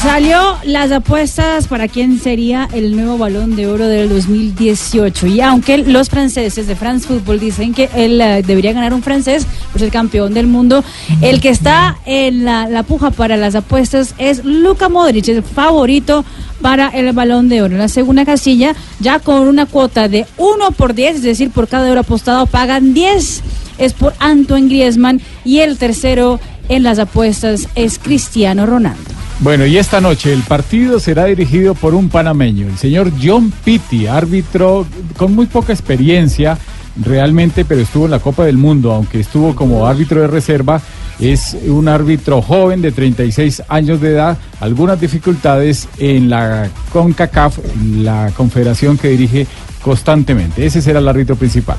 [0.02, 5.26] Salió las apuestas para quién sería el nuevo balón de oro del 2018.
[5.26, 9.44] Y aunque los franceses de France Football dicen que él eh, debería ganar un francés
[9.72, 10.84] por ser campeón del mundo,
[11.20, 16.24] el que está en la, puja para las apuestas es Luka Modric, el favorito
[16.62, 17.76] para el balón de oro.
[17.76, 21.88] La segunda casilla, ya con una cuota de 1 por 10, es decir, por cada
[21.88, 23.42] euro apostado pagan 10
[23.78, 26.38] es por Antoine Griezmann y el tercero
[26.68, 29.18] en las apuestas es Cristiano Ronaldo.
[29.40, 34.08] Bueno, y esta noche el partido será dirigido por un panameño, el señor John Pitti,
[34.08, 34.84] árbitro
[35.16, 36.58] con muy poca experiencia
[37.00, 40.80] realmente, pero estuvo en la Copa del Mundo, aunque estuvo como árbitro de reserva.
[41.20, 47.58] Es un árbitro joven de 36 años de edad, algunas dificultades en la CONCACAF,
[47.98, 49.46] la confederación que dirige
[49.82, 50.66] constantemente.
[50.66, 51.76] Ese será el árbitro principal.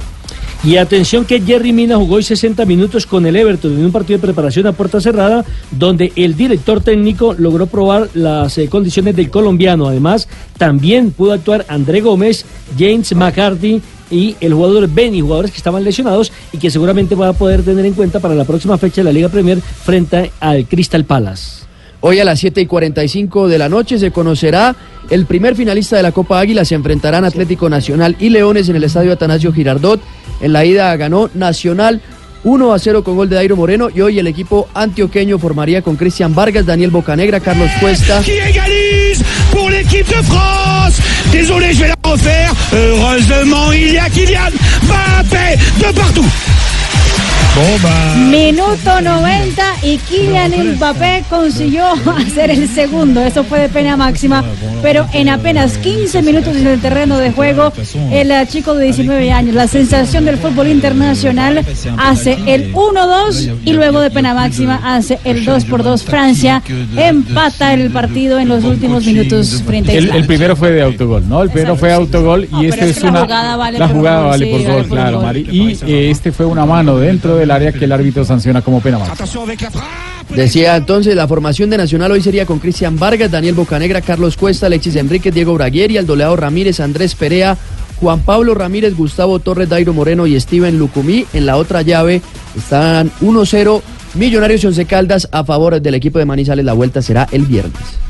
[0.62, 4.18] Y atención que Jerry Mina jugó hoy 60 minutos con el Everton en un partido
[4.18, 9.30] de preparación a puerta cerrada, donde el director técnico logró probar las eh, condiciones del
[9.30, 9.88] colombiano.
[9.88, 10.28] Además,
[10.58, 12.46] también pudo actuar André Gómez,
[12.78, 13.82] James McCarthy
[14.12, 17.86] y el jugador Benny, jugadores que estaban lesionados y que seguramente va a poder tener
[17.86, 21.70] en cuenta para la próxima fecha de la Liga Premier frente al Crystal Palace.
[22.02, 24.76] Hoy a las 7 y 45 de la noche se conocerá
[25.10, 26.64] el primer finalista de la Copa Águila.
[26.64, 30.00] Se enfrentarán Atlético Nacional y Leones en el estadio Atanasio Girardot.
[30.42, 32.02] En la ida ganó Nacional
[32.44, 35.96] 1 a 0 con gol de Dairo Moreno y hoy el equipo antioqueño formaría con
[35.96, 38.22] Cristian Vargas, Daniel Bocanegra, Carlos Cuesta.
[39.52, 41.02] Pour l'équipe de France.
[41.32, 42.54] Désolé, je vais la refaire.
[42.72, 44.52] Heureusement, il y a Kylian
[44.84, 46.26] Mbappé de partout.
[48.30, 51.86] Minuto 90 y Kylian Mbappé consiguió
[52.18, 53.22] hacer el segundo.
[53.22, 54.44] Eso fue de pena máxima,
[54.82, 57.74] pero en apenas 15 minutos en el terreno de juego,
[58.12, 61.66] el eh, chico de 19 años, la sensación del fútbol internacional,
[61.98, 66.04] hace el 1-2 y luego de pena máxima hace el 2 por 2.
[66.04, 66.62] Francia
[66.96, 71.28] empata el partido en los últimos minutos frente a El, el primero fue de autogol,
[71.28, 71.42] ¿no?
[71.44, 73.22] El primero fue autogol y este pero es es que la una.
[73.22, 75.22] jugada vale la por jugada gol, vale por gol, por claro.
[75.22, 75.48] Mari.
[75.52, 79.16] Y eh, este fue una mano dentro área que el árbitro sanciona como pena máxima.
[80.36, 84.68] Decía entonces, la formación de Nacional hoy sería con Cristian Vargas, Daniel Bocanegra, Carlos Cuesta,
[84.68, 87.58] Alexis Enrique, Diego Braguieri, Aldoleado Ramírez, Andrés Perea,
[88.00, 91.26] Juan Pablo Ramírez, Gustavo Torres, Dairo Moreno y Steven Lucumí.
[91.34, 92.22] En la otra llave
[92.56, 93.82] están 1-0
[94.16, 96.66] Millonarios y Once Caldas a favor del equipo de Manizales.
[96.66, 98.09] La vuelta será el viernes.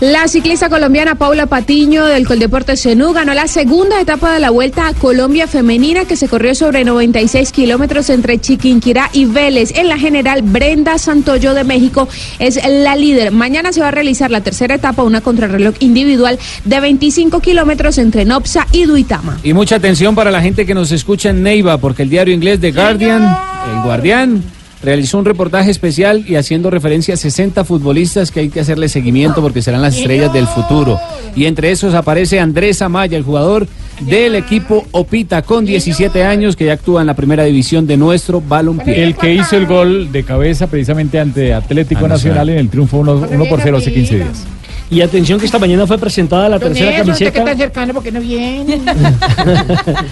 [0.00, 4.88] La ciclista colombiana Paula Patiño del Coldeporte Senú ganó la segunda etapa de la Vuelta
[4.88, 9.72] a Colombia Femenina que se corrió sobre 96 kilómetros entre Chiquinquirá y Vélez.
[9.74, 12.08] En la general, Brenda Santoyo de México
[12.38, 13.32] es la líder.
[13.32, 18.26] Mañana se va a realizar la tercera etapa, una contrarreloj individual de 25 kilómetros entre
[18.26, 19.38] Nopsa y Duitama.
[19.44, 22.60] Y mucha atención para la gente que nos escucha en Neiva, porque el diario inglés
[22.60, 24.44] The Guardian, El Guardián,
[24.82, 29.40] realizó un reportaje especial y haciendo referencia a 60 futbolistas que hay que hacerle seguimiento
[29.42, 30.98] porque serán las estrellas del futuro.
[31.34, 33.66] Y entre esos aparece Andrés Amaya, el jugador
[34.00, 38.40] del equipo Opita, con 17 años, que ya actúa en la primera división de nuestro
[38.40, 39.02] balompié.
[39.02, 42.98] El que hizo el gol de cabeza precisamente ante Atlético Ah, Nacional en el triunfo
[42.98, 44.44] 1 por 0 hace 15 días.
[44.88, 47.50] Y atención que esta mañana fue presentada la Don tercera Nelson, usted que camiseta.
[47.52, 48.80] está cercano porque no viene.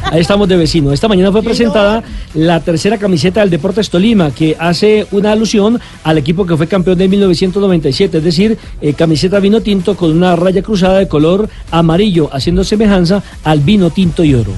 [0.10, 0.92] Ahí estamos de vecino.
[0.92, 2.02] Esta mañana fue presentada
[2.34, 6.98] la tercera camiseta del Deportes Tolima, que hace una alusión al equipo que fue campeón
[6.98, 12.28] de 1997, es decir, eh, camiseta vino tinto con una raya cruzada de color amarillo,
[12.32, 14.52] haciendo semejanza al vino tinto y oro.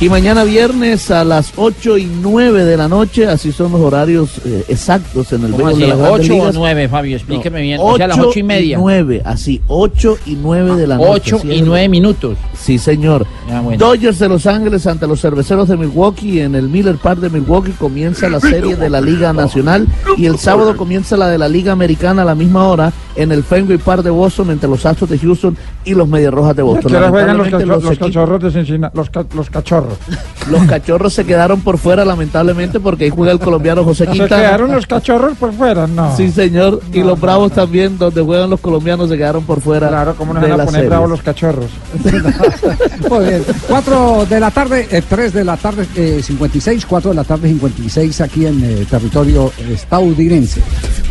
[0.00, 4.38] Y mañana viernes a las 8 y 9 de la noche, así son los horarios
[4.44, 5.80] eh, exactos en el ¿Cómo así?
[5.80, 6.54] de las grandes ¿Ocho o ligas.
[6.56, 7.16] nueve, Fabio?
[7.16, 7.80] Explíqueme bien.
[7.80, 8.76] O Ocho sea, las ocho y media.
[8.78, 11.08] 9, así, 8 y 9 de la noche.
[11.10, 11.62] Ocho así y es.
[11.64, 12.36] nueve minutos.
[12.58, 13.24] Sí, señor.
[13.50, 13.78] Ah, bueno.
[13.78, 17.72] Dodgers de Los Ángeles ante los cerveceros de Milwaukee en el Miller Park de Milwaukee
[17.72, 19.86] comienza la serie de la Liga Nacional
[20.18, 23.44] y el sábado comienza la de la Liga Americana a la misma hora en el
[23.44, 26.90] Fenway Park de Boston entre los Astros de Houston y los Medias Rojas de Boston.
[26.90, 29.98] Que ahora juegan los, Lamentablemente, cacho- los cachorros de Cincinnati, los, ca- los cachorros.
[30.50, 34.42] los cachorros se quedaron por fuera lamentablemente porque ahí juega el colombiano José ¿Se Quintana.
[34.42, 35.86] quedaron los cachorros por fuera?
[35.86, 36.16] No.
[36.16, 36.80] Sí, señor.
[36.92, 39.88] Y los bravos también, donde juegan los colombianos, se quedaron por fuera.
[39.88, 41.66] Claro, ¿cómo no de van a poner bravos los cachorros?
[43.10, 43.44] Muy bien.
[43.68, 48.20] 4 de la tarde, 3 de la tarde, eh, 56, 4 de la tarde, 56
[48.20, 50.62] aquí en eh, territorio estadounidense.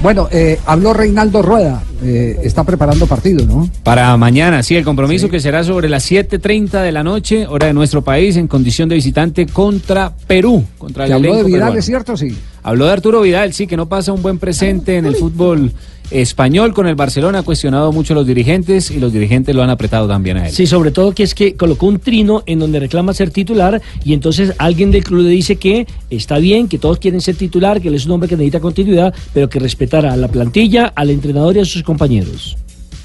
[0.04, 3.70] Bueno, eh, habló Reinaldo Rueda, eh, está preparando partido, ¿no?
[3.84, 7.74] Para mañana, sí, el compromiso que será sobre las 7.30 de la noche, hora de
[7.74, 10.66] nuestro país, en condición de visitante contra Perú.
[10.78, 11.80] Contra el habló de Vidal, peruano.
[11.80, 12.18] ¿es cierto?
[12.18, 12.38] Sí.
[12.64, 15.72] Habló de Arturo Vidal, sí, que no pasa un buen presente en el fútbol
[16.14, 19.70] español con el Barcelona, ha cuestionado mucho a los dirigentes y los dirigentes lo han
[19.70, 20.54] apretado también a él.
[20.54, 24.14] Sí, sobre todo que es que colocó un trino en donde reclama ser titular y
[24.14, 27.88] entonces alguien del club le dice que está bien, que todos quieren ser titular, que
[27.88, 31.58] él es un hombre que necesita continuidad, pero que respetara a la plantilla, al entrenador
[31.58, 32.58] y a sus compañeros.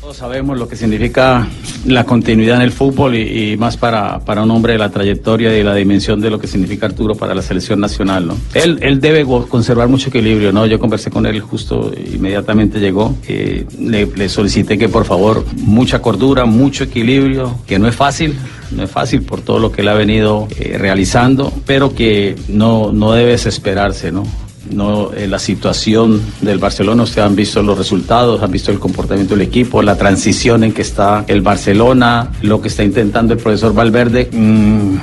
[0.08, 1.46] Todos sabemos lo que significa
[1.84, 5.62] la continuidad en el fútbol y, más para, para un hombre de la trayectoria y
[5.62, 8.26] la dimensión de lo que significa Arturo para la selección nacional.
[8.26, 8.38] ¿no?
[8.54, 10.50] Él, él debe conservar mucho equilibrio.
[10.50, 10.64] ¿no?
[10.64, 13.14] Yo conversé con él justo inmediatamente llegó.
[13.28, 18.34] le, le solicité que por favor mucha cordura, mucho equilibrio, que no es fácil.
[18.70, 22.92] No es fácil por todo lo que él ha venido eh, realizando, pero que no,
[22.92, 24.22] no debe desesperarse, ¿no?
[24.70, 29.34] No eh, la situación del Barcelona, ustedes han visto los resultados, han visto el comportamiento
[29.34, 33.72] del equipo, la transición en que está el Barcelona, lo que está intentando el profesor
[33.74, 34.96] Valverde, mm,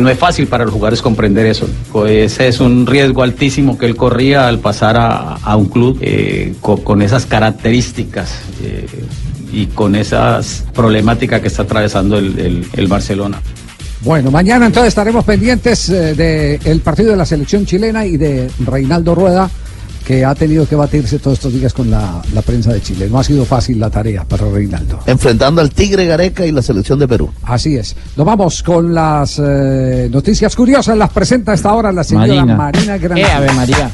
[0.00, 1.66] no es fácil para los jugadores comprender eso.
[1.90, 5.98] Pues ese es un riesgo altísimo que él corría al pasar a, a un club
[6.00, 8.32] eh, co- con, esas características
[8.62, 8.86] eh,
[9.52, 13.40] y con esas problemáticas que está atravesando el- el Barcelona.
[14.04, 19.14] Bueno, mañana entonces estaremos pendientes eh, del partido de la selección chilena y de Reinaldo
[19.14, 19.48] Rueda,
[20.04, 23.08] que ha tenido que batirse todos estos días con la, la prensa de Chile.
[23.08, 24.98] No ha sido fácil la tarea para Reinaldo.
[25.06, 27.30] Enfrentando al Tigre Gareca y la selección de Perú.
[27.44, 27.94] Así es.
[28.16, 30.96] Nos vamos con las eh, noticias curiosas.
[30.98, 32.56] Las presenta a esta hora la señora Marina.
[32.56, 33.28] Marina, Granada.
[33.28, 33.90] Eh, Ave María.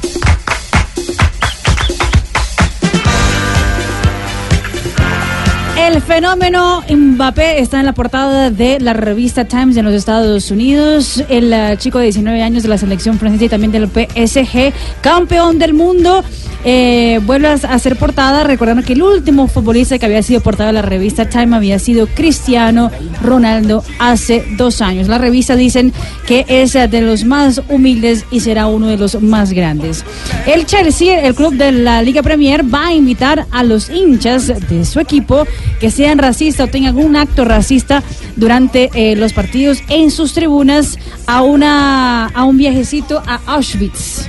[5.89, 11.23] El fenómeno Mbappé está en la portada de la revista Times en los Estados Unidos.
[11.29, 14.71] El eh, chico de 19 años de la selección francesa y también del PSG,
[15.01, 16.23] campeón del mundo,
[16.63, 18.43] eh, vuelve a ser portada.
[18.43, 22.07] Recordando que el último futbolista que había sido portada de la revista Time había sido
[22.07, 22.91] Cristiano
[23.21, 25.07] Ronaldo hace dos años.
[25.07, 25.93] La revista dicen
[26.27, 30.03] que es de los más humildes y será uno de los más grandes.
[30.45, 34.85] El Chelsea, el club de la Liga Premier, va a invitar a los hinchas de
[34.85, 35.45] su equipo
[35.79, 38.03] que sean racistas o tengan algún acto racista
[38.35, 44.27] durante eh, los partidos en sus tribunas a una a un viajecito a Auschwitz.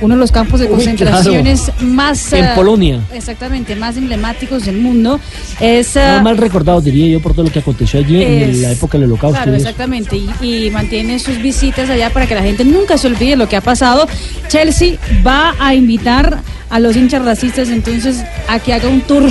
[0.00, 1.84] Uno de los campos de Uy, concentraciones claro.
[1.92, 3.00] más En eh, Polonia.
[3.12, 5.20] exactamente más emblemáticos del mundo
[5.60, 8.72] es No mal recordado, diría yo, por todo lo que aconteció allí en Es- la
[8.72, 9.36] época del holocausto.
[9.42, 10.16] Claro, exactamente.
[10.16, 13.56] Y, y mantiene sus visitas allá para que la gente nunca se olvide lo que
[13.56, 14.06] ha pasado.
[14.48, 14.96] Chelsea
[15.26, 16.40] va a invitar
[16.70, 19.24] a los hinchas racistas entonces a que haga un tour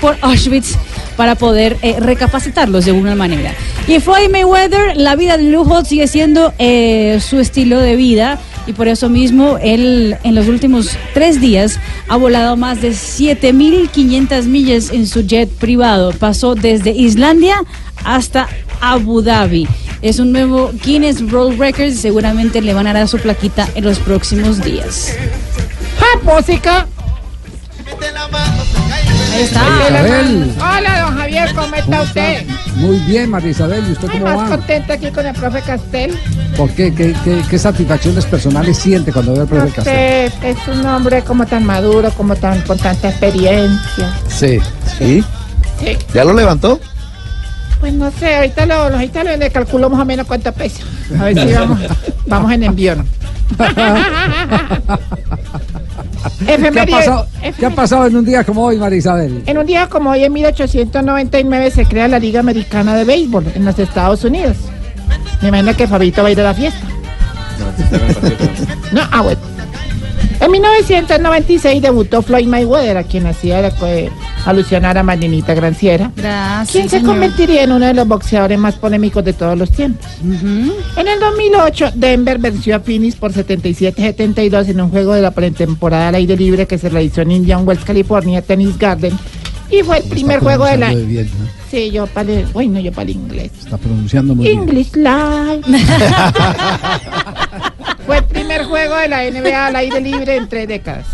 [0.00, 0.76] por Auschwitz
[1.16, 3.52] para poder eh, recapacitarlos de alguna manera.
[3.86, 8.72] Y Floyd Mayweather, la vida de lujo sigue siendo eh, su estilo de vida y
[8.72, 11.78] por eso mismo él en los últimos tres días
[12.08, 16.12] ha volado más de 7.500 millas en su jet privado.
[16.12, 17.56] Pasó desde Islandia
[18.04, 18.48] hasta
[18.80, 19.66] Abu Dhabi.
[20.02, 23.84] Es un nuevo Guinness World Records y seguramente le van a dar su plaquita en
[23.84, 25.16] los próximos días.
[25.98, 26.86] ¡Ja, música!
[29.36, 29.60] Ahí está.
[29.90, 30.54] Isabel.
[30.56, 32.46] Hola, don Javier, ¿cómo está usted?
[32.76, 33.84] Muy bien, María Isabel.
[33.86, 34.56] ¿Y usted Ay, cómo más va?
[34.56, 36.18] contenta aquí con el profe Castel.
[36.56, 36.94] ¿Por qué?
[36.94, 40.32] ¿Qué, qué, qué satisfacciones personales siente cuando ve al profe Castel?
[40.32, 44.10] Usted es un hombre como tan maduro, como tan con tanta experiencia.
[44.28, 44.58] Sí.
[44.98, 45.22] ¿Sí?
[45.80, 45.98] Sí.
[46.14, 46.80] ¿Ya lo levantó?
[47.80, 50.82] Pues no sé, ahorita lo, ahorita lo le calculo más o menos cuánto pesa.
[51.20, 51.78] A ver si vamos,
[52.26, 53.06] vamos en envión.
[56.44, 57.26] ¿Qué ha, pasado,
[57.58, 59.42] ¿Qué ha pasado en un día como hoy, María Isabel?
[59.46, 63.64] En un día como hoy, en 1899, se crea la Liga Americana de Béisbol en
[63.64, 64.56] los Estados Unidos.
[65.42, 66.86] Me imagino que Fabito va a ir a la fiesta.
[68.92, 69.55] No, ah, bueno.
[70.46, 73.72] En 1996 debutó Floyd Mayweather, a quien hacía la
[74.44, 76.12] alusionar a Marinita Granciera.
[76.14, 76.70] Gracias.
[76.70, 77.14] quien se señor.
[77.14, 80.06] convertiría en uno de los boxeadores más polémicos de todos los tiempos.
[80.22, 86.10] En el 2008, Denver venció a Phoenix por 77-72 en un juego de la pretemporada
[86.10, 89.18] al aire libre que se realizó en Indian Wells, California, Tennis Garden.
[89.68, 90.90] Y fue el primer juego de la...
[90.90, 91.46] pronunciando de bien, ¿no?
[91.68, 92.46] Sí, yo para el...
[92.54, 93.50] Uy, no, yo para el inglés.
[93.58, 94.60] Está pronunciando muy bien.
[94.60, 95.62] English Live.
[98.56, 101.06] primer juego de la NBA al aire libre en tres décadas.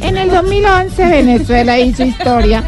[0.00, 2.62] En el 2011 Venezuela hizo historia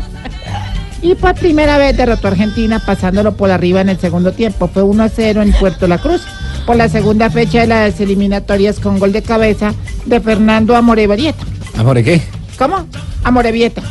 [1.03, 4.69] y por primera vez derrotó a Argentina pasándolo por arriba en el segundo tiempo.
[4.69, 6.23] Fue 1 a 0 en Puerto La Cruz
[6.67, 9.73] por la segunda fecha de las eliminatorias con gol de cabeza
[10.07, 11.45] de Fernando Amorevieta.
[11.79, 12.21] ¿Amor qué?
[12.59, 12.87] ¿Cómo?
[13.23, 13.83] Amorevieta.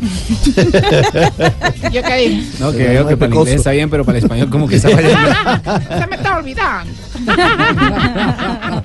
[1.92, 2.42] ¿Yo qué dije?
[2.58, 4.76] No, que veo que para el inglés está bien, pero para el español como que
[4.76, 5.98] está fallando.
[6.00, 6.92] Se me está olvidando.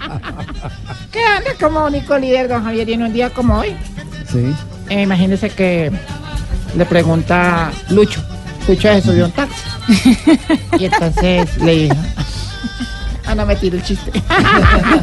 [1.11, 2.89] ¿Qué anda como único líder, don Javier?
[2.89, 3.75] Y en un día como hoy,
[4.31, 4.53] Sí.
[4.89, 5.91] eh, imagínese que
[6.75, 8.21] le pregunta Lucho.
[8.67, 9.61] Lucho se subió a un taxi.
[10.79, 11.95] Y entonces le dijo.
[13.27, 14.11] Ah, no me tiro el chiste.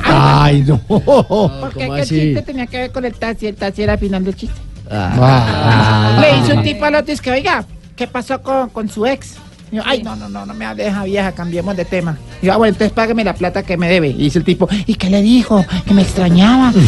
[0.05, 0.79] Ay, no.
[0.81, 3.47] Porque ¿cómo el chiste tenía que ver con el taxi.
[3.49, 4.61] El taxi era al final del chiste.
[4.93, 6.19] Ah.
[6.21, 7.65] Le hizo un tipo al otro y es que, oiga,
[7.97, 9.35] ¿qué pasó con, con su ex?
[9.71, 12.19] Y yo, ay, no, no, no, no me hable de esa vieja, cambiemos de tema.
[12.43, 14.09] Y yo, ah, bueno, entonces págame la plata que me debe.
[14.09, 15.65] Y dice el tipo, ¿y qué le dijo?
[15.87, 16.73] Que me extrañaba.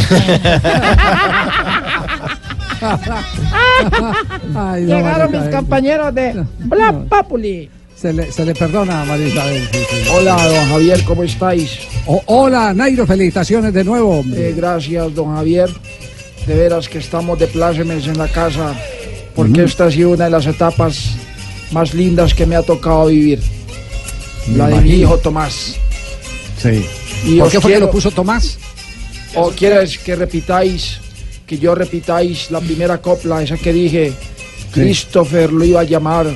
[4.55, 7.71] Ay, no, Llegaron mis compañeros de Black Populi.
[7.97, 9.63] Se le, se le perdona a María Isabel.
[9.73, 10.09] sí, sí.
[10.13, 11.79] Hola, don Javier, ¿cómo estáis?
[12.07, 14.19] O- hola, Nairo, felicitaciones de nuevo.
[14.19, 14.51] hombre.
[14.51, 15.71] Eh, gracias, don Javier.
[16.47, 18.75] De veras que estamos de plácemes en la casa,
[19.35, 19.65] porque Mm.
[19.65, 21.13] esta ha sido una de las etapas
[21.73, 23.41] más lindas que me ha tocado vivir.
[24.49, 25.77] Me La de mi hijo Tomás.
[26.63, 26.85] Sí.
[27.27, 28.59] Y ¿Por qué fue que lo puso Tomás?
[29.35, 30.99] ¿O quieres que repitáis,
[31.47, 34.13] que yo repitáis la primera copla, esa que dije?
[34.73, 36.27] Christopher lo iba a llamar,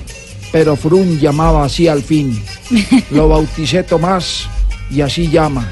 [0.52, 2.40] pero Frun llamaba así al fin.
[3.10, 4.47] Lo bauticé Tomás
[4.90, 5.70] y así llama,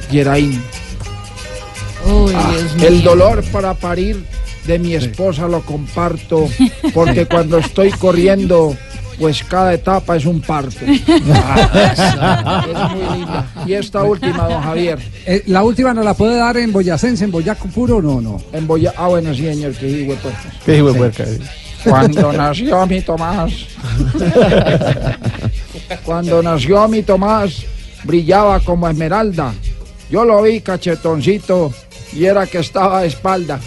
[2.35, 4.25] Ah, el dolor para parir
[4.67, 6.49] de mi esposa lo comparto,
[6.95, 8.77] porque cuando estoy corriendo,
[9.19, 10.77] pues cada etapa es un parto.
[11.33, 13.47] Ah, es muy linda.
[13.67, 14.99] Y esta última, don Javier.
[15.27, 18.41] Eh, la última nos la puede dar en boyacense, en boyaco puro o no, no.
[18.53, 18.93] En Boya...
[18.97, 20.53] Ah, bueno, sí, señor, que hijo de puertas.
[20.65, 21.25] Qué hijo de puerca.
[21.85, 23.53] Cuando nació mi Tomás,
[26.05, 27.65] cuando nació mi Tomás,
[28.05, 29.55] brillaba como esmeralda.
[30.11, 31.73] Yo lo vi cachetoncito
[32.17, 33.61] y era que estaba de espalda.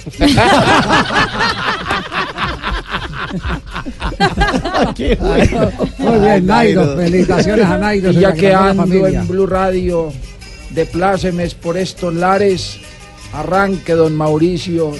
[5.98, 6.96] Muy bien, Nairo.
[6.96, 8.12] Felicitaciones a Nairo.
[8.12, 9.20] Y ya que ando familia.
[9.20, 10.12] en Blue Radio
[10.72, 12.80] de plácemes por estos lares,
[13.34, 14.94] arranque don Mauricio.